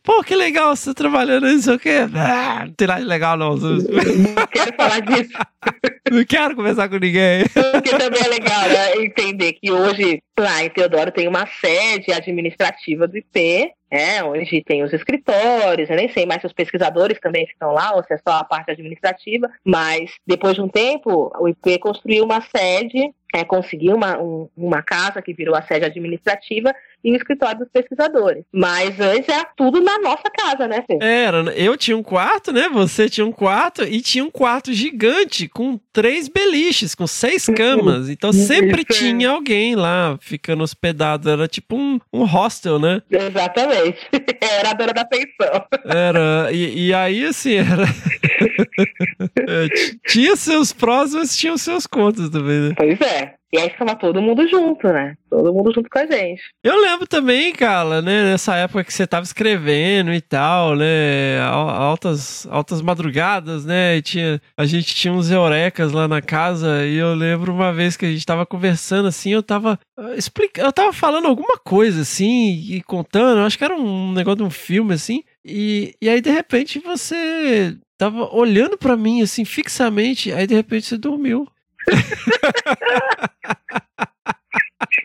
[0.03, 2.07] Pô, que legal você trabalhando nisso, o quê?
[2.15, 3.57] Ah, não tem nada de legal, não.
[3.57, 5.33] Não quero falar disso.
[6.11, 7.45] Não quero conversar com ninguém.
[7.49, 13.07] Porque também é legal né, entender que hoje lá em Teodoro tem uma sede administrativa
[13.07, 17.47] do IP, é, onde tem os escritórios, eu nem sei mais se os pesquisadores também
[17.47, 21.49] ficam lá, ou se é só a parte administrativa, mas depois de um tempo, o
[21.49, 26.75] IP construiu uma sede é, conseguir uma, um, uma casa que virou a sede administrativa
[27.05, 28.45] e o escritório dos pesquisadores.
[28.53, 30.99] Mas antes era tudo na nossa casa, né, Fê?
[31.01, 32.69] Era, eu tinha um quarto, né?
[32.73, 38.09] Você tinha um quarto e tinha um quarto gigante com três beliches, com seis camas.
[38.09, 41.31] Então sempre tinha alguém lá ficando hospedado.
[41.31, 43.03] Era tipo um, um hostel, né?
[43.11, 43.99] Exatamente.
[44.41, 45.67] Era a dona da pensão.
[45.85, 46.51] Era.
[46.53, 47.85] E, e aí, assim, era.
[49.49, 49.69] É,
[50.07, 52.75] tinha seus prós, mas tinha os seus contos também, né?
[52.77, 53.39] Pois é.
[53.51, 55.17] E aí ficava todo mundo junto, né?
[55.31, 56.43] Todo mundo junto com a gente.
[56.63, 58.25] Eu lembro também, cara, né?
[58.25, 61.41] Nessa época que você tava escrevendo e tal, né?
[61.41, 63.97] Altas, altas madrugadas, né?
[63.97, 67.97] E tinha, a gente tinha uns eurecas lá na casa e eu lembro uma vez
[67.97, 72.03] que a gente tava conversando assim, eu tava uh, explicando, eu tava falando alguma coisa
[72.03, 75.25] assim e contando, acho que era um negócio de um filme assim.
[75.43, 80.87] E, e aí de repente você tava olhando para mim assim fixamente, aí de repente
[80.87, 81.47] você dormiu.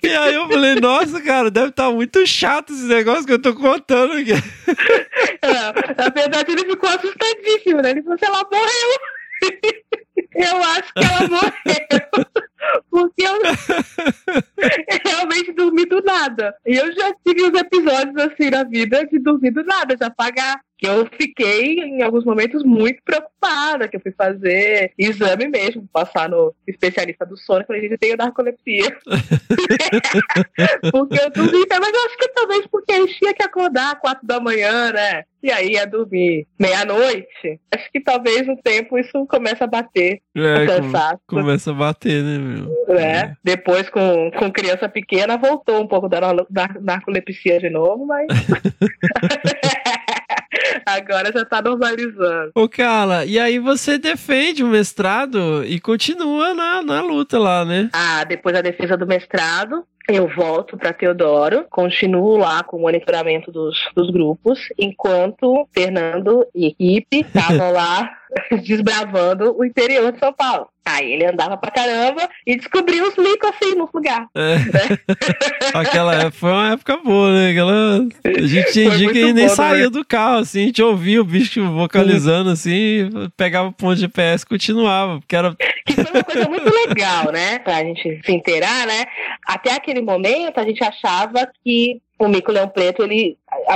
[0.03, 3.41] E aí eu falei, nossa, cara, deve estar tá muito chato esse negócio que eu
[3.41, 4.33] tô contando aqui.
[5.41, 7.91] É, na verdade, ele ficou assustadíssimo, né?
[7.91, 8.99] Ele falou, ela morreu.
[10.35, 12.25] Eu acho que ela morreu.
[12.90, 16.56] Porque eu, eu realmente dormi do nada.
[16.65, 20.60] E eu já tive uns episódios assim na vida de dormir do nada, de apagar
[20.84, 26.27] que eu fiquei, em alguns momentos, muito preocupada, que eu fui fazer exame mesmo, passar
[26.27, 28.98] no especialista do sono, falei, gente, eu tenho narcolepsia.
[30.91, 34.27] porque eu dormi, mas eu acho que talvez porque eu tinha que acordar às quatro
[34.27, 35.23] da manhã, né?
[35.41, 37.60] E aí ia dormir meia-noite.
[37.73, 40.22] Acho que talvez no tempo isso começa a bater.
[40.35, 42.95] É, o começa a bater, né, meu?
[42.95, 43.35] né?
[43.43, 46.19] Depois, com, com criança pequena, voltou um pouco da,
[46.49, 48.27] da narcolepsia de novo, mas.
[50.85, 52.51] Agora já tá normalizando.
[52.55, 57.89] Ô, Carla, e aí você defende o mestrado e continua na, na luta lá, né?
[57.93, 63.51] Ah, depois da defesa do mestrado, eu volto para Teodoro, continuo lá com o monitoramento
[63.51, 68.09] dos, dos grupos, enquanto Fernando e equipe estavam lá
[68.65, 70.67] desbravando o interior de São Paulo.
[70.85, 74.27] Aí ele andava pra caramba e descobriu os micos assim no lugar.
[74.35, 74.57] É.
[75.73, 77.51] Aquela época foi uma época boa, né?
[77.51, 77.99] Aquela...
[78.25, 81.21] A gente tinha dia que muito nem bom saía do carro, assim, a gente ouvia
[81.21, 85.55] o bicho vocalizando, assim, pegava o ponto de GPS e continuava, porque era...
[85.85, 87.60] que foi uma coisa muito legal, né?
[87.60, 89.05] Pra gente se inteirar, né?
[89.47, 93.38] Até aquele momento a gente achava que o mico-leão preto, ele,
[93.68, 93.76] a,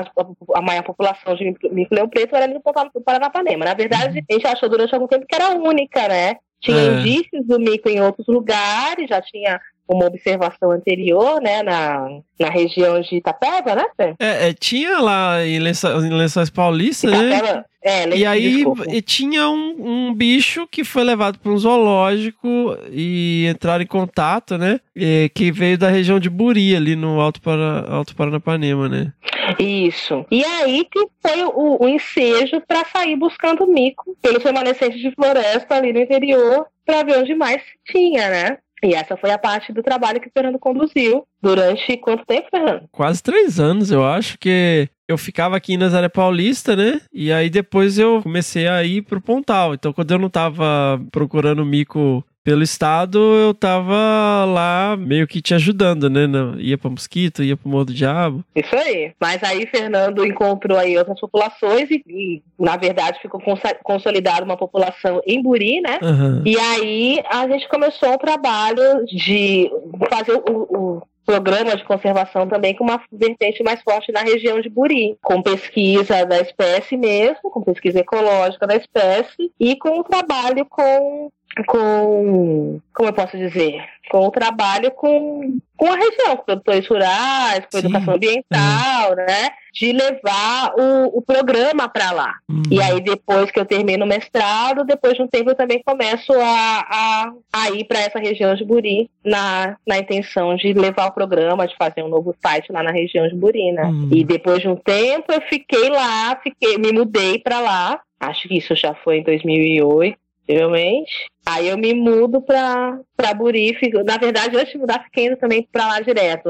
[0.56, 3.66] a- maior população de mico-leão preto era ali no Paranapanema.
[3.66, 6.36] Na verdade, a gente achou durante algum tempo que era única, né?
[6.62, 6.86] Tinha É.
[7.00, 11.64] indícios do mico em outros lugares, já tinha uma observação anterior, né?
[11.64, 12.08] Na,
[12.40, 13.86] na região de Itapeva, né?
[13.96, 14.16] Fê?
[14.20, 17.38] É, é, tinha lá em Lençóis, em Lençóis Paulista, né?
[17.38, 21.58] Itapeva, é, E Leite, aí e tinha um, um bicho que foi levado para um
[21.58, 24.80] zoológico e entraram em contato, né?
[24.96, 29.14] E que veio da região de Buri, ali no Alto, para, Alto Paranapanema, né?
[29.58, 30.26] Isso.
[30.30, 35.76] E aí que foi o, o ensejo para sair buscando mico pelos remanescentes de floresta
[35.76, 38.58] ali no interior para ver onde mais tinha, né?
[38.84, 42.88] E essa foi a parte do trabalho que o Fernando conduziu durante quanto tempo, Fernando?
[42.92, 47.02] Quase três anos, eu acho, que eu ficava aqui em Nazaré Paulista, né?
[47.12, 49.74] E aí depois eu comecei a ir pro Pontal.
[49.74, 55.54] Então, quando eu não tava procurando mico pelo estado, eu tava lá meio que te
[55.54, 56.22] ajudando, né?
[56.60, 58.42] Ia pra Mosquito, ia pro Morro do Diabo.
[58.56, 59.12] Isso aí.
[59.20, 63.42] Mas aí Fernando encontrou aí outras populações e, e, na verdade ficou
[63.84, 66.00] consolidada uma população em Buri, né?
[66.02, 66.42] Aham.
[66.46, 69.70] E aí a gente começou o trabalho de
[70.10, 74.70] fazer o, o programa de conservação também com uma vertente mais forte na região de
[74.70, 80.66] Buri, com pesquisa da espécie mesmo, com pesquisa ecológica da espécie e com o trabalho
[80.66, 81.30] com
[81.66, 87.66] com como eu posso dizer com o trabalho com, com a região, com produtores rurais,
[87.72, 87.86] com Sim.
[87.86, 89.50] educação ambiental, né?
[89.74, 92.36] De levar o, o programa para lá.
[92.50, 92.64] Uhum.
[92.72, 96.34] E aí, depois que eu termino o mestrado, depois de um tempo eu também começo
[96.34, 101.14] a, a, a ir para essa região de Buri, na, na intenção de levar o
[101.14, 103.86] programa, de fazer um novo site lá na região de Buri, né?
[103.86, 104.10] Hum.
[104.12, 108.00] E depois de um tempo eu fiquei lá, fiquei, me mudei para lá.
[108.20, 110.18] Acho que isso já foi em 2008,
[110.48, 111.12] possivelmente.
[111.46, 113.74] Aí eu me mudo pra, pra Buri.
[113.76, 116.50] Fico, na verdade, antes de mudar, fiquei indo também pra lá direto.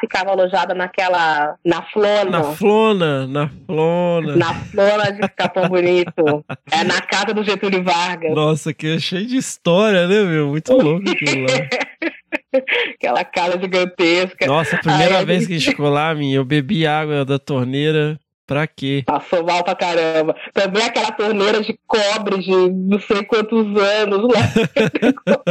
[0.00, 1.56] Ficava alojada naquela.
[1.64, 2.30] na Flona.
[2.30, 4.36] Na Flona, na Flona.
[4.36, 6.44] Na Flora de Capão Bonito.
[6.70, 8.34] É na casa do Getúlio Vargas.
[8.34, 10.48] Nossa, que é cheio de história, né, meu?
[10.48, 12.62] Muito louco aquilo lá.
[12.94, 14.46] Aquela casa gigantesca.
[14.46, 17.38] Nossa, a primeira Aí vez que a gente ficou lá, minha, eu bebi água da
[17.38, 18.18] torneira.
[18.48, 19.04] Pra quê?
[19.04, 20.34] Passou mal pra caramba.
[20.54, 24.40] Também aquela torneira de cobre de não sei quantos anos lá.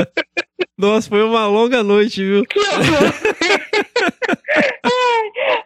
[0.75, 2.43] Nossa, foi uma longa noite, viu?
[2.43, 2.59] Que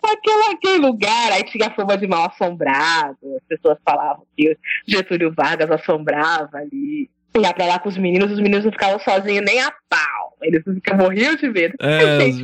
[0.03, 3.17] aquela, aquele lugar, aí tinha fama de mal assombrado.
[3.37, 7.09] As pessoas falavam que Getúlio Vargas assombrava ali.
[7.39, 10.30] Ia pra lá com os meninos, os meninos não ficavam sozinhos nem a pau.
[10.41, 11.75] Eles ficam morriam de medo.
[11.79, 12.43] É, Gente,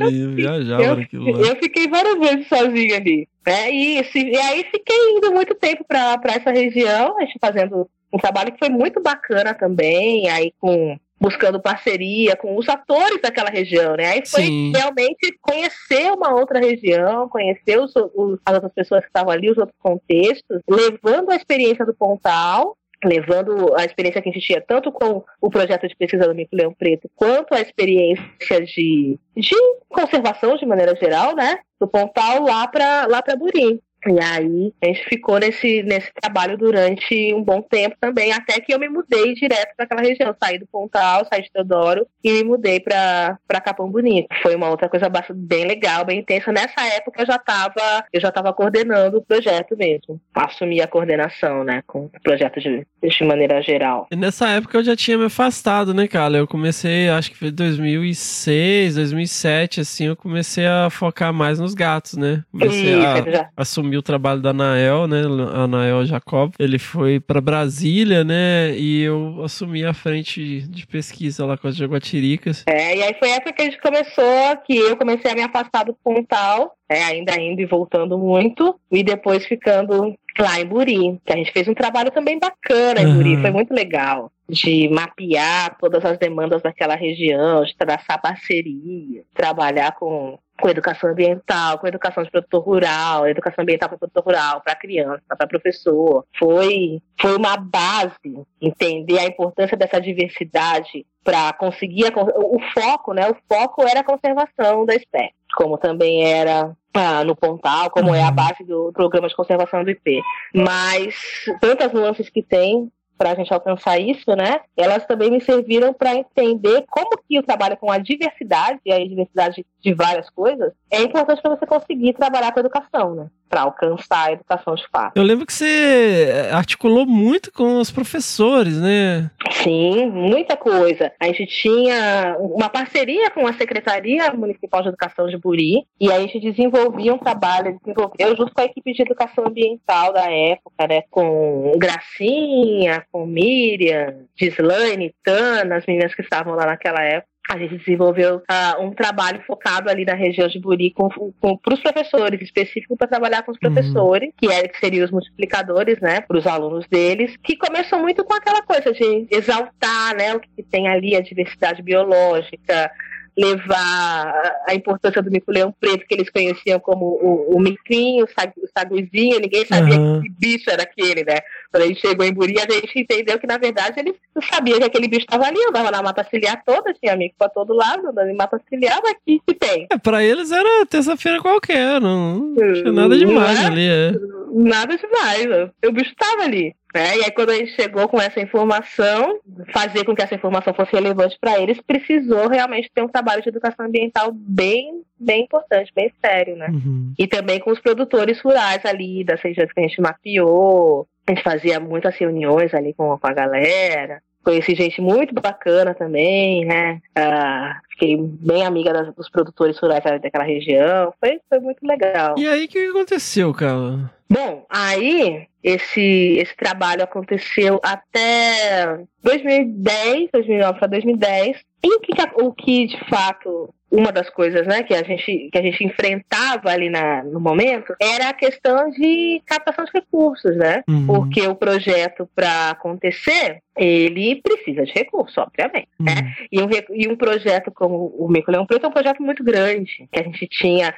[0.84, 3.28] eu eu, eu fiquei várias vezes sozinha ali.
[3.46, 3.70] Né?
[3.70, 8.18] E, se- e aí fiquei indo muito tempo pra essa região, a gente fazendo um
[8.18, 13.96] trabalho que foi muito bacana também, aí com buscando parceria com os atores daquela região,
[13.96, 14.06] né?
[14.12, 14.72] Aí foi Sim.
[14.72, 19.58] realmente conhecer uma outra região, conhecer os, os- as outras pessoas que estavam ali, os
[19.58, 24.90] outros contextos, levando a experiência do Pontal levando a experiência que a gente tinha tanto
[24.90, 29.54] com o projeto de pesquisa do Mico Leão Preto, quanto a experiência de, de
[29.88, 31.58] conservação de maneira geral, né?
[31.80, 33.80] Do Pontal lá para lá para Burim.
[34.06, 38.72] E aí a gente ficou nesse, nesse trabalho durante um bom tempo também, até que
[38.72, 40.34] eu me mudei direto para aquela região.
[40.42, 44.28] Saí do Pontal, saí de Teodoro e me mudei para Capão Bonito.
[44.42, 46.52] Foi uma outra coisa bem legal, bem intensa.
[46.52, 50.20] Nessa época eu já estava eu já tava coordenando o projeto mesmo.
[50.34, 54.06] Assumi a coordenação, né, com o projeto de, de maneira geral.
[54.12, 56.36] E nessa época eu já tinha me afastado, né, cara?
[56.36, 62.14] Eu comecei, acho que foi 2006, 2007, assim, eu comecei a focar mais nos gatos,
[62.16, 62.44] né?
[62.52, 65.22] Comecei Isso, a já- assumir assumi o trabalho da Anael, né?
[65.54, 66.52] Anael Jacob.
[66.58, 68.76] Ele foi para Brasília, né?
[68.76, 72.64] E eu assumi a frente de pesquisa lá com as Jaguatiricas.
[72.66, 75.42] É, e aí foi a época que a gente começou, que eu comecei a me
[75.42, 81.18] afastar do Pontal, é, ainda indo e voltando muito, e depois ficando lá em Buri,
[81.24, 83.42] que a gente fez um trabalho também bacana em Buri, Uhum.
[83.42, 84.30] foi muito legal.
[84.48, 91.78] De mapear todas as demandas daquela região, de traçar parceria, trabalhar com, com educação ambiental,
[91.78, 96.24] com educação de produtor rural, educação ambiental para produtor rural, para criança, para professor.
[96.38, 103.28] Foi, foi uma base entender a importância dessa diversidade para conseguir a o foco, né?
[103.28, 108.22] O foco era a conservação da espécie, como também era ah, no Pontal, como é
[108.22, 108.34] a Uhum.
[108.34, 110.20] base do programa de conservação do IP.
[110.54, 111.14] Mas
[111.60, 114.60] tantas nuances que tem para a gente alcançar isso, né?
[114.76, 118.98] Elas também me serviram para entender como que o trabalho com a diversidade, e a
[118.98, 123.26] diversidade de várias coisas, é importante para você conseguir trabalhar com a educação, né?
[123.48, 125.16] Para alcançar a educação de fato.
[125.16, 129.30] Eu lembro que você articulou muito com os professores, né?
[129.50, 131.12] Sim, muita coisa.
[131.18, 136.20] A gente tinha uma parceria com a Secretaria Municipal de Educação de Buri e a
[136.20, 141.02] gente desenvolvia um trabalho, desenvolveu junto com a equipe de educação ambiental da época, né?
[141.10, 147.27] Com Gracinha, com Miriam, Gislaine, Tana, as meninas que estavam lá naquela época.
[147.50, 152.42] A gente desenvolveu ah, um trabalho focado ali na região de Buri para os professores,
[152.42, 153.72] específico para trabalhar com os Uhum.
[153.72, 158.22] professores, que, é, que seriam os multiplicadores, né, para os alunos deles, que começou muito
[158.24, 162.90] com aquela coisa de exaltar né, o que tem ali, a diversidade biológica,
[163.36, 164.34] levar
[164.66, 168.66] a importância do mico-leão preto, que eles conheciam como o, o micrinho, o sag- o
[168.76, 170.20] saguizinho, ninguém sabia Aham.
[170.20, 171.38] que bicho era aquele, né?
[171.70, 174.78] Quando a gente chegou em Buri, a gente entendeu que, na verdade, eles não sabiam
[174.78, 178.08] que aquele bicho estava ali, andava na mata ciliar toda, tinha amigo para todo lado,
[178.08, 179.86] andando em mata ciliar, mas que, tem?
[179.90, 183.66] É, pra eles era terça-feira qualquer, não, não tinha nada demais é?
[183.66, 184.12] ali, é.
[184.50, 186.74] Nada demais, o bicho estava ali.
[186.94, 187.18] Né?
[187.18, 189.38] E aí, quando a gente chegou com essa informação,
[189.72, 193.48] fazer com que essa informação fosse relevante para eles, precisou realmente ter um trabalho de
[193.50, 196.68] educação ambiental bem, bem importante, bem sério, né?
[196.70, 197.12] Uhum.
[197.18, 201.06] E também com os produtores rurais ali, das regiões que a gente mapeou.
[201.28, 204.22] A gente fazia muitas reuniões ali com, com a galera.
[204.42, 207.00] Conheci gente muito bacana também, né?
[207.14, 211.12] Ah, fiquei bem amiga das- dos produtores rurais daquela região.
[211.20, 212.34] Foi, foi muito legal.
[212.38, 214.10] E aí, o que aconteceu, cara?
[214.30, 221.58] Bom, aí esse, esse trabalho aconteceu até 2010, 2009 para 2010.
[221.84, 225.58] E o que- o que de fato uma das coisas, né, que a gente que
[225.58, 230.82] a gente enfrentava ali na, no momento era a questão de captação de recursos, né?
[230.88, 231.06] Uhum.
[231.06, 235.88] Porque o projeto para acontecer ele precisa de recursos, obviamente.
[236.00, 236.06] Uhum.
[236.06, 236.34] né?
[236.50, 240.08] E um, e um projeto como o Mico Leão Preto é um projeto muito grande,
[240.12, 240.92] que a gente tinha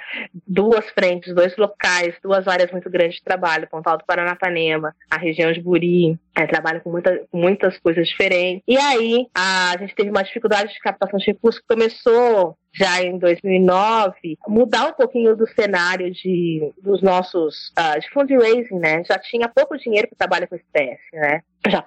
[0.47, 5.53] duas frentes, dois locais, duas áreas muito grandes de trabalho, Pontal do Paranapanema, a região
[5.53, 8.63] de Buri, é, trabalha com, muita, muitas coisas diferentes.
[8.67, 13.19] E aí a gente teve uma dificuldade de captação de recursos que começou já em
[13.19, 19.03] 2009, mudar um pouquinho do cenário de, dos nossos, ah, de fundraising, né?
[19.05, 21.43] Já tinha pouco dinheiro para trabalho com espécie, né?
[21.69, 21.85] Já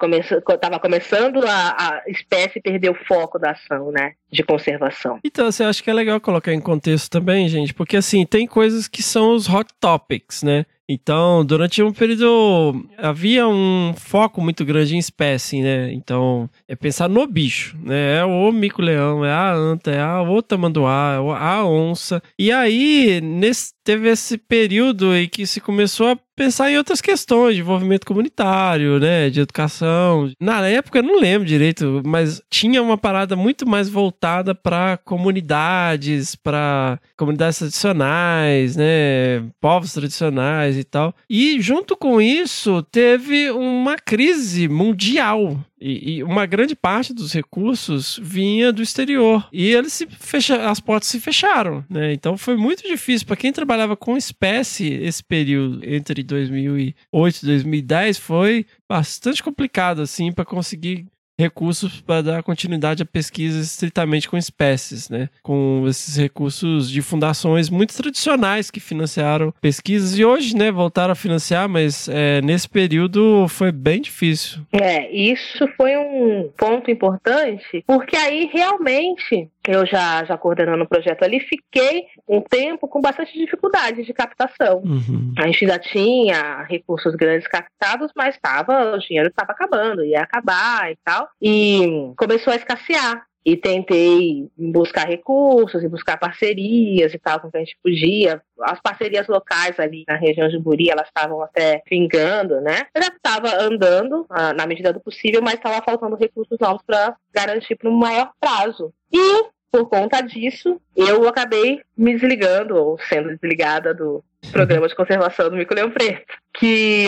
[0.50, 4.14] estava começando a, a espécie perder o foco da ação, né?
[4.30, 5.20] De conservação.
[5.24, 7.74] Então, você acha que é legal colocar em contexto também, gente?
[7.74, 10.66] Porque, assim, tem coisas que são os hot topics, né?
[10.94, 15.92] Então, durante um período havia um foco muito grande em espécie, né?
[15.92, 18.18] Então, é pensar no bicho, né?
[18.18, 22.22] É o mico-leão, é a anta, é a outra manduá, é a onça.
[22.38, 27.56] E aí, nesse, teve esse período em que se começou a pensar em outras questões,
[27.56, 29.30] de envolvimento comunitário, né?
[29.30, 30.32] De educação.
[30.40, 36.36] Na época, eu não lembro direito, mas tinha uma parada muito mais voltada para comunidades,
[36.36, 39.44] para comunidades tradicionais, né?
[39.60, 41.14] Povos tradicionais e tal.
[41.30, 45.58] E junto com isso, teve uma crise mundial.
[45.86, 49.50] E, e uma grande parte dos recursos vinha do exterior.
[49.52, 52.14] E eles se fecha, as portas se fecharam, né?
[52.14, 56.96] Então foi muito difícil para quem trabalhava com espécie esse período entre 2008
[57.44, 61.06] e 2010 foi bastante complicado assim para conseguir
[61.40, 65.30] recursos para dar continuidade a pesquisas estritamente com espécies, né?
[65.42, 71.16] Com esses recursos de fundações muito tradicionais que financiaram pesquisas e hoje, né, voltaram a
[71.16, 74.62] financiar, mas é, nesse período foi bem difícil.
[74.72, 81.24] É, isso foi um ponto importante, porque aí realmente eu já, já coordenando o projeto
[81.24, 84.82] ali, fiquei um tempo com bastante dificuldade de captação.
[84.84, 85.34] Uhum.
[85.38, 90.92] A gente já tinha recursos grandes captados, mas tava, o dinheiro estava acabando, ia acabar
[90.92, 91.28] e tal.
[91.42, 93.26] E começou a escassear.
[93.46, 98.42] e tentei buscar recursos e buscar parcerias e tal com quem a gente podia.
[98.62, 102.88] As parcerias locais ali na região de Buri, elas estavam até vingando, né?
[102.96, 107.16] Eu já estava andando ah, na medida do possível, mas estava faltando recursos novos para
[107.34, 108.94] garantir para um maior prazo.
[109.12, 115.50] E por conta disso, eu acabei me desligando, ou sendo desligada do programa de conservação
[115.50, 116.32] do Mico-Leão Preto.
[116.54, 117.08] Que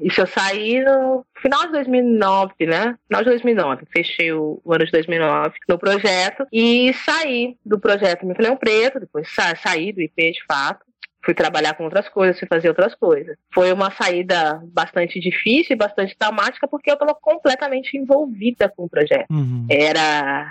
[0.00, 2.96] isso eu saí no final de 2009, né?
[3.06, 3.82] Final de 2009.
[3.94, 9.28] Fechei o, o ano de 2009 no projeto e saí do projeto Mico-Leão Preto, depois
[9.34, 10.85] sa saí do IP de fato
[11.26, 13.36] fui trabalhar com outras coisas, fui fazer outras coisas.
[13.52, 18.88] Foi uma saída bastante difícil e bastante traumática porque eu estava completamente envolvida com o
[18.88, 19.26] projeto.
[19.28, 19.66] Uhum.
[19.68, 20.46] Era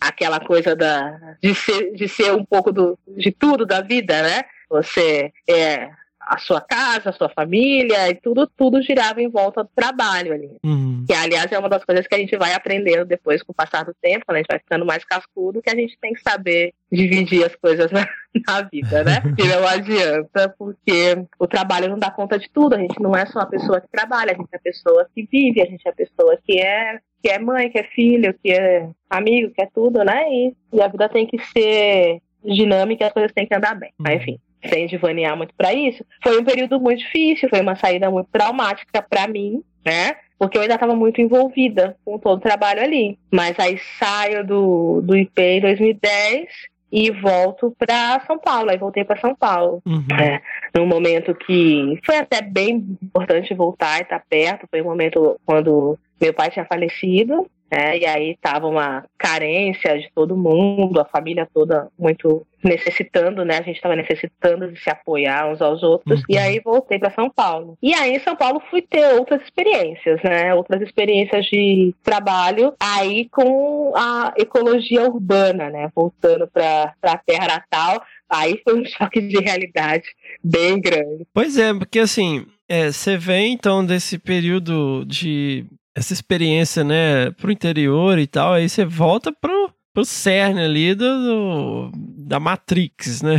[0.00, 4.44] aquela coisa da, de, ser, de ser um pouco do, de tudo da vida, né?
[4.70, 5.90] Você é
[6.30, 10.56] a sua casa, a sua família e tudo, tudo girava em volta do trabalho ali.
[10.64, 11.04] Uhum.
[11.04, 13.84] Que, aliás, é uma das coisas que a gente vai aprendendo depois com o passar
[13.84, 16.72] do tempo, quando a gente vai ficando mais cascudo, que a gente tem que saber
[16.90, 18.08] dividir as coisas na,
[18.46, 19.20] na vida, né?
[19.36, 22.76] E não adianta, porque o trabalho não dá conta de tudo.
[22.76, 25.26] A gente não é só a pessoa que trabalha, a gente é a pessoa que
[25.26, 28.50] vive, a gente é a pessoa que é que é mãe, que é filho, que
[28.50, 30.24] é amigo, que é tudo, né?
[30.30, 33.92] E, e a vida tem que ser dinâmica, as coisas têm que andar bem.
[33.98, 34.38] Mas, enfim,
[34.68, 39.02] sem divanear muito para isso, foi um período muito difícil, foi uma saída muito traumática
[39.02, 40.16] para mim, né?
[40.38, 43.18] Porque eu ainda estava muito envolvida com todo o trabalho ali.
[43.30, 46.48] Mas aí saio do, do IP em 2010
[46.90, 48.70] e volto para São Paulo.
[48.70, 49.82] Aí voltei para São Paulo.
[49.84, 50.06] Uhum.
[50.18, 50.40] É,
[50.74, 54.66] num momento que foi até bem importante voltar e estar tá perto.
[54.70, 57.46] Foi um momento quando meu pai tinha falecido.
[57.70, 63.58] É, e aí estava uma carência de todo mundo, a família toda muito necessitando, né?
[63.58, 66.20] A gente estava necessitando de se apoiar uns aos outros.
[66.20, 66.26] Uhum.
[66.28, 67.76] E aí voltei para São Paulo.
[67.82, 70.54] E aí em São Paulo fui ter outras experiências, né?
[70.54, 75.90] Outras experiências de trabalho aí com a ecologia urbana, né?
[75.94, 78.02] Voltando para a terra natal.
[78.28, 80.04] Aí foi um choque de realidade
[80.42, 81.26] bem grande.
[81.32, 87.50] Pois é, porque assim, é, você vem então desse período de essa experiência, né, pro
[87.50, 91.92] interior e tal, aí você volta pro, pro cerne ali do, do
[92.30, 93.38] da Matrix, né?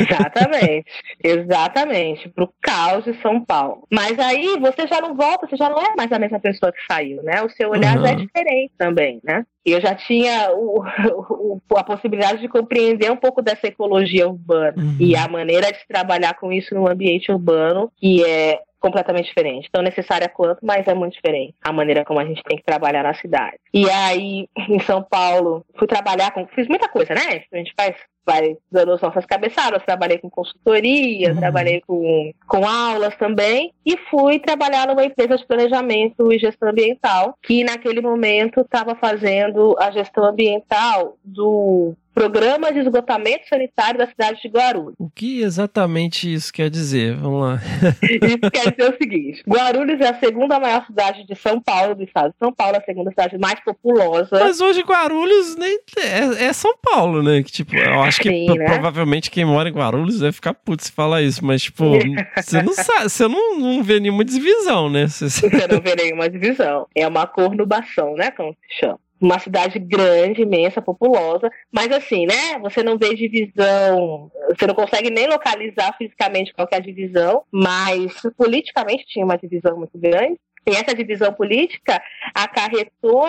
[0.00, 0.86] Exatamente,
[1.22, 3.86] exatamente, pro caos de São Paulo.
[3.92, 6.78] Mas aí você já não volta, você já não é mais a mesma pessoa que
[6.90, 7.42] saiu, né?
[7.42, 8.24] O seu olhar já é Uhum.
[8.26, 9.44] diferente também, né?
[9.66, 10.82] E eu já tinha o,
[11.28, 14.96] o- a possibilidade de compreender um pouco dessa ecologia urbana Uhum.
[14.98, 19.68] e a maneira de trabalhar com isso no ambiente urbano, que é completamente diferente.
[19.72, 23.02] Tão necessária quanto, mas é muito diferente a maneira como a gente tem que trabalhar
[23.02, 23.56] na cidade.
[23.72, 26.46] E aí, em São Paulo, fui trabalhar com.
[26.48, 27.42] Fiz muita coisa, né?
[27.52, 27.94] A gente faz.
[28.26, 29.82] Vai dando as nossas cabeçadas.
[29.84, 31.36] Trabalhei com consultoria, Uhum.
[31.36, 33.72] trabalhei com, com aulas também.
[33.84, 39.76] E fui trabalhar numa empresa de planejamento e gestão ambiental, que naquele momento estava fazendo
[39.78, 44.94] a gestão ambiental do programa de esgotamento sanitário da cidade de Guarulhos.
[45.00, 47.16] O que exatamente isso quer dizer?
[47.16, 47.58] Vamos lá.
[48.02, 52.04] Isso quer dizer o seguinte: Guarulhos é a segunda maior cidade de São Paulo, do
[52.04, 54.28] estado de São Paulo, a segunda cidade mais populosa.
[54.30, 57.42] Mas hoje Guarulhos nem é, é São Paulo, né?
[57.42, 58.64] Que, tipo, eu acho que Sim, né?
[58.66, 61.84] provavelmente quem mora em Guarulhos vai ficar puto se falar isso, mas, tipo,
[62.36, 65.06] você não sabe, você não, não vê nenhuma divisão, né?
[65.06, 66.86] Você- Você não vê nenhuma divisão.
[66.94, 68.30] É uma cornubação, né?
[68.30, 68.98] Como se chama.
[69.20, 72.58] Uma cidade grande, imensa, populosa, mas assim, né?
[72.60, 77.42] Você não vê divisão, você não consegue nem localizar fisicamente qual que é a divisão,
[77.50, 80.38] mas politicamente tinha uma divisão muito grande.
[80.66, 82.02] E essa divisão política
[82.34, 83.28] acarretou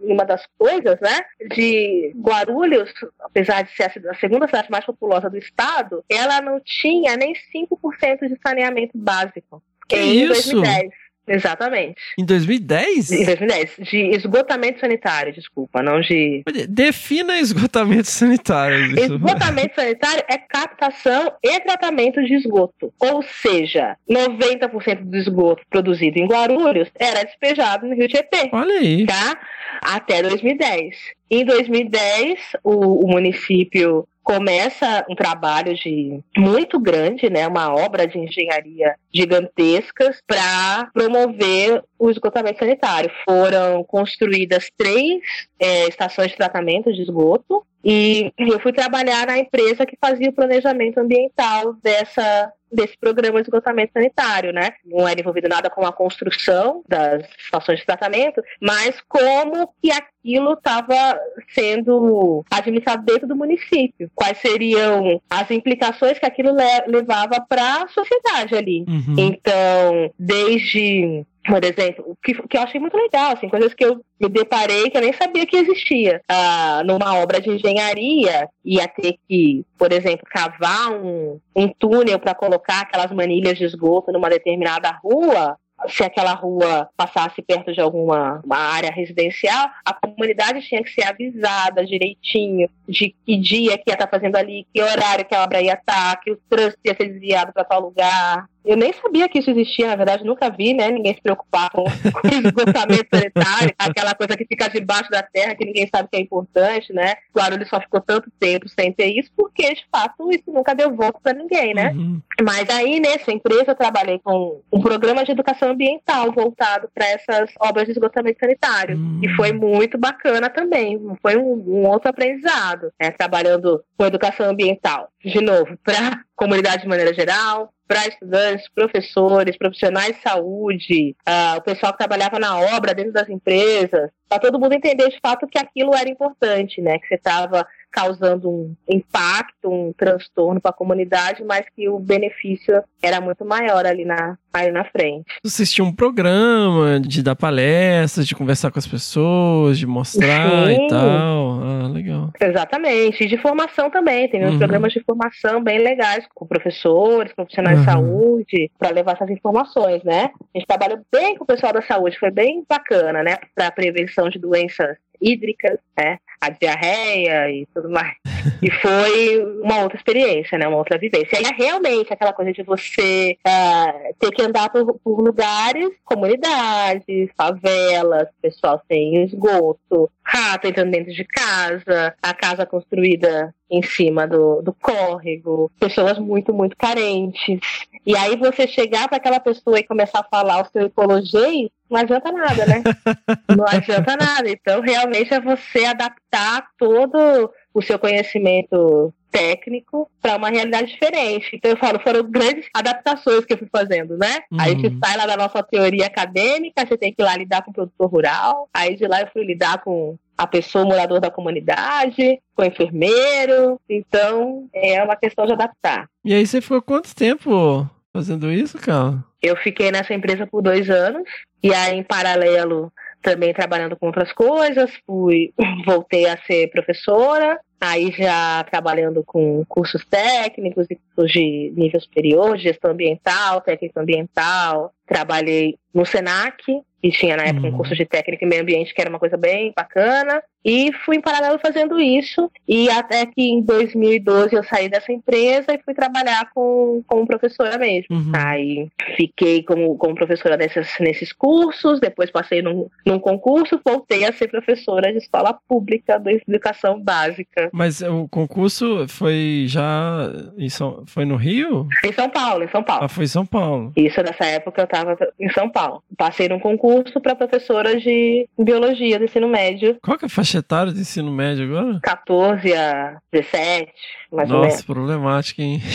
[0.00, 1.24] em uma das coisas, né?
[1.50, 7.16] De Guarulhos, apesar de ser a segunda cidade mais populosa do estado, ela não tinha
[7.16, 9.62] nem 5% de saneamento básico.
[9.88, 10.52] Que em isso?
[10.52, 11.03] 2010.
[11.26, 12.00] Exatamente.
[12.18, 13.10] Em 2010?
[13.12, 13.76] Em 2010.
[13.80, 16.42] De esgotamento sanitário, desculpa, não de.
[16.68, 18.86] Defina esgotamento sanitário.
[18.86, 19.14] Isso.
[19.14, 22.92] Esgotamento sanitário é captação e tratamento de esgoto.
[22.98, 28.50] Ou seja, 90% do esgoto produzido em Guarulhos era despejado no Rio Tietê.
[28.52, 29.06] Olha aí.
[29.06, 29.38] Tá?
[29.80, 30.96] Até 2010.
[31.30, 38.18] Em 2010, o, o município começa um trabalho de muito grande, né, uma obra de
[38.18, 43.10] engenharia gigantescas para promover o esgotamento sanitário.
[43.28, 45.22] Foram construídas três
[45.60, 50.34] eh, estações de tratamento de esgoto e eu fui trabalhar na empresa que fazia o
[50.34, 54.72] planejamento ambiental dessa desse programa de esgotamento sanitário, né?
[54.84, 60.54] Não era envolvido nada com a construção das estações de tratamento, mas como que aquilo
[60.54, 61.16] estava
[61.54, 64.10] sendo administrado dentro do município.
[64.12, 68.84] Quais seriam as implicações que aquilo le- levava para a sociedade ali.
[68.88, 69.14] Uhum.
[69.18, 74.00] Então, desde por exemplo, o que, que eu achei muito legal, assim, coisas que eu
[74.18, 76.22] me deparei que eu nem sabia que existia.
[76.28, 82.34] Ah, numa obra de engenharia, ia ter que, por exemplo, cavar um, um túnel para
[82.34, 85.58] colocar aquelas manilhas de esgoto numa determinada rua
[85.88, 91.84] se aquela rua passasse perto de alguma área residencial, a comunidade tinha que ser avisada
[91.84, 95.74] direitinho de que dia que ia estar fazendo ali, que horário que a obra ia
[95.74, 98.48] estar, que o trânsito ia ser desviado para tal lugar.
[98.64, 100.90] Eu nem sabia que isso existia, na verdade, nunca vi, né?
[100.90, 105.64] Ninguém se preocupar com, com esgotamento sanitário, aquela coisa que fica debaixo da terra, que
[105.64, 107.14] ninguém sabe que é importante, né?
[107.32, 110.94] Claro, ele só ficou tanto tempo sem ter isso, porque, de fato, isso nunca deu
[110.94, 111.90] volta para ninguém, né?
[111.90, 112.20] Uhum.
[112.42, 117.50] Mas aí, nessa empresa, eu trabalhei com um programa de educação ambiental voltado para essas
[117.60, 118.96] obras de esgotamento sanitário.
[118.96, 119.20] Hum.
[119.22, 121.00] E foi muito bacana também.
[121.20, 123.10] Foi um, um outro aprendizado, né?
[123.10, 125.08] Trabalhando com educação ambiental.
[125.22, 131.62] De novo, para comunidade de maneira geral, para estudantes, professores, profissionais de saúde, ah, o
[131.62, 135.58] pessoal que trabalhava na obra dentro das empresas, para todo mundo entender de fato que
[135.58, 136.98] aquilo era importante, né?
[136.98, 142.82] Que você estava causando um impacto, um transtorno para a comunidade, mas que o benefício
[143.00, 145.26] era muito maior ali na, ali na frente.
[145.44, 150.86] Vocês tinham um programa de dar palestras, de conversar com as pessoas, de mostrar Sim.
[150.86, 151.60] e tal.
[151.62, 152.30] Ah, legal.
[152.40, 153.24] Exatamente.
[153.24, 154.28] E de formação também.
[154.28, 154.58] Tem uns Uhum.
[154.58, 157.92] programas de formação bem legais com professores, profissionais de Uhum.
[157.94, 160.30] saúde, para levar essas informações, né?
[160.54, 163.36] A gente trabalhou bem com o pessoal da saúde, foi bem bacana, né?
[163.54, 166.18] Para prevenção de doenças hídricas, né?
[166.40, 168.16] A diarreia e tudo mais.
[168.62, 170.68] E foi uma outra experiência, né?
[170.68, 171.40] Uma outra vivência.
[171.40, 177.30] E é realmente aquela coisa de você ah, ter que andar por, por lugares, comunidades,
[177.36, 184.62] favelas, pessoal sem esgoto, rato entrando dentro de casa, a casa construída em cima do,
[184.62, 187.60] do córrego, pessoas muito, muito carentes.
[188.06, 192.00] E aí você chegar para aquela pessoa e começar a falar o seu ecologia, não
[192.00, 192.82] adianta nada, né?
[193.56, 194.48] não adianta nada.
[194.48, 201.56] Então, realmente é você adaptar todo o seu conhecimento técnico para uma realidade diferente.
[201.56, 204.42] Então eu falo, foram grandes adaptações que eu fui fazendo, né?
[204.52, 204.60] Uhum.
[204.60, 207.72] A gente sai lá da nossa teoria acadêmica, você tem que ir lá lidar com
[207.72, 212.40] o produtor rural, aí de lá eu fui lidar com a pessoa morador da comunidade,
[212.54, 213.80] com o enfermeiro.
[213.90, 216.08] Então é uma questão de adaptar.
[216.24, 219.18] E aí você ficou quanto tempo fazendo isso, cara?
[219.42, 221.28] Eu fiquei nessa empresa por dois anos
[221.60, 225.52] e aí em paralelo também trabalhando com outras coisas, fui
[225.84, 232.56] voltei a ser professora, aí já trabalhando com cursos técnicos e cursos de nível superior,
[232.58, 236.62] gestão ambiental, técnica ambiental, trabalhei no Senac,
[237.04, 239.36] que tinha na época um curso de técnica e meio ambiente que era uma coisa
[239.36, 244.88] bem bacana, e fui em paralelo fazendo isso, e até que em 2012 eu saí
[244.88, 248.16] dessa empresa e fui trabalhar com, como professora mesmo.
[248.16, 248.32] Uhum.
[248.34, 254.32] Aí fiquei como, como professora nessas, nesses cursos, depois passei num, num concurso, voltei a
[254.32, 257.68] ser professora de escola pública de educação básica.
[257.70, 261.04] Mas o concurso foi já em São...
[261.06, 261.86] foi no Rio?
[262.02, 263.04] Em São Paulo, em São Paulo.
[263.04, 263.92] Ah, foi em São Paulo.
[263.94, 265.83] Isso nessa época eu estava em São Paulo.
[266.16, 270.58] Passei num concurso para professora de biologia do ensino médio, Qual que é a faixa
[270.58, 272.00] etária do ensino médio agora?
[272.02, 273.92] 14 a 17,
[274.34, 274.74] mais ou menos.
[274.74, 275.80] Nossa, problemática, hein?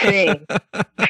[0.00, 0.40] Sim.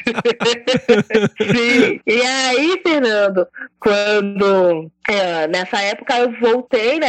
[1.39, 1.99] Sim.
[2.05, 3.47] E aí, Fernando,
[3.79, 7.07] quando é, nessa época eu voltei né,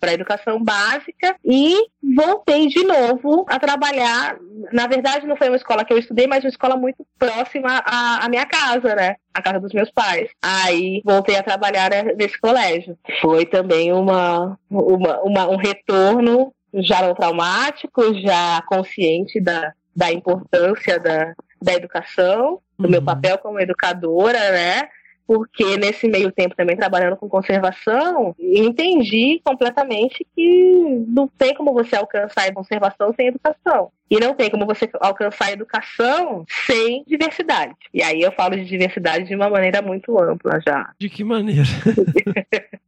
[0.00, 1.76] para a educação básica e
[2.14, 4.36] voltei de novo a trabalhar.
[4.72, 8.24] Na verdade, não foi uma escola que eu estudei, mas uma escola muito próxima à,
[8.24, 9.16] à minha casa, né?
[9.32, 10.28] A casa dos meus pais.
[10.42, 12.96] Aí voltei a trabalhar né, nesse colégio.
[13.20, 20.98] Foi também uma, uma, uma- um retorno já não traumático, já consciente da, da importância
[20.98, 23.06] da, da educação, do meu Uhum.
[23.06, 24.88] papel como educadora, né?
[25.30, 31.94] Porque nesse meio tempo também trabalhando com conservação, entendi completamente que não tem como você
[31.94, 33.92] alcançar a conservação sem educação.
[34.10, 37.76] E não tem como você alcançar a educação sem diversidade.
[37.94, 40.90] E aí eu falo de diversidade de uma maneira muito ampla já.
[40.98, 41.62] De que maneira?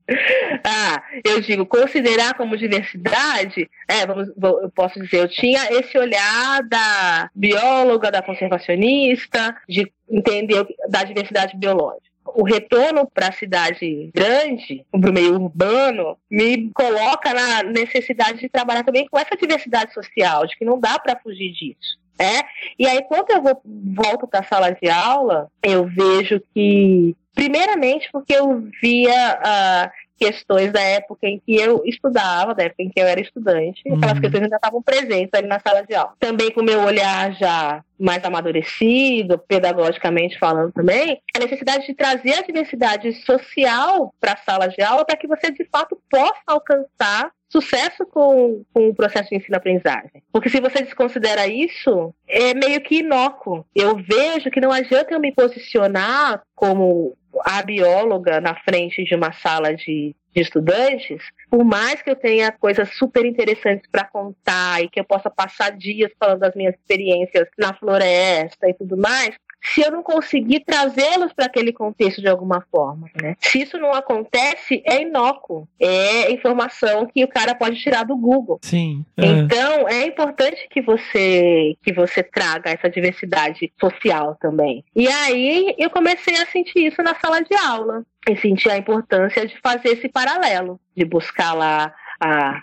[0.64, 6.62] Ah, eu digo, considerar como diversidade, é, vamos, eu posso dizer, eu tinha esse olhar
[6.64, 12.11] da bióloga, da conservacionista, de entender da diversidade biológica.
[12.34, 18.48] O retorno para a cidade grande, para o meio urbano, me coloca na necessidade de
[18.48, 22.00] trabalhar também com essa diversidade social, de que não dá para fugir disso.
[22.18, 22.44] É?
[22.78, 28.08] E aí, quando eu vou, volto para a sala de aula, eu vejo que, primeiramente,
[28.12, 29.90] porque eu via ah,
[30.24, 33.96] questões da época em que eu estudava, da época em que eu era estudante, Uhum.
[33.96, 36.12] aquelas questões ainda estavam presentes ali na sala de aula.
[36.18, 42.34] Também com o meu olhar já mais amadurecido, pedagogicamente falando também, a necessidade de trazer
[42.34, 47.30] a diversidade social para a sala de aula para que você de fato possa alcançar
[47.48, 50.22] sucesso com, com o processo de ensino-aprendizagem.
[50.32, 53.64] Porque se você desconsidera isso, é meio que inócuo.
[53.74, 59.32] Eu vejo que não adianta eu me posicionar como a bióloga na frente de uma
[59.32, 64.88] sala de, de estudantes, por mais que eu tenha coisas super interessantes para contar e
[64.88, 69.80] que eu possa passar dias falando das minhas experiências na floresta e tudo mais, se
[69.80, 73.36] eu não conseguir trazê-los para aquele contexto de alguma forma, né?
[73.40, 78.58] Se isso não acontece, é inócuo, é informação que o cara pode tirar do Google.
[78.62, 79.04] Sim.
[79.16, 79.26] é.
[79.26, 84.84] Então, é importante que você que você traga essa diversidade social também.
[84.94, 88.04] E aí eu comecei a sentir isso na sala de aula.
[88.28, 92.62] E senti a importância de fazer esse paralelo, de buscar lá a,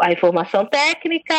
[0.00, 1.34] a informação técnica,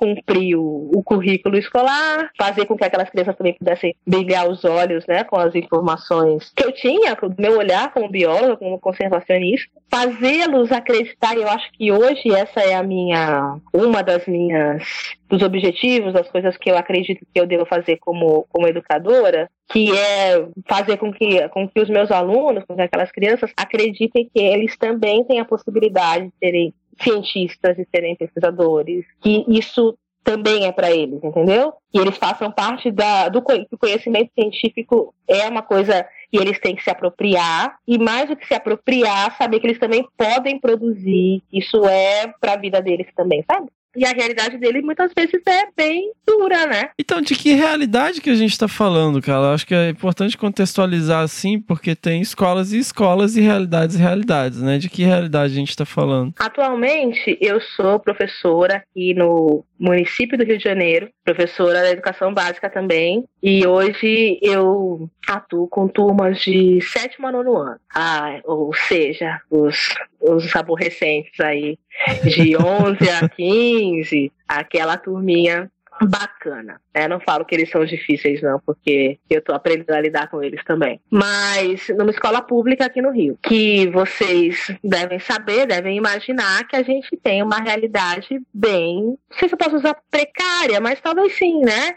[0.00, 5.06] cumprir o, o currículo escolar, fazer com que aquelas crianças também pudessem brilhar os olhos
[5.06, 9.70] né, com as informações que eu tinha, com o meu olhar como bióloga, como conservacionista,
[9.90, 14.82] fazê-los acreditar, eu acho que hoje essa é a minha, uma das minhas,
[15.28, 19.92] dos objetivos, das coisas que eu acredito que eu devo fazer como, como educadora, que
[19.96, 24.40] é fazer com que, com que os meus alunos, com que aquelas crianças acreditem que
[24.42, 30.72] eles também têm a possibilidade de serem cientistas e serem pesquisadores, que isso também é
[30.72, 31.72] para eles, entendeu?
[31.92, 36.84] E eles façam parte da, do conhecimento científico é uma coisa que eles têm que
[36.84, 41.42] se apropriar e mais do que se apropriar, saber que eles também podem produzir.
[41.52, 43.68] Isso é para a vida deles também, sabe?
[43.96, 46.90] E a realidade dele muitas vezes é bem dura, né?
[46.98, 49.46] Então, de que realidade que a gente tá falando, cara?
[49.46, 53.98] Eu acho que é importante contextualizar assim, porque tem escolas e escolas e realidades e
[53.98, 54.78] realidades, né?
[54.78, 56.32] De que realidade a gente tá falando?
[56.38, 62.68] Atualmente, eu sou professora aqui no município do Rio de Janeiro, professora da educação básica
[62.68, 69.40] também, e hoje eu atuo com turmas de sétimo a nono ano, ah, ou seja,
[69.50, 71.78] os, os aborrecentes aí,
[72.22, 75.70] de 11 a 15, aquela turminha
[76.02, 76.80] bacana.
[76.94, 77.08] né?
[77.08, 80.62] Não falo que eles são difíceis, não, porque eu tô aprendendo a lidar com eles
[80.64, 81.00] também.
[81.10, 86.82] Mas numa escola pública aqui no Rio, que vocês devem saber, devem imaginar que a
[86.82, 91.60] gente tem uma realidade bem, não sei se eu posso usar precária, mas talvez sim,
[91.60, 91.94] né?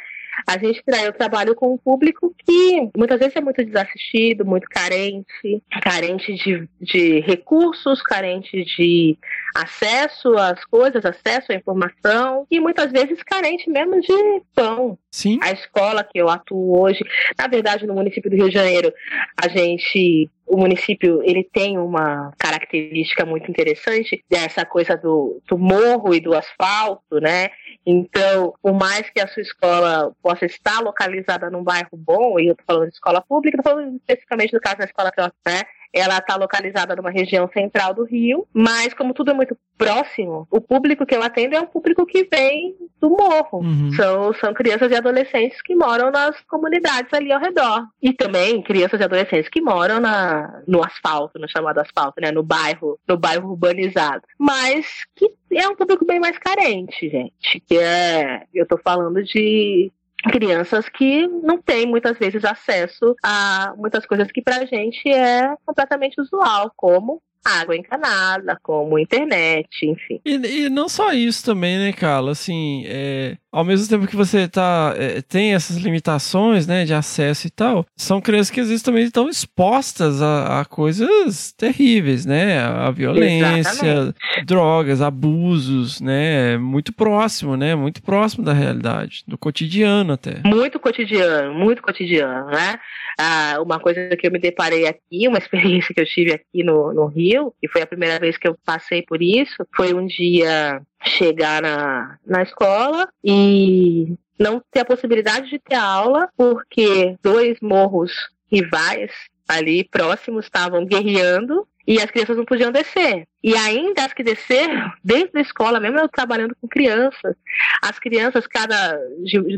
[0.48, 5.62] A gente eu trabalho com um público que muitas vezes é muito desassistido, muito carente,
[5.82, 9.18] carente de, de recursos, carente de
[9.56, 14.98] acesso às coisas, acesso à informação e muitas vezes carente mesmo de pão.
[15.12, 15.40] Sim.
[15.42, 17.04] A escola que eu atuo hoje,
[17.38, 18.92] na verdade, no município do Rio de Janeiro,
[19.38, 26.14] a gente o município ele tem uma característica muito interessante dessa coisa do, do morro
[26.14, 27.50] e do asfalto, né?
[27.86, 32.52] Então, por mais que a sua escola possa estar localizada num bairro bom, e eu
[32.54, 35.64] estou falando de escola pública, estou falando especificamente do caso da escola que eu, né?
[35.94, 40.62] Ela está localizada numa região central do Rio, mas como tudo é muito próximo, o
[40.62, 43.60] público que eu atendo é um público que vem do morro.
[43.60, 43.92] Uhum.
[43.94, 47.86] São, são crianças e adolescentes que moram nas comunidades ali ao redor.
[48.02, 52.32] E também crianças e adolescentes que moram na, no asfalto, no chamado asfalto, né?
[52.32, 54.24] No bairro, no bairro urbanizado.
[54.38, 57.60] Mas que é um público bem mais carente, gente.
[57.68, 58.44] Que é.
[58.54, 59.92] Eu tô falando de
[60.32, 66.20] crianças que não têm muitas vezes acesso a muitas coisas que pra gente é completamente
[66.20, 70.20] usual, como água encanada, como internet, enfim.
[70.26, 72.32] E, e não só isso também, né, Carla?
[72.32, 77.46] Assim, é, ao mesmo tempo que você tá, é, tem essas limitações, né, de acesso
[77.48, 82.60] e tal, são crianças que às vezes também estão expostas a, a coisas terríveis, né?
[82.60, 84.46] A violência, Exatamente.
[84.46, 86.58] drogas, abusos, né?
[86.58, 87.76] Muito próximo, né?
[87.76, 90.42] Muito próximo da realidade, do cotidiano até.
[90.46, 92.80] Muito cotidiano, muito cotidiano, né?
[93.20, 96.94] Ah, uma coisa que eu me deparei aqui, uma experiência que eu tive aqui no,
[96.94, 100.82] no Rio, e foi a primeira vez que eu passei por isso, foi um dia
[101.04, 108.12] chegar na, na escola e não ter a possibilidade de ter aula, porque dois morros
[108.52, 109.12] rivais
[109.48, 113.28] ali próximos estavam guerreando e as crianças não podiam descer.
[113.44, 117.36] E ainda as que desceram, dentro da escola, mesmo eu trabalhando com crianças,
[117.82, 118.98] as crianças, cada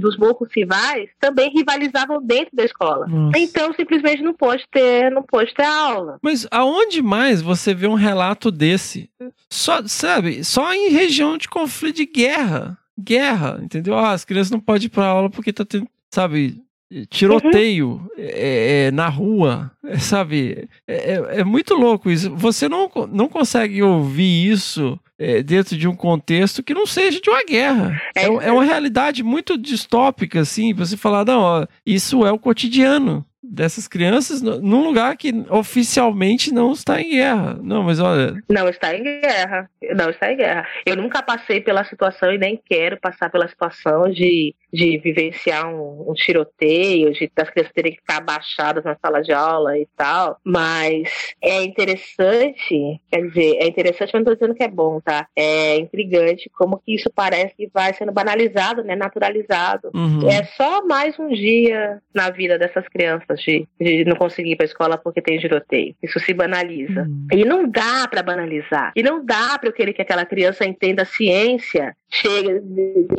[0.01, 3.05] dos morros rivais, também rivalizavam dentro da escola.
[3.07, 3.37] Nossa.
[3.37, 6.17] Então, simplesmente não pode ter, não pode ter aula.
[6.21, 9.09] Mas aonde mais você vê um relato desse?
[9.49, 12.77] Só, sabe, só em região de conflito de guerra.
[12.97, 13.95] Guerra, entendeu?
[13.95, 16.64] Ah, as crianças não podem ir pra aula porque tá tendo, sabe,
[17.09, 20.67] tiroteio é, é, na rua, é, sabe?
[20.87, 22.35] É, é- é muito louco isso.
[22.35, 24.99] Você não, não consegue ouvir isso
[25.45, 28.01] dentro de um contexto que não seja de uma guerra.
[28.13, 33.87] É, uma realidade muito distópica, assim, você falar, não, ó, isso é o cotidiano dessas
[33.87, 37.59] crianças num lugar que oficialmente não está em guerra.
[37.61, 39.69] Não, mas olha, Não está em guerra.
[39.95, 40.67] Não está em guerra.
[40.85, 46.11] Eu nunca passei pela situação e nem quero passar pela situação de, de vivenciar um,
[46.11, 50.37] um tiroteio, de das crianças terem que ficar abaixadas na sala de aula e tal.
[50.43, 55.27] Mas é interessante, quer dizer, é interessante, mas não estou dizendo que é bom, tá?
[55.35, 58.95] É intrigante como que isso parece que vai sendo banalizado, né?
[58.95, 59.91] Naturalizado.
[59.93, 60.29] uhum.
[60.29, 64.65] É só mais um dia na vida dessas crianças de, de não conseguir ir para
[64.65, 65.95] a escola porque tem tiroteio.
[66.03, 67.03] Isso se banaliza.
[67.03, 67.27] Uhum.
[67.31, 68.91] E não dá para banalizar.
[68.95, 72.61] E não dá para eu querer que aquela criança entenda a ciência, chegue,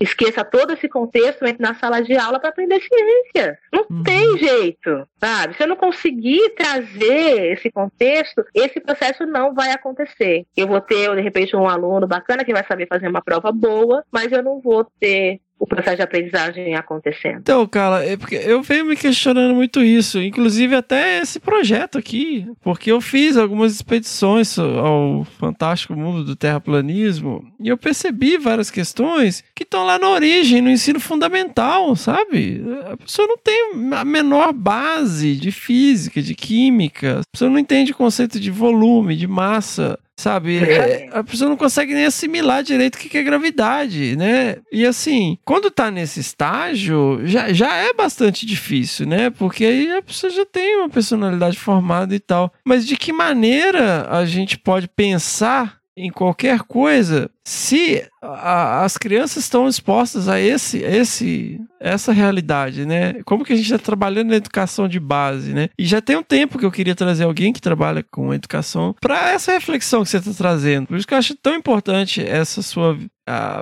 [0.01, 3.59] esqueça todo esse contexto, entre na sala de aula para aprender ciência.
[3.73, 4.02] Não Uhum.
[4.02, 5.55] tem jeito, sabe?
[5.56, 10.44] Se eu não conseguir trazer esse contexto, esse processo não vai acontecer.
[10.56, 14.05] Eu vou ter, de repente, um aluno bacana que vai saber fazer uma prova boa,
[14.10, 17.39] mas eu não vou ter o processo de aprendizagem acontecendo.
[17.39, 22.93] Então, cara, é eu venho me questionando muito isso, inclusive até esse projeto aqui, porque
[22.93, 29.62] eu fiz algumas expedições ao fantástico mundo do terraplanismo e eu percebi várias questões que
[29.62, 32.62] estão lá na origem, no ensino fundamental, sabe?
[32.91, 37.93] A pessoa não tem a menor base de física, de química, a pessoa não entende
[37.93, 39.99] o conceito de volume, de massa.
[40.19, 44.57] Sabe, É, a pessoa não consegue nem assimilar direito o que que é gravidade, né?
[44.73, 49.29] E assim, quando tá nesse estágio, já, já é bastante difícil, né?
[49.29, 52.51] Porque aí a pessoa já tem uma personalidade formada e tal.
[52.65, 59.44] Mas de que maneira a gente pode pensar em qualquer coisa se a- as crianças
[59.44, 63.14] estão expostas a esse, esse, essa realidade, né?
[63.24, 65.68] Como que a gente está trabalhando na educação de base, né?
[65.78, 69.31] E já tem um tempo que eu queria trazer alguém que trabalha com educação para
[69.31, 70.86] essa reflexão que você está trazendo.
[70.89, 72.98] Por isso que eu acho tão importante essa sua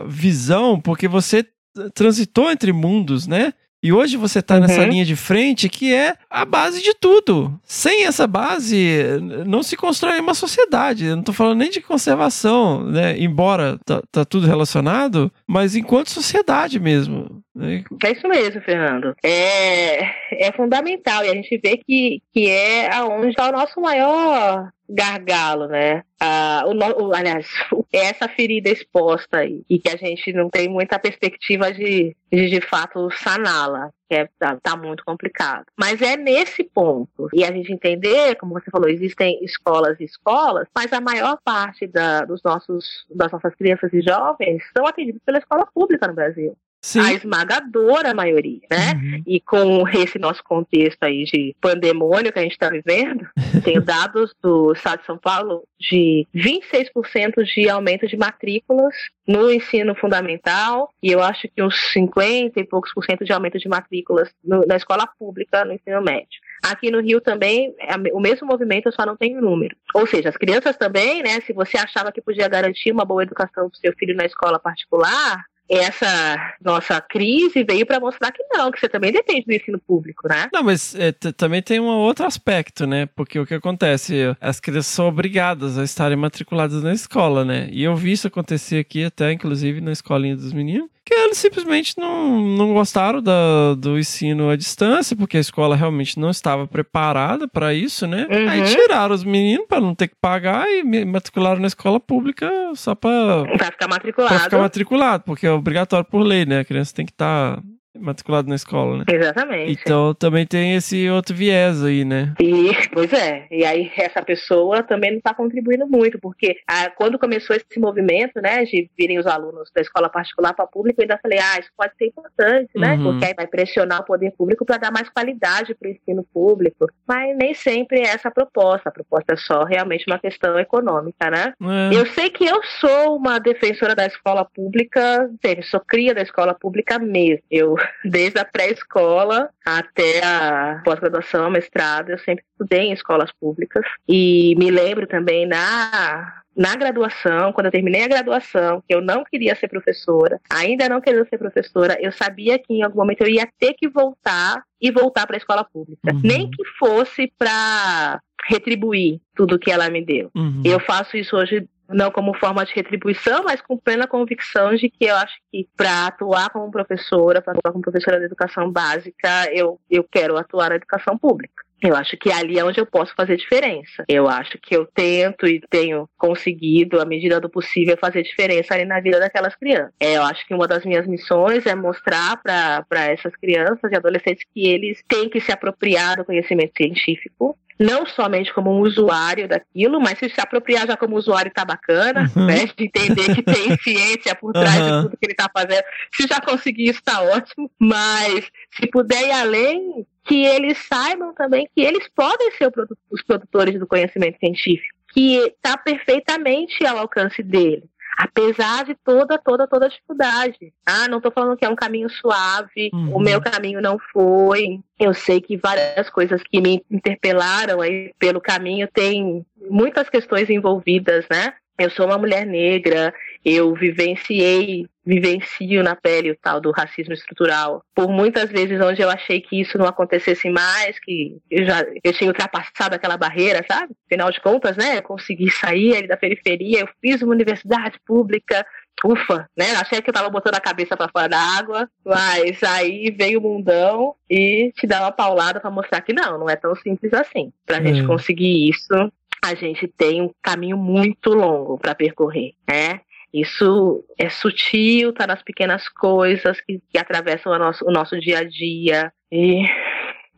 [0.07, 1.47] visão, porque você
[1.95, 3.53] transitou entre mundos, né?
[3.85, 4.89] E hoje você está nessa Uhum.
[4.89, 7.53] linha de frente que é a base de tudo.
[7.65, 9.05] Sem essa base,
[9.47, 11.05] não se constrói uma sociedade.
[11.05, 13.15] Eu não estou falando nem de conservação, né?
[13.19, 17.43] Embora tá, tá tudo relacionado, mas enquanto sociedade mesmo.
[17.55, 17.85] né?
[18.03, 19.15] É isso mesmo, Fernando.
[19.23, 24.71] É, é fundamental e a gente vê que, que é aonde está o nosso maior
[24.89, 26.03] gargalo, né?
[26.21, 27.47] Ah, o, aliás,
[27.93, 32.61] essa ferida exposta aí e que a gente não tem muita perspectiva de, de, de
[32.61, 33.91] fato, saná-la.
[34.09, 35.65] Que é, tá, tá muito complicado.
[35.79, 37.29] Mas é nesse ponto.
[37.33, 41.87] E a gente entender, como você falou, existem escolas e escolas, mas a maior parte
[41.87, 46.55] da, dos nossos, das nossas crianças e jovens são atendidos pela escola pública no Brasil
[46.85, 47.01] Sim.
[47.01, 48.93] a esmagadora maioria, né?
[48.95, 49.23] Uhum.
[49.27, 53.27] E com esse nosso contexto aí de pandemônio que a gente está vivendo,
[53.65, 58.95] tenho dados do Estado de São Paulo de 26% de aumento de matrículas
[59.27, 63.59] no ensino fundamental e eu acho que uns 50 e poucos por cento de aumento
[63.59, 66.39] de matrículas no- na escola pública no ensino médio.
[66.63, 69.75] Aqui no Rio também é o mesmo movimento, eu só não tenho número.
[69.95, 71.41] Ou seja, as crianças também, né?
[71.41, 74.59] Se você achava que podia garantir uma boa educação para o seu filho na escola
[74.59, 79.79] particular, essa nossa crise veio para mostrar que não, que você também depende do ensino
[79.79, 80.49] público, né?
[80.53, 83.07] Não, mas é, também tem um outro aspecto, né?
[83.15, 84.37] Porque o que acontece?
[84.41, 87.69] As crianças são obrigadas a estarem matriculadas na escola, né?
[87.71, 91.99] E eu vi isso acontecer aqui, até inclusive na escolinha dos meninos, que eles simplesmente
[91.99, 97.47] não, não gostaram da, do ensino à distância, porque a escola realmente não estava preparada
[97.47, 98.27] para isso, né?
[98.31, 98.49] Uhum.
[98.49, 102.95] Aí tiraram os meninos para não ter que pagar e matricularam na escola pública só
[102.95, 104.39] para Vai ficar matriculado.
[104.41, 106.61] ficar matriculado, porque é obrigatório por lei, né?
[106.61, 107.61] A criança tem que estar
[107.99, 109.05] matriculada na escola, né?
[109.09, 109.73] Exatamente.
[109.85, 112.35] Então também tem esse outro viés aí, né?
[112.41, 117.19] E, pois é, e aí essa pessoa também não está contribuindo muito, porque ah, quando
[117.19, 121.05] começou esse movimento, né, de virem os alunos da escola particular para a pública, eu
[121.05, 123.05] ainda falei, ah, isso pode ser importante, né, Uhum.
[123.05, 126.87] porque aí vai pressionar o poder público para dar mais qualidade para o ensino público,
[127.07, 131.31] mas nem sempre é essa a proposta, a proposta é só realmente uma questão econômica,
[131.31, 131.53] né?
[131.63, 131.97] É.
[131.97, 136.55] Eu sei que eu sou uma defensora da escola pública, sei, sou cria da escola
[136.55, 137.43] pública mesmo.
[137.51, 143.85] Eu, desde a pré-escola até a pós-graduação, mestrado, eu sempre estudei em escolas públicas.
[144.09, 149.25] E me lembro também na na graduação, quando eu terminei a graduação, que eu não
[149.25, 153.29] queria ser professora, ainda não queria ser professora, eu sabia que em algum momento eu
[153.29, 156.13] ia ter que voltar e voltar para a escola pública.
[156.13, 156.21] Uhum.
[156.23, 160.31] Nem que fosse para retribuir tudo que ela me deu.
[160.35, 160.63] Uhum.
[160.65, 165.05] Eu faço isso hoje não como forma de retribuição, mas com plena convicção de que
[165.05, 169.81] eu acho que para atuar como professora, para atuar como professora de educação básica, eu,
[169.91, 171.65] eu quero atuar na educação pública.
[171.83, 174.05] Eu acho que ali é onde eu posso fazer diferença.
[174.09, 178.87] Eu acho que eu tento e tenho conseguido, à medida do possível, fazer diferença ali
[178.87, 179.93] na vida daquelas crianças.
[180.01, 184.47] É, eu acho que uma das minhas missões é mostrar para essas crianças e adolescentes
[184.55, 190.01] que eles têm que se apropriar do conhecimento científico, não somente como um usuário daquilo,
[190.01, 192.47] mas se se apropriar já como usuário tá bacana, Uhum.
[192.47, 192.67] né?
[192.77, 194.97] De entender que tem ciência por trás Uhum.
[194.97, 195.83] de tudo que ele tá fazendo.
[196.15, 197.71] Se já conseguir isso, tá ótimo.
[197.79, 203.23] Mas se puder ir além, que eles saibam também que eles podem ser produ- os
[203.23, 207.85] produtores do conhecimento científico, que está perfeitamente ao alcance deles.
[208.17, 210.73] Apesar de toda, toda, toda a dificuldade.
[210.87, 213.17] Ah, não estou falando que é um caminho suave, Uhum.
[213.17, 214.81] o meu caminho não foi.
[214.99, 221.25] Eu sei que várias coisas que me interpelaram aí pelo caminho tem muitas questões envolvidas,
[221.31, 221.55] né?
[221.79, 223.13] Eu sou uma mulher negra,
[223.45, 227.83] eu vivenciei, vivencio na pele o tal do racismo estrutural.
[227.95, 232.13] Por muitas vezes onde eu achei que isso não acontecesse mais, que eu já eu
[232.13, 233.93] tinha ultrapassado aquela barreira, sabe?
[234.07, 234.99] Afinal de contas, né?
[234.99, 238.65] Eu consegui sair ali da periferia, eu fiz uma universidade pública,
[239.05, 239.73] ufa, né?
[239.73, 243.43] Achei que eu tava botando a cabeça para fora da água, mas aí veio o
[243.43, 247.53] mundão e te dá uma paulada para mostrar que não, não é tão simples assim.
[247.67, 247.83] Pra É.
[247.85, 249.13] gente conseguir isso,
[249.45, 253.01] a gente tem um caminho muito longo para percorrer, né?
[253.33, 258.39] Isso é sutil, tá nas pequenas coisas que, que atravessam o nosso, o nosso dia
[258.39, 259.13] a dia.
[259.31, 259.65] E,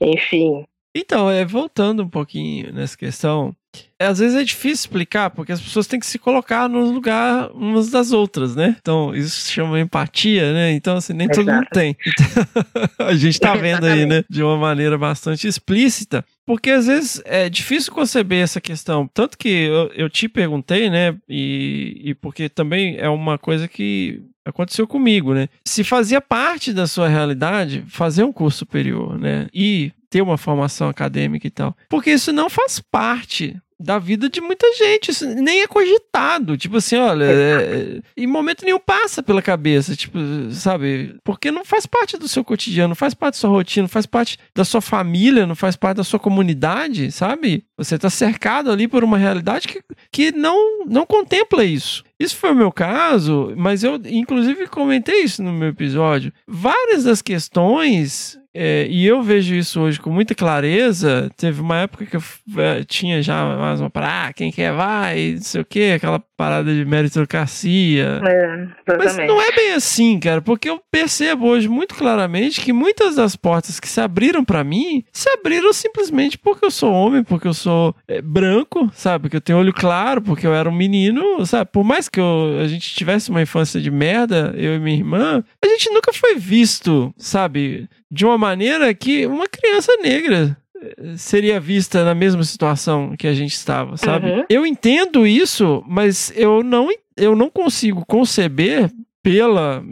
[0.00, 0.64] enfim,
[0.94, 3.54] Então, é, voltando um pouquinho nessa questão,
[3.98, 7.90] às vezes é difícil explicar, porque as pessoas têm que se colocar no lugar umas
[7.90, 8.76] das outras, né?
[8.80, 10.72] Então, isso se chama empatia, né?
[10.72, 11.56] Então, assim, nem todo Exato.
[11.56, 11.96] mundo tem.
[12.06, 14.22] Então, a gente tá vendo aí, né?
[14.28, 16.24] De uma maneira bastante explícita.
[16.44, 19.08] Porque às vezes é difícil conceber essa questão.
[19.12, 21.16] Tanto que eu, eu te perguntei, né?
[21.28, 25.48] E, e porque também é uma coisa que aconteceu comigo, né?
[25.66, 29.48] Se fazia parte da sua realidade fazer um curso superior, né?
[29.52, 31.76] E ter uma formação acadêmica e tal.
[31.88, 35.10] Porque isso não faz parte da vida de muita gente.
[35.10, 36.56] Isso nem é cogitado.
[36.56, 40.18] Tipo assim, olha, é, em momento nenhum passa pela cabeça, tipo,
[40.50, 41.16] sabe?
[41.22, 44.06] Porque não faz parte do seu cotidiano, não faz parte da sua rotina, não faz
[44.06, 47.64] parte da sua família, não faz parte da sua comunidade, sabe?
[47.76, 52.04] Você tá cercado ali por uma realidade que, que não, não contempla isso.
[52.18, 56.32] Isso foi o meu caso, mas eu, inclusive, comentei isso no meu episódio.
[56.48, 61.30] Várias das questões, é, e eu vejo isso hoje com muita clareza.
[61.36, 62.22] Teve uma época que eu
[62.58, 66.18] é, tinha já mais uma para ah, quem quer vai, não sei o que, aquela
[66.36, 68.20] parada de meritocracia.
[68.26, 73.16] é, Mas não é bem assim, cara, porque eu percebo hoje muito claramente que muitas
[73.16, 77.48] das portas que se abriram pra mim se abriram simplesmente porque eu sou homem, porque
[77.48, 79.22] eu sou é, branco, sabe?
[79.22, 81.70] Porque eu tenho olho claro, porque eu era um menino, sabe?
[81.72, 85.44] Por mais que eu- a gente tivesse uma infância de merda, eu e minha irmã,
[85.62, 87.88] a gente nunca foi visto, sabe?
[88.10, 93.34] De uma maneira que uma criança negra eh, seria vista na mesma situação que a
[93.34, 94.30] gente estava, sabe?
[94.30, 94.44] Uhum.
[94.48, 98.90] Eu entendo isso, mas eu não, eu não consigo conceber
[99.22, 99.82] pela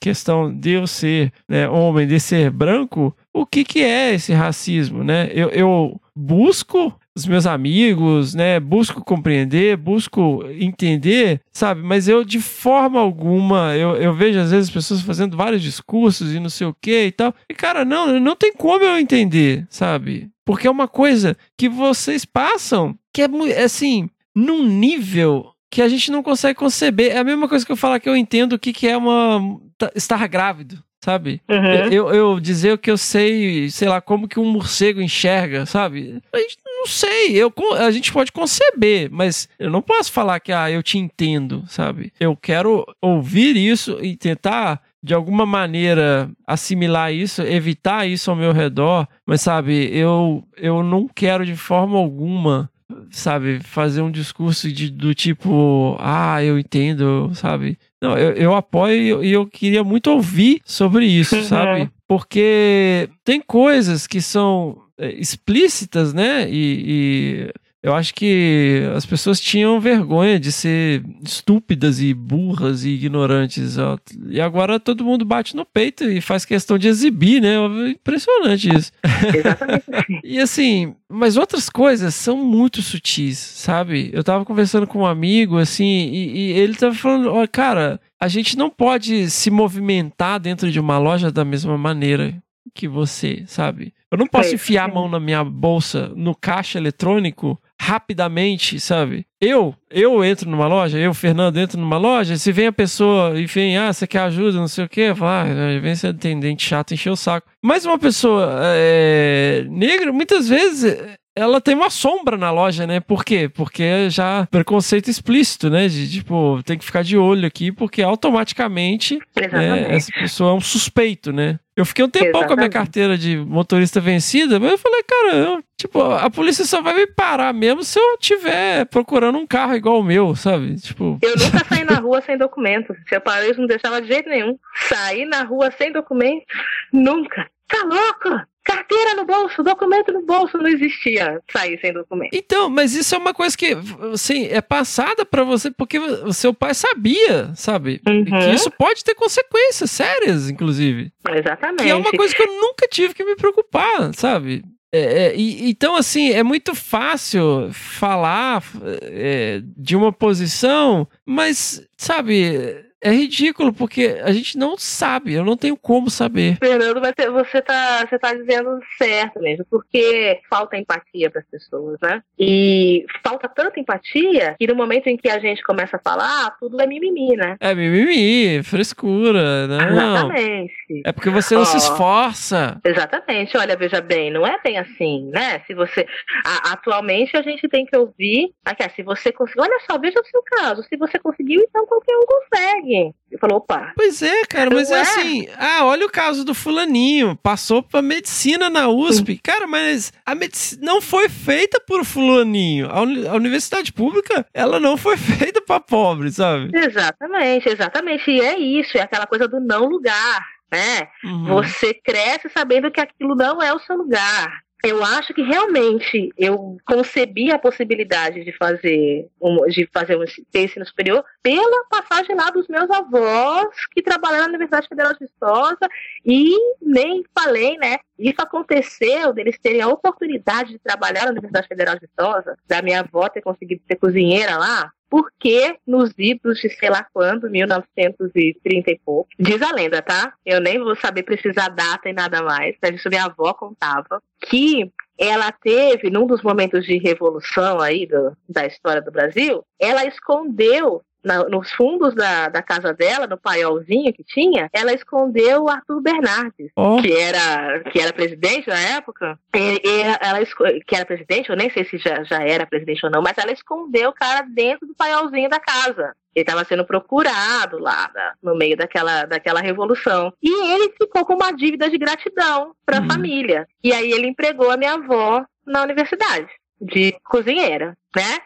[0.00, 5.02] questão de eu ser né, homem, de ser branco, o que, que é esse racismo,
[5.02, 5.28] né?
[5.34, 8.60] Eu, eu busco os meus amigos, né?
[8.60, 11.82] Busco compreender, busco entender, sabe?
[11.82, 16.38] Mas eu, de forma alguma, eu, eu vejo às vezes pessoas fazendo vários discursos e
[16.38, 17.34] não sei o que e tal.
[17.50, 20.30] E, cara, não, não tem como eu entender, sabe?
[20.44, 26.10] Porque é uma coisa que vocês passam que é assim, num nível que a gente
[26.12, 27.12] não consegue conceber.
[27.12, 29.58] É a mesma coisa que eu falar que eu entendo o que, que é uma
[29.76, 31.42] tá- estar grávido, sabe?
[31.46, 31.92] Uhum.
[31.92, 36.22] Eu, eu dizer que eu sei, sei lá, como que um morcego enxerga, sabe?
[36.32, 40.50] A gente não sei, eu, a gente pode conceber, mas eu não posso falar que,
[40.50, 42.10] ah, eu te entendo, sabe?
[42.18, 48.52] Eu quero ouvir isso e tentar, de alguma maneira, assimilar isso, evitar isso ao meu
[48.52, 52.70] redor, mas, sabe, eu, eu não quero de forma alguma
[53.10, 57.78] sabe, fazer um discurso de, do tipo, ah, eu entendo, sabe?
[58.04, 61.42] Não, eu, eu apoio e eu, eu queria muito ouvir sobre isso, Uhum.
[61.44, 61.90] sabe?
[62.06, 66.46] Porque tem coisas que são é, explícitas, né?
[66.50, 67.52] E, e
[67.84, 73.76] eu acho que as pessoas tinham vergonha de ser estúpidas e burras e ignorantes.
[73.76, 73.98] ó.
[74.30, 77.56] E agora todo mundo bate no peito e faz questão de exibir, né?
[77.90, 78.90] Impressionante isso.
[79.36, 79.84] Exatamente.
[80.24, 84.08] E assim, mas outras coisas são muito sutis, sabe?
[84.14, 88.28] Eu tava conversando com um amigo, assim, e, e ele tava falando, ó, cara, a
[88.28, 92.34] gente não pode se movimentar dentro de uma loja da mesma maneira
[92.74, 93.92] que você, sabe?
[94.10, 99.26] Eu não posso enfiar a mão na minha bolsa, no caixa eletrônico, rapidamente, sabe?
[99.40, 103.46] Eu, eu entro numa loja, eu, Fernando, entro numa loja, se vem a pessoa e
[103.46, 106.94] vem, ah, você quer ajuda, não sei o quê, fala, ah, vem ser atendente chato,
[106.94, 107.48] encher o saco.
[107.62, 110.96] Mas uma pessoa é, negra, muitas vezes,
[111.36, 113.00] ela tem uma sombra na loja, né?
[113.00, 113.48] Por quê?
[113.48, 115.88] Porque é já preconceito explícito, né?
[115.88, 120.60] De tipo, tem que ficar de olho aqui, porque automaticamente é, essa pessoa é um
[120.60, 121.58] suspeito, né?
[121.76, 125.36] Eu fiquei um tempão com a minha carteira de motorista vencida, mas eu falei, cara,
[125.36, 129.74] eu, tipo, a polícia só vai me parar mesmo se eu tiver procurando um carro
[129.74, 130.76] igual o meu, sabe?
[130.76, 131.18] Tipo.
[131.20, 132.94] Eu nunca saí na rua sem documento.
[133.08, 134.56] Se eu parei, não deixava de jeito nenhum.
[134.88, 136.44] Sair na rua sem documento,
[136.92, 137.50] nunca.
[137.66, 138.46] Tá louco?
[138.64, 142.30] Carteira no bolso, documento no bolso, não existia sair sem documento.
[142.32, 143.76] Então, mas isso é uma coisa que,
[144.12, 148.00] assim, é passada para você porque o seu pai sabia, sabe?
[148.08, 148.24] Uhum.
[148.24, 151.12] Que isso pode ter consequências sérias, inclusive.
[151.28, 151.82] Exatamente.
[151.82, 154.64] Que é uma coisa que eu nunca tive que me preocupar, sabe?
[154.90, 158.62] É, é, e, então, assim, é muito fácil falar
[159.02, 165.58] é, de uma posição, mas, sabe, é ridículo, porque a gente não sabe, eu não
[165.58, 166.56] tenho como saber.
[166.56, 167.02] Fernando,
[167.34, 172.22] você tá, você tá dizendo certo mesmo, porque falta empatia para as pessoas, né?
[172.38, 176.80] E falta tanta empatia que no momento em que a gente começa a falar, tudo
[176.80, 177.56] é mimimi, né?
[177.60, 179.86] É mimimi, frescura, não.
[179.86, 181.02] Exatamente.
[181.04, 182.80] É porque você não oh, se esforça.
[182.82, 183.54] Exatamente.
[183.58, 185.60] Olha, veja bem, não é bem assim, né?
[185.66, 186.06] Se você.
[186.42, 188.54] A, atualmente a gente tem que ouvir.
[188.64, 189.64] Aqui, se você conseguiu.
[189.64, 190.82] Olha só, veja o seu caso.
[190.84, 193.14] Se você conseguiu, então qualquer um consegue ninguém.
[193.30, 193.92] Eu falo, opa.
[193.96, 195.48] Pois é, cara, mas é, é assim.
[195.58, 197.36] Ah, olha o caso do fulaninho.
[197.42, 199.32] Passou pra medicina na USP.
[199.32, 199.40] Sim.
[199.42, 202.88] Cara, mas a medicina não foi feita por fulaninho.
[202.90, 206.70] A, uni a universidade pública, ela não foi feita pra pobre, sabe?
[206.72, 208.30] Exatamente, exatamente.
[208.30, 210.54] E é isso, é aquela coisa do não lugar.
[210.72, 211.08] Né?
[211.24, 211.44] Uhum.
[211.46, 216.76] Você cresce sabendo que aquilo não é o seu lugar eu acho que realmente eu
[216.86, 220.24] concebi a possibilidade de fazer um, de fazer um
[220.54, 225.88] ensino superior pela passagem lá dos meus avós que trabalharam na Universidade Federal de Viçosa
[226.24, 227.96] e nem falei, né?
[228.18, 233.00] Isso aconteceu deles terem a oportunidade de trabalhar na Universidade Federal de Viçosa, da minha
[233.00, 238.98] avó ter conseguido ser cozinheira lá, porque nos idos de sei lá quando, 1930 e
[238.98, 240.34] pouco, diz a lenda, tá?
[240.44, 244.90] Eu nem vou saber precisar data e nada mais, mas isso minha avó contava, que
[245.16, 251.00] ela teve, num dos momentos de revolução aí do, da história do Brasil, ela escondeu
[251.24, 256.00] na, nos fundos da, da casa dela, no paiolzinho que tinha, ela escondeu o Arthur
[256.00, 257.00] Bernardes, oh.
[257.00, 259.38] que, era, que era presidente na época.
[259.54, 260.38] E, e ela,
[260.86, 263.52] que era presidente, eu nem sei se já, já era presidente ou não, mas ela
[263.52, 266.14] escondeu o cara dentro do paiolzinho da casa.
[266.34, 268.10] Ele estava sendo procurado lá
[268.42, 270.32] no meio daquela, daquela revolução.
[270.42, 273.08] E ele ficou com uma dívida de gratidão para a uhum.
[273.08, 273.68] família.
[273.82, 276.48] E aí ele empregou a minha avó na universidade,
[276.80, 278.38] de cozinheira, né?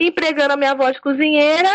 [0.00, 1.68] Empregando a minha avó de cozinheira,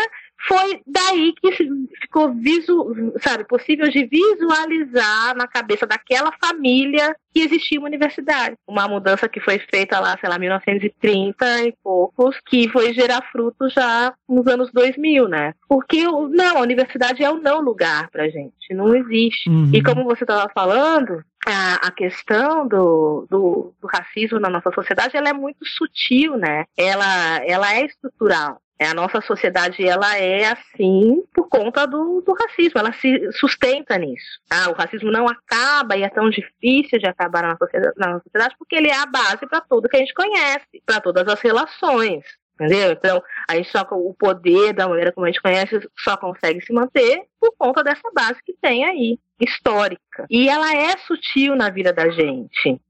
[0.46, 1.52] foi daí que
[2.00, 8.56] ficou visu, sabe, possível de visualizar na cabeça daquela família que existia uma universidade.
[8.66, 13.72] Uma mudança que foi feita lá, sei lá, 1930 e poucos, que foi gerar frutos
[13.72, 15.54] já nos anos 2000, né?
[15.68, 19.50] Porque, não, a universidade é o não lugar pra gente, não existe.
[19.50, 19.70] Uhum.
[19.72, 25.16] E como você estava falando, a, a, questão do, do, do, racismo na nossa sociedade
[25.16, 26.64] ela é muito sutil, né?
[26.76, 28.60] Ela, ela é estrutural.
[28.78, 33.98] É, a nossa sociedade ela é assim por conta do, do racismo, ela se sustenta
[33.98, 34.40] nisso.
[34.48, 38.54] Ah, o racismo não acaba e é tão difícil de acabar na sociedade, na sociedade
[38.56, 42.24] porque ele é a base para tudo que a gente conhece, para todas as relações.
[42.54, 42.90] Entendeu?
[42.90, 46.72] Então, a gente só o poder da maneira como a gente conhece só consegue se
[46.72, 50.26] manter por conta dessa base que tem aí, histórica.
[50.28, 52.80] E ela é sutil na vida da gente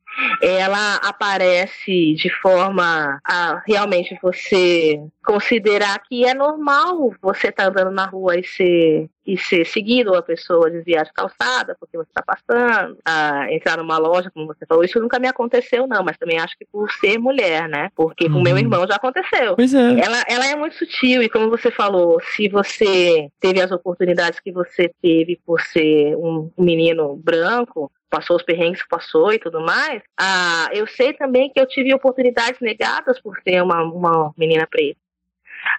[0.43, 7.91] ela aparece de forma a realmente você considerar que é normal você estar tá andando
[7.91, 12.23] na rua e ser e ser seguido, a pessoa desviar de calçada porque você está
[12.23, 16.39] passando, a entrar numa loja, como você falou, isso nunca me aconteceu, não, mas também
[16.39, 17.91] acho que por ser mulher, né?
[17.95, 18.59] Porque com meu uhum.
[18.59, 19.55] irmão já aconteceu.
[19.55, 20.01] Pois é.
[20.01, 24.51] Ela, ela é muito sutil, e como você falou, se você teve as oportunidades que
[24.51, 30.03] você teve por ser um menino branco, passou os perrengues que passou e tudo mais,
[30.19, 34.99] ah, eu sei também que eu tive oportunidades negadas por ser uma, uma menina preta.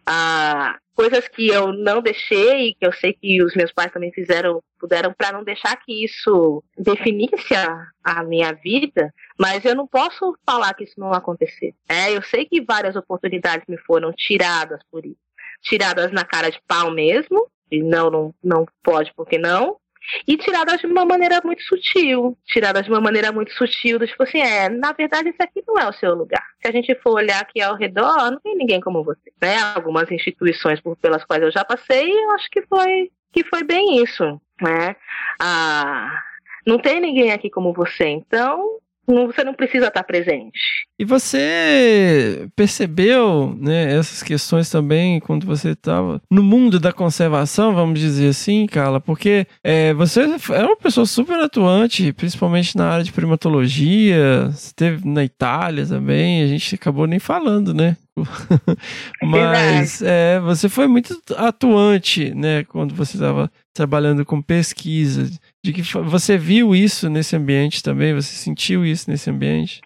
[0.06, 4.62] Ah, coisas que eu não deixei, que eu sei que os meus pais também fizeram,
[4.78, 10.38] puderam para não deixar que isso definisse a, a, minha vida, mas eu não posso
[10.46, 11.74] falar que isso não aconteceu.
[11.88, 15.20] É, eu sei que várias oportunidades me foram tiradas por isso.
[15.62, 19.78] Tiradas na cara de pau mesmo, e não, não, não pode porque não,
[20.28, 24.24] e tiradas de uma maneira muito sutil, tiradas de uma maneira muito sutil, do tipo
[24.24, 26.44] assim, é, na verdade isso aqui não é o seu lugar.
[26.62, 29.58] Se a gente for olhar aqui ao redor, não tem ninguém como você, né?
[29.76, 34.02] Algumas instituições por, pelas quais eu já passei, eu acho que foi que foi bem
[34.02, 34.96] isso, né?
[35.40, 36.24] Ah,
[36.66, 38.80] não tem ninguém aqui como você, então
[39.10, 40.88] você não precisa estar presente.
[41.00, 48.00] E você percebeu né, essas questões também quando você estava no mundo da conservação, vamos
[48.00, 49.00] dizer assim, Carla?
[49.00, 55.24] Porque é, você é uma pessoa super atuante, principalmente na área de primatologia, esteve na
[55.24, 57.98] Itália também, a gente acabou nem falando, né?
[59.24, 65.30] Mas é, você foi muito atuante, né, quando você estava trabalhando com pesquisa.
[65.64, 68.14] De que você viu isso nesse ambiente também?
[68.14, 69.82] Você sentiu isso nesse ambiente?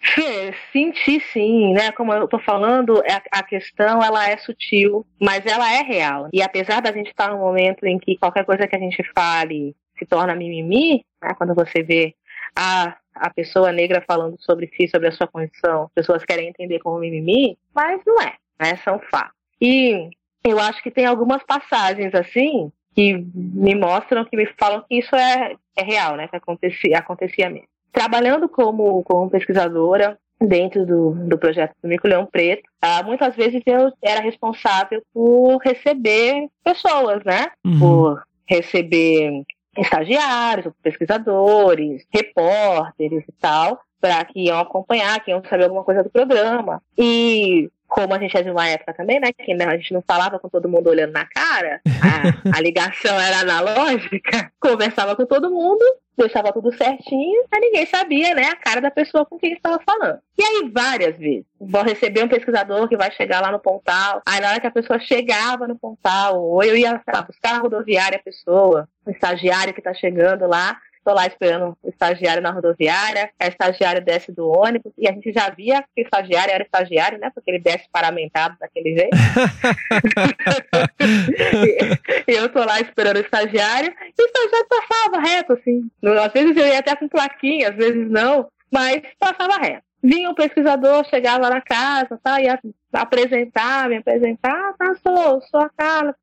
[0.74, 1.92] Senti sim, né?
[1.92, 6.28] Como eu tô falando, é, a questão ela é sutil, mas ela é real.
[6.32, 9.76] E apesar da gente estar num momento em que qualquer coisa que a gente fale
[9.96, 11.32] se torna mimimi, né?
[11.38, 12.14] quando você vê
[12.56, 16.98] a, a pessoa negra falando sobre si, sobre a sua condição, pessoas querem entender como
[16.98, 18.76] mimimi, mas não é, né?
[18.84, 19.36] São fatos.
[19.60, 20.10] E
[20.44, 25.14] eu acho que tem algumas passagens assim que me mostram, que me falam que isso
[25.14, 26.28] é, é real, né?
[26.28, 27.68] Que acontecia, acontecia mesmo.
[27.92, 33.62] Trabalhando como, como pesquisadora dentro do, do projeto do Mico Leão Preto, ah, muitas vezes
[33.66, 37.46] eu era responsável por receber pessoas, né?
[37.64, 37.78] Uhum.
[37.78, 39.44] Por receber
[39.78, 46.10] estagiários, pesquisadores, repórteres e tal, para que iam acompanhar, que iam saber alguma coisa do
[46.10, 46.82] programa.
[46.96, 50.36] E como a gente é de uma época também, né, que a gente não falava
[50.40, 55.84] com todo mundo olhando na cara, a, a ligação era analógica, conversava com todo mundo,
[56.18, 60.18] deixava tudo certinho, mas ninguém sabia, né, a cara da pessoa com quem estava falando.
[60.36, 64.40] E aí, várias vezes, vou receber um pesquisador que vai chegar lá no Pontal, aí
[64.40, 68.18] na hora que a pessoa chegava no Pontal, ou eu ia lá, buscar na rodoviária
[68.18, 73.30] a pessoa, o estagiário que está chegando lá, Estou lá esperando o estagiário na rodoviária,
[73.38, 77.18] a estagiária desce do ônibus, e a gente já via que o estagiário era estagiário,
[77.18, 77.30] né?
[77.34, 79.14] Porque ele desce paramentado daquele jeito.
[82.26, 85.90] e eu tô lá esperando o estagiário, e o estagiário passava reto, assim.
[86.24, 90.34] Às vezes eu ia até com plaquinha, às vezes não, mas passava reto vinha um
[90.34, 92.60] pesquisador, chegava na casa, tá, ia
[92.92, 96.14] apresentar, me apresentar, tá, sou, sou a Carla.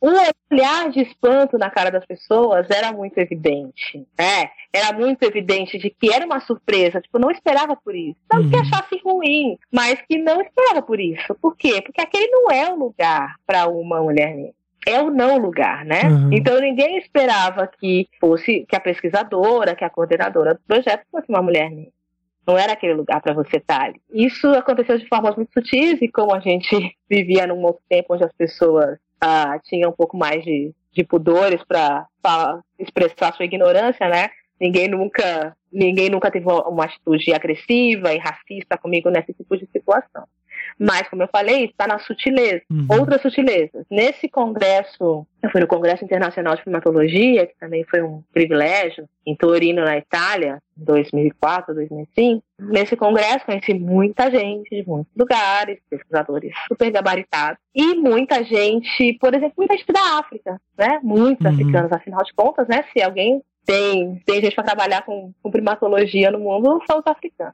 [0.00, 4.50] O olhar de espanto na cara das pessoas era muito evidente, né?
[4.72, 8.16] Era muito evidente de que era uma surpresa, tipo, não esperava por isso.
[8.30, 8.50] Não uhum.
[8.50, 11.34] que achasse ruim, mas que não esperava por isso.
[11.40, 11.80] Por quê?
[11.80, 16.04] Porque aquele não é o lugar para uma mulher negra é o não lugar, né?
[16.04, 16.32] Uhum.
[16.32, 21.42] Então ninguém esperava que fosse que a pesquisadora, que a coordenadora do projeto fosse uma
[21.42, 21.97] mulher negra.
[22.48, 24.00] Não era aquele lugar para você estar ali.
[24.10, 28.24] Isso aconteceu de formas muito sutis e como a gente vivia num outro tempo onde
[28.24, 32.08] as pessoas ah, tinham um pouco mais de, de pudores para
[32.78, 34.30] expressar sua ignorância, né?
[34.58, 40.24] Ninguém nunca, ninguém nunca teve uma atitude agressiva e racista comigo nesse tipo de situação.
[40.78, 42.62] Mas, como eu falei, está na sutileza.
[42.70, 42.86] Uhum.
[42.90, 43.84] Outras sutilezas.
[43.90, 49.36] Nesse congresso, eu fui no Congresso Internacional de Primatologia, que também foi um privilégio, em
[49.36, 52.42] Torino, na Itália, em 2004, 2005.
[52.60, 59.34] Nesse congresso, conheci muita gente de muitos lugares, pesquisadores super gabaritados, e muita gente, por
[59.34, 60.98] exemplo, muita gente da África, né?
[61.02, 61.52] Muitos uhum.
[61.52, 62.84] africanos, afinal de contas, né?
[62.92, 67.52] Se alguém tem, tem gente para trabalhar com, com primatologia no mundo, são os africanos.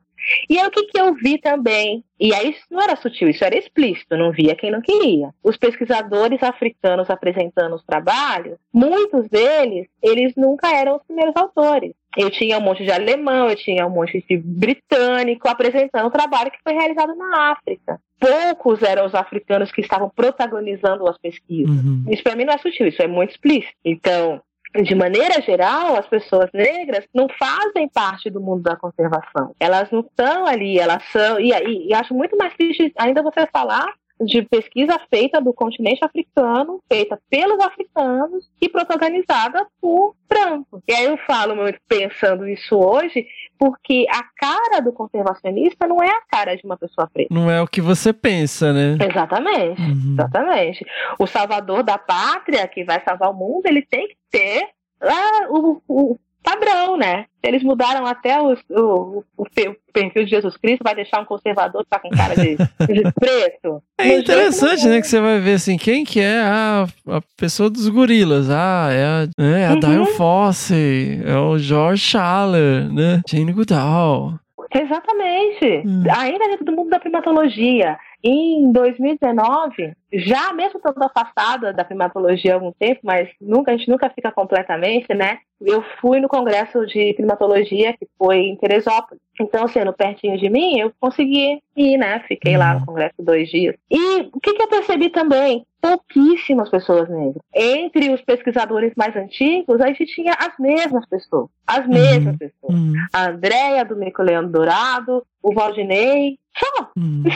[0.48, 3.44] E aí o que, que eu vi também, e aí isso não era sutil, isso
[3.44, 5.30] era explícito, não via quem não queria.
[5.42, 11.92] Os pesquisadores africanos apresentando os trabalhos, muitos deles, eles nunca eram os primeiros autores.
[12.16, 16.52] Eu tinha um monte de alemão, eu tinha um monte de britânico apresentando o trabalho
[16.52, 18.00] que foi realizado na África.
[18.20, 21.74] Poucos eram os africanos que estavam protagonizando as pesquisas.
[21.74, 22.04] Uhum.
[22.08, 23.74] Isso para mim não é sutil, isso é muito explícito.
[23.84, 24.40] Então,
[24.82, 29.54] de maneira geral, as pessoas negras não fazem parte do mundo da conservação.
[29.60, 31.38] Elas não estão ali, elas são.
[31.38, 33.86] E, e, e acho muito mais triste ainda você falar
[34.24, 40.82] de pesquisa feita do continente africano, feita pelos africanos e protagonizada por brancos.
[40.88, 43.26] E aí eu falo muito pensando isso hoje,
[43.58, 47.32] porque a cara do conservacionista não é a cara de uma pessoa preta.
[47.32, 48.96] Não é o que você pensa, né?
[49.08, 50.12] Exatamente, uhum.
[50.12, 50.86] exatamente.
[51.18, 54.68] O salvador da pátria, que vai salvar o mundo, ele tem que ter
[55.00, 57.24] ah, o, o padrão, né?
[57.42, 59.46] Eles mudaram até o, o, o,
[59.92, 63.82] perfil de Jesus Cristo, vai deixar um conservador que tá com cara de, de preto.
[63.98, 65.00] É interessante, né?
[65.00, 68.50] Que você vai ver assim, quem que é a, a pessoa dos gorilas?
[68.50, 69.80] Ah, é a, é a uhum.
[69.80, 73.22] Diane Fossey, é o George Schaller, né?
[73.26, 74.34] Jane Goodall.
[74.74, 75.86] Exatamente.
[75.86, 76.02] Hum.
[76.16, 77.96] Ainda dentro do mundo da primatologia.
[78.24, 83.90] Em 2019, já mesmo estando afastada da primatologia há algum tempo, mas nunca, a gente
[83.90, 85.40] nunca fica completamente, né?
[85.60, 89.22] Eu fui no congresso de primatologia que foi em Teresópolis.
[89.38, 92.20] Então, sendo pertinho de mim, eu consegui ir, né?
[92.26, 93.76] Fiquei lá no congresso dois dias.
[93.90, 95.66] E o que, que eu percebi também?
[95.82, 97.42] Pouquíssimas pessoas negras.
[97.54, 101.50] Entre os pesquisadores mais antigos, a gente tinha as mesmas pessoas.
[101.66, 102.74] As mesmas pessoas.
[103.12, 106.90] A Andréia, do Mico Leandro Dourado, o Valdinei, só,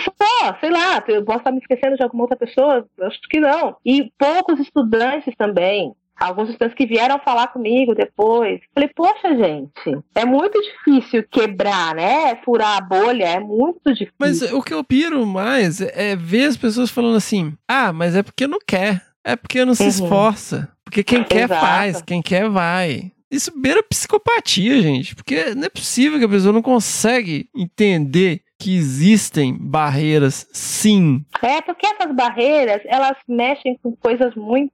[0.05, 3.77] só, sei lá, eu posso estar me esquecendo de alguma outra pessoa, acho que não.
[3.85, 5.93] E poucos estudantes também.
[6.21, 8.61] Alguns estudantes que vieram falar comigo depois.
[8.75, 12.35] Falei, poxa, gente, é muito difícil quebrar, né?
[12.45, 14.15] Furar a bolha, é muito difícil.
[14.19, 18.23] Mas o que eu piro mais é ver as pessoas falando assim: ah, mas é
[18.25, 19.01] porque não quer.
[19.25, 19.89] É porque não se Uhum.
[19.91, 20.69] esforça.
[20.85, 21.61] Porque quem quer Exato.
[21.65, 23.13] faz, quem quer vai.
[23.31, 25.15] Isso beira psicopatia, gente.
[25.15, 31.25] Porque não é possível que a pessoa não consegue entender que existem barreiras, sim.
[31.43, 34.73] É porque essas barreiras, elas mexem com coisas muito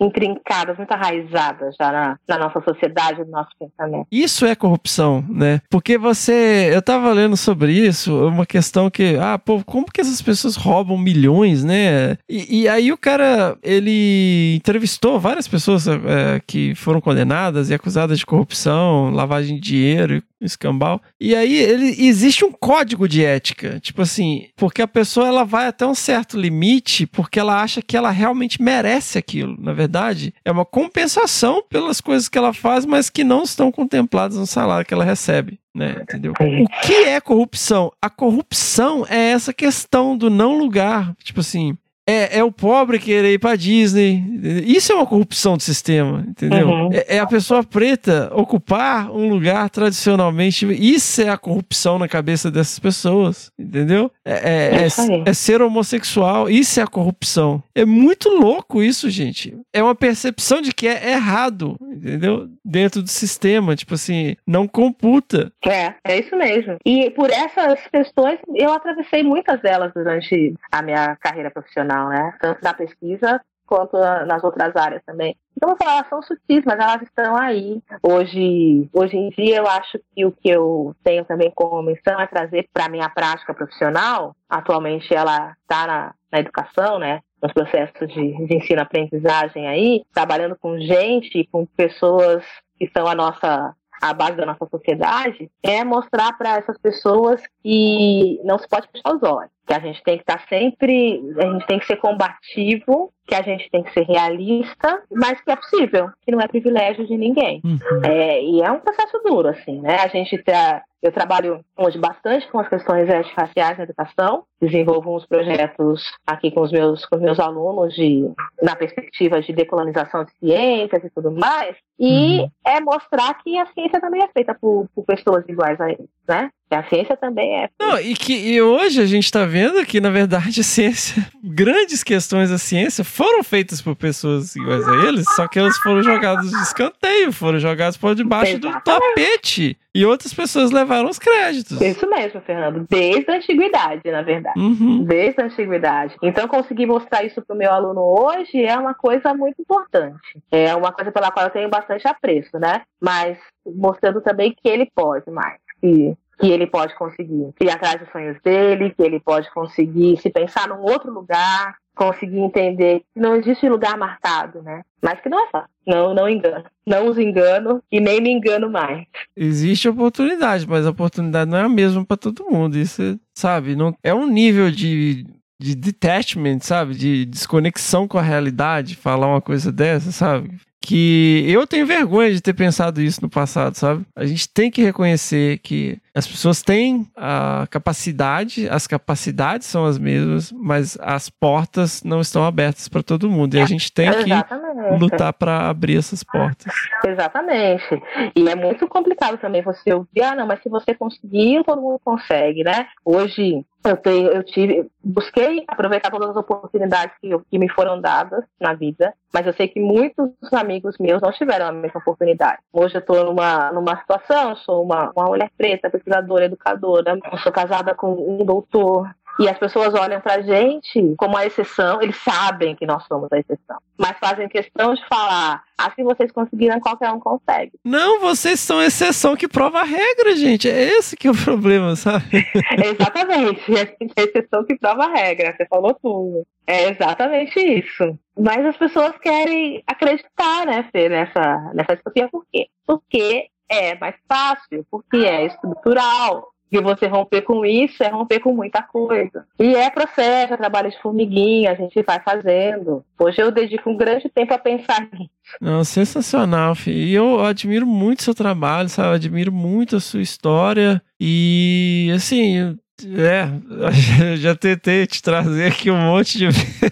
[0.00, 4.06] intrincadas, muito arraizadas já na, na nossa sociedade, no nosso pensamento.
[4.10, 5.60] Isso é corrupção, né?
[5.70, 6.70] Porque você.
[6.72, 9.16] Eu tava lendo sobre isso, uma questão que.
[9.20, 12.16] Ah, pô, como que essas pessoas roubam milhões, né?
[12.28, 13.56] E, e aí o cara.
[13.62, 20.22] Ele entrevistou várias pessoas é, que foram condenadas e acusadas de corrupção, lavagem de dinheiro,
[20.40, 21.00] escambau.
[21.20, 25.66] E aí ele existe um código de ética, tipo assim, porque a pessoa ela vai
[25.66, 29.56] até um certo limite porque ela acha que ela realmente merece aquilo.
[29.58, 34.36] Na verdade, é uma compensação pelas coisas que ela faz, mas que não estão contempladas
[34.36, 35.58] no salário que ela recebe.
[35.74, 36.32] Né, entendeu?
[36.32, 37.90] O que é corrupção?
[38.00, 41.14] A corrupção é essa questão do não lugar.
[41.24, 41.78] Tipo assim,
[42.08, 44.22] é, é o pobre querer ir pra Disney.
[44.66, 46.66] Isso é uma corrupção do sistema, entendeu?
[46.68, 46.90] Uhum.
[46.92, 50.66] É, é a pessoa preta ocupar um lugar tradicionalmente.
[50.72, 54.10] Isso é a corrupção na cabeça dessas pessoas, entendeu?
[54.24, 56.48] É, é- É é- é ser homossexual.
[56.50, 57.62] Isso é a corrupção.
[57.74, 59.56] É muito louco isso, gente.
[59.72, 62.48] É uma percepção de que é errado, entendeu?
[62.64, 63.76] Dentro do sistema.
[63.76, 65.52] Tipo assim, não computa.
[65.64, 66.76] É, é isso mesmo.
[66.84, 72.34] E por essas questões, eu atravessei muitas delas durante a minha carreira profissional, né?
[72.40, 75.36] Tanto na pesquisa quanto na- nas outras áreas também.
[75.56, 77.80] Então, eu vou falar, elas são sutis, mas elas estão aí.
[78.02, 82.26] Hoje, hoje em dia, eu acho que o que eu tenho também como missão é
[82.26, 84.34] trazer para a minha prática profissional.
[84.48, 87.20] Atualmente, ela está na, na educação, né?
[87.42, 92.44] Nos processos de, de ensino-aprendizagem aí, trabalhando com gente, com pessoas
[92.78, 98.40] que são a nossa a base da nossa sociedade, é mostrar para essas pessoas que
[98.42, 101.66] não se pode fechar os olhos, que a gente tem que estar sempre, a gente
[101.66, 106.10] tem que ser combativo, que a gente tem que ser realista, mas que é possível,
[106.22, 107.62] que não é privilégio de ninguém.
[108.04, 109.96] É, e é um processo duro, assim, né?
[110.00, 115.24] A gente tá, eu trabalho hoje bastante com as questões étnico-raciais na educação, desenvolvo uns
[115.26, 118.28] projetos aqui com os meus, com os meus alunos de,
[118.60, 124.00] na perspectiva de decolonização de ciências e tudo mais, e é mostrar que a ciência
[124.00, 126.50] também é feita por, por pessoas iguais a eles, né?
[126.74, 127.68] A ciência também é.
[127.80, 132.02] Não, e que e hoje a gente tá vendo que, na verdade, a ciência, grandes
[132.02, 136.50] questões da ciência foram feitas por pessoas iguais a eles, só que elas foram jogadas
[136.50, 139.76] de escanteio, foram jogadas por debaixo do tapete.
[139.94, 141.78] E outras pessoas levaram os créditos.
[141.78, 142.86] Isso mesmo, Fernando.
[142.88, 144.58] Desde a antiguidade, na verdade.
[144.58, 145.04] Uhum.
[145.04, 146.16] Desde a antiguidade.
[146.22, 150.16] Então, conseguir mostrar isso para o meu aluno hoje é uma coisa muito importante.
[150.50, 152.82] É uma coisa pela qual eu tenho bastante apreço, né?
[152.98, 153.36] Mas
[153.66, 155.58] mostrando também que ele pode mais.
[155.78, 160.30] Que, que ele pode conseguir ir atrás dos sonhos dele, que ele pode conseguir se
[160.30, 164.82] pensar num outro lugar, conseguir entender que não existe lugar marcado, né?
[165.00, 165.68] Mas que não é fácil.
[165.86, 166.64] Não, não engano.
[166.86, 169.06] Não os engano e nem me engano mais.
[169.36, 172.78] Existe oportunidade, mas a oportunidade não é a mesma pra todo mundo.
[172.78, 175.26] Isso, sabe, não é um nível de,
[175.60, 176.94] de detachment, sabe?
[176.94, 180.56] De desconexão com a realidade, falar uma coisa dessa, sabe?
[180.80, 184.04] Que eu tenho vergonha de ter pensado isso no passado, sabe?
[184.16, 189.98] A gente tem que reconhecer que as pessoas têm a capacidade, as capacidades são as
[189.98, 193.54] mesmas, mas as portas não estão abertas para todo mundo.
[193.54, 195.00] E a gente tem que Exatamente.
[195.00, 196.72] lutar para abrir essas portas.
[197.04, 198.02] Exatamente.
[198.36, 202.00] E é muito complicado também você ouvir, ah, não, mas se você conseguir, todo mundo
[202.04, 202.86] consegue, né?
[203.04, 208.00] Hoje eu tenho, eu tive, busquei aproveitar todas as oportunidades que, eu- que me foram
[208.00, 212.58] dadas na vida, mas eu sei que muitos amigos meus não tiveram a mesma oportunidade.
[212.72, 217.52] Hoje eu estou numa, numa situação, sou uma, uma mulher preta, pesquisadora, educadora, eu sou
[217.52, 219.08] casada com um doutor,
[219.38, 223.38] E as pessoas olham pra gente como a exceção, eles sabem que nós somos a
[223.38, 227.72] exceção, mas fazem questão de falar: assim vocês conseguiram, qualquer um consegue.
[227.84, 230.68] Não, vocês são exceção que prova a regra, gente.
[230.68, 232.24] É esse que é o problema, sabe?
[232.84, 236.46] Exatamente, é exceção que prova a regra, você falou tudo.
[236.66, 238.18] É exatamente isso.
[238.38, 242.28] Mas as pessoas querem acreditar, né, Fê, nessa, nessa distopia.
[242.28, 242.68] Por quê?
[242.86, 246.52] Porque é mais fácil, porque é estrutural.
[246.70, 249.44] E você romper com isso é romper com muita coisa.
[249.60, 253.04] E é processo, é trabalho de formiguinha, a gente vai fazendo.
[253.20, 255.30] Hoje eu dedico um grande tempo a pensar nisso.
[255.60, 257.10] Não, sensacional, Fih.
[257.10, 259.08] E eu admiro muito seu trabalho, sabe?
[259.08, 261.02] Eu admiro muito a sua história.
[261.20, 263.48] E, assim, é,
[264.36, 266.91] já tentei te trazer aqui um monte de vezes.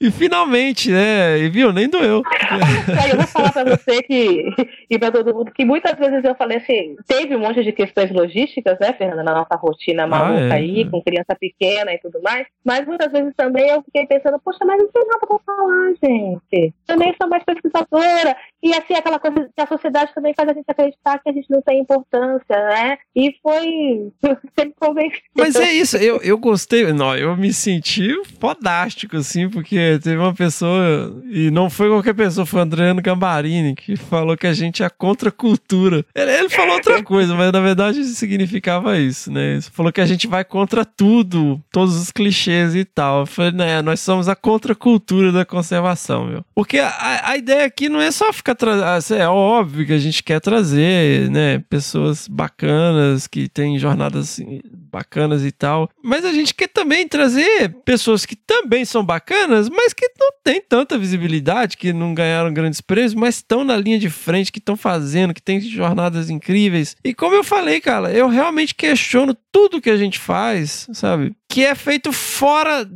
[0.00, 1.38] E finalmente, né?
[1.38, 2.22] E viu, nem doeu.
[3.00, 4.44] Aí eu vou falar pra você que,
[4.90, 8.10] e pra todo mundo, que muitas vezes eu falei assim, teve um monte de questões
[8.10, 10.84] logísticas, né, Fernanda, na nossa rotina maluca é, aí, é.
[10.90, 14.78] com criança pequena e tudo mais, mas muitas vezes também eu fiquei pensando, poxa, mas
[14.78, 16.74] não tem nada pra falar, gente.
[16.86, 20.66] Também sou mais pesquisadora, e assim, aquela coisa que a sociedade também faz a gente
[20.68, 22.98] acreditar que a gente não tem importância, né?
[23.14, 24.12] E foi
[24.58, 25.22] sempre convencido.
[25.36, 30.34] Mas é isso, eu, eu gostei, não, eu me senti fodástico, assim, porque teve uma
[30.34, 34.82] pessoa, e não foi qualquer pessoa, foi o Adriano Gambarini, que falou que a gente
[34.82, 36.04] é contra a cultura.
[36.14, 39.52] Ele, ele falou outra coisa, mas na verdade significava isso, né?
[39.52, 43.20] Ele falou que a gente vai contra tudo, todos os clichês e tal.
[43.20, 46.44] Eu falei, né, nós somos a contracultura da conservação, meu.
[46.54, 50.22] Porque a, a ideia aqui não é só ficar trazendo, é óbvio que a gente
[50.22, 56.54] quer trazer, né, pessoas bacanas, que têm jornadas assim, bacanas e tal, mas a gente
[56.54, 61.92] quer também trazer pessoas que também são bacanas, mas que não têm tanta visibilidade, que
[61.92, 65.60] não ganharam grandes prêmios, mas estão na linha de frente, que estão fazendo, que têm
[65.60, 66.96] jornadas incríveis.
[67.04, 71.34] E como eu falei, cara, eu realmente questiono tudo que a gente faz, sabe?
[71.48, 72.88] Que é feito fora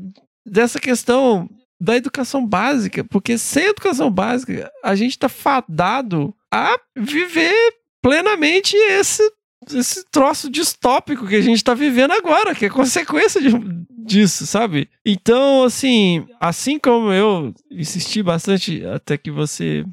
[0.46, 1.48] dessa questão
[1.80, 7.54] da educação básica, porque sem educação básica a gente está fadado a viver
[8.02, 9.22] plenamente esse
[9.76, 13.52] esse troço distópico que a gente tá vivendo agora, que é consequência de-
[13.90, 14.88] disso, sabe?
[15.04, 19.84] Então, assim, assim como eu insisti bastante até que você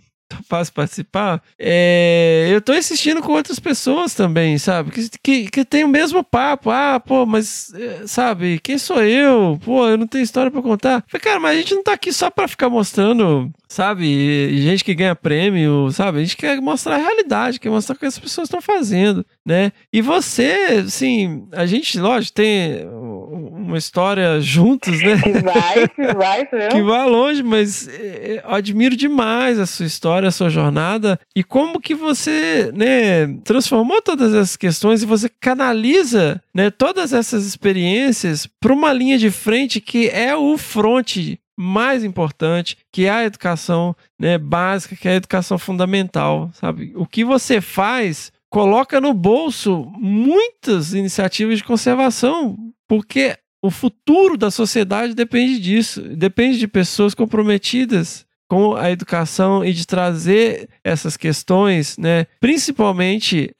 [0.48, 4.92] faz participar, é, eu tô insistindo com outras pessoas também, sabe?
[4.92, 6.70] Que, que, que tem o mesmo papo.
[6.70, 9.60] Ah, pô, mas, é, sabe, quem sou eu?
[9.64, 11.04] Pô, eu não tenho história pra contar.
[11.08, 14.96] Falei, cara, mas a gente não tá aqui só pra ficar mostrando, sabe, gente que
[14.96, 16.20] ganha prêmio, sabe?
[16.20, 19.72] A gente quer mostrar a realidade, quer mostrar o que as pessoas estão fazendo, né?
[19.92, 25.16] E você, assim, a gente, lógico, tem uma história juntos, né?
[25.36, 30.25] Que vai, que vai, que vai longe, mas é, eu admiro demais a sua história,
[30.26, 36.42] a sua jornada e como que você, né, transformou todas essas questões e você canaliza,
[36.54, 42.78] né, todas essas experiências para uma linha de frente que é o fronte mais importante,
[42.92, 46.92] que é a educação, né, básica, que é a educação fundamental, sabe?
[46.95, 54.52] O que você faz coloca no bolso muitas iniciativas de conservação, porque o futuro da
[54.52, 61.98] sociedade depende disso, depende de pessoas comprometidas com a educação e de trazer essas questões,
[61.98, 63.53] né, principalmente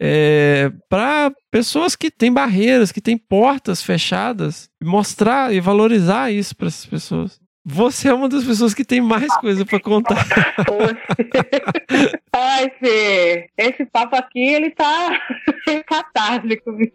[0.89, 6.85] para pessoas que têm barreiras, que têm portas fechadas, mostrar e valorizar isso para essas
[6.85, 7.44] pessoas.
[7.68, 10.16] Você é uma das pessoas que tem mais coisa para contar.
[12.32, 15.19] Ai, Fê, esse papo aqui, ele tá
[15.88, 16.92] catártico, viu?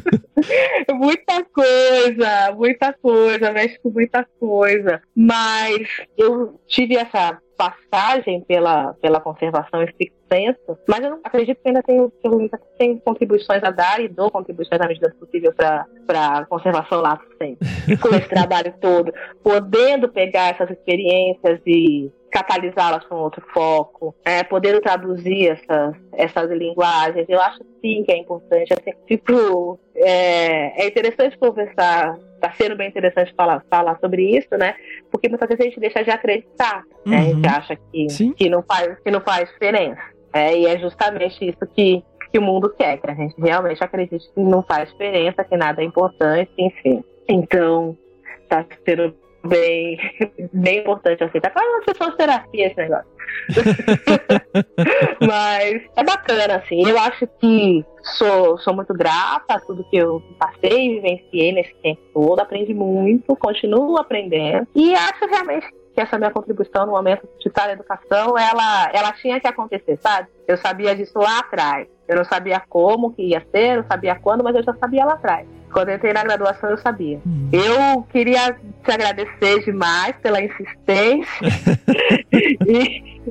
[0.94, 5.02] muita coisa, muita coisa, mexe com muita coisa.
[5.14, 11.82] Mas eu tive essa passagem pela, pela conservação extensa, mas eu não acredito que ainda
[11.82, 15.86] tenho, contribuições a dar e dou contribuições à medida possível para
[16.38, 17.66] a conservação lá sempre.
[18.00, 24.80] Com esse trabalho todo, podendo pegar essas experiências e catalisá-las com outro foco, é, podendo
[24.80, 27.26] traduzir essas, essas linguagens.
[27.28, 28.72] Eu acho sim que é importante.
[28.72, 34.74] Assim, tipo, é, é interessante conversar, está sendo bem interessante falar, falar sobre isso, né?
[35.10, 37.18] Porque muitas vezes a gente deixa de acreditar, né?
[37.18, 37.54] A gente Uhum.
[37.54, 38.32] acha que, Sim.
[38.32, 40.00] que, não faz, que não faz diferença.
[40.32, 44.26] É, e é justamente isso que, que o mundo quer, que a gente realmente acredite
[44.32, 47.04] que não faz diferença, que nada é importante, enfim.
[47.28, 47.96] Então,
[48.48, 49.14] tá sendo
[49.44, 49.98] bem,
[50.52, 53.06] bem importante quase uma sessão de terapia esse negócio.
[55.20, 56.88] Mas é bacana, assim.
[56.88, 57.84] Eu acho que
[58.18, 62.40] sou, sou muito grata a tudo que eu passei e vivenciei nesse tempo todo.
[62.40, 64.66] Aprendi muito, continuo aprendendo.
[64.74, 69.12] E acho realmente que essa minha contribuição no momento de estar na educação, ela, ela
[69.12, 70.28] tinha que acontecer, sabe?
[70.48, 71.86] Eu sabia disso lá atrás.
[72.08, 75.14] Eu não sabia como que ia ser, não sabia quando, mas eu já sabia lá
[75.14, 75.46] atrás.
[75.72, 77.20] Quando eu entrei na graduação, eu sabia.
[77.52, 81.48] Eu queria te agradecer demais pela insistência.
[82.66, 83.22] e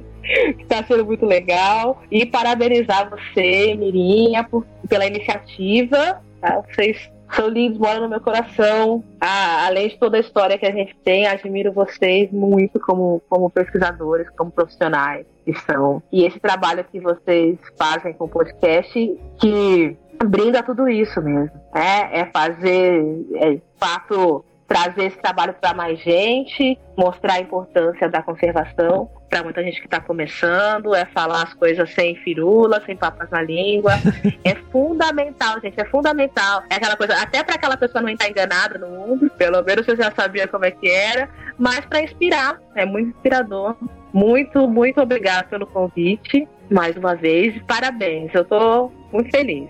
[0.59, 2.01] está sendo muito legal.
[2.09, 6.21] E parabenizar você, Mirinha, por, pela iniciativa.
[6.41, 6.63] Tá?
[6.69, 9.03] Vocês são lindos, moram no meu coração.
[9.19, 13.49] Ah, além de toda a história que a gente tem, admiro vocês muito como, como
[13.49, 16.01] pesquisadores, como profissionais que são.
[16.11, 21.51] E esse trabalho que vocês fazem com o podcast, que brinda tudo isso mesmo.
[21.73, 28.07] É, é fazer, é, de fato, trazer esse trabalho para mais gente, mostrar a importância
[28.09, 32.97] da conservação para muita gente que está começando, é falar as coisas sem firula, sem
[32.97, 33.93] papas na língua.
[34.43, 36.63] é fundamental, gente, é fundamental.
[36.69, 39.95] É aquela coisa, até para aquela pessoa não estar enganada no mundo, pelo menos você
[39.95, 43.75] já sabia como é que era, mas para inspirar, é muito inspirador.
[44.13, 48.33] Muito, muito obrigada pelo convite, mais uma vez, parabéns.
[48.33, 49.69] Eu estou muito feliz.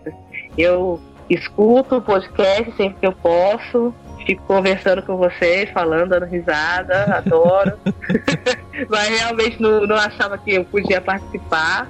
[0.58, 1.00] Eu
[1.30, 3.94] escuto o podcast sempre que eu posso,
[4.26, 7.74] fico conversando com vocês, falando, dando risada, adoro.
[8.90, 11.88] Mas realmente não, não, achava que eu podia participar.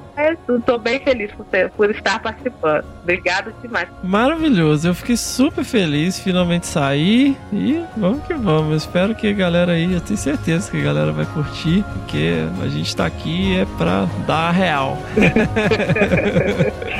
[0.50, 2.85] Estou bem feliz por, ter, por estar participando.
[3.01, 3.88] Obrigado demais.
[4.03, 8.72] Maravilhoso, eu fiquei super feliz finalmente sair e vamos que vamos.
[8.72, 12.43] Eu espero que a galera aí, eu tenho certeza que a galera vai curtir, porque
[12.61, 14.98] a gente tá aqui é pra dar a real.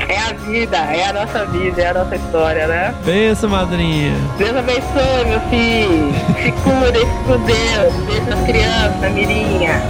[0.08, 2.96] é a vida, é a nossa vida, é a nossa história, né?
[3.06, 4.14] Benção, madrinha.
[4.38, 6.14] Deus abençoe, meu filho.
[6.42, 7.94] Se cuida, se com Deus.
[8.08, 9.82] Deixa as crianças, mirinha.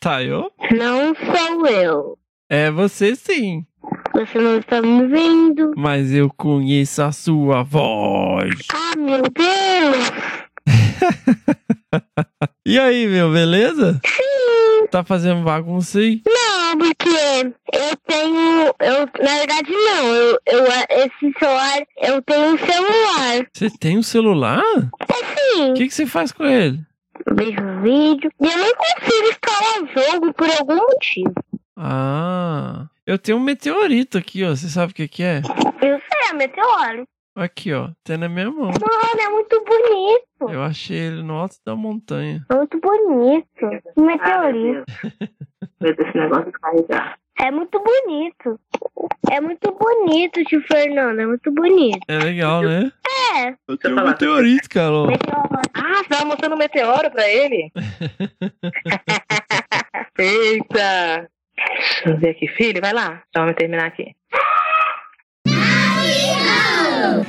[0.00, 0.50] Tayo?
[0.72, 2.18] Não sou eu.
[2.48, 3.66] É você sim.
[4.14, 5.74] Você não está me vendo.
[5.76, 8.50] Mas eu conheço a sua voz.
[8.72, 10.12] Ah, meu Deus!
[12.64, 14.00] e aí, meu, beleza?
[14.06, 14.86] Sim.
[14.90, 16.22] Tá fazendo bagunça aí?
[16.26, 18.74] Não, porque eu tenho.
[18.80, 20.06] Eu, na verdade, não.
[20.14, 21.82] Eu, eu, esse celular.
[21.98, 23.46] Eu tenho um celular.
[23.52, 24.62] Você tem um celular?
[24.98, 25.72] É sim.
[25.72, 26.80] O que, que você faz com ele?
[27.32, 31.34] Vejo vídeo e eu não consigo instalar jogo por algum motivo.
[31.76, 34.50] Ah, eu tenho um meteorito aqui, ó.
[34.50, 35.38] Você sabe o que, que é?
[35.82, 37.06] Eu sei, é meteoro.
[37.36, 37.90] Aqui, ó.
[38.04, 38.66] Tem na minha mão.
[38.66, 40.52] Mano, é muito bonito.
[40.52, 42.44] Eu achei ele no alto da montanha.
[42.50, 43.46] É muito bonito.
[43.96, 44.84] Um meteorito.
[45.80, 47.18] Ver esse negócio carregar.
[47.38, 48.60] É muito bonito.
[49.30, 51.20] É muito bonito, tio Fernando.
[51.20, 52.00] É muito bonito.
[52.08, 52.90] É legal, né?
[53.36, 53.54] É.
[53.68, 55.06] Eu tenho um meteorito, Carol.
[55.06, 55.48] Meteoro.
[55.74, 57.70] Ah, você tava mostrando um meteoro pra ele?
[60.18, 61.28] Eita.
[61.56, 62.80] Deixa eu ver aqui, filho.
[62.80, 63.22] Vai lá.
[63.34, 64.14] Só vamos terminar aqui.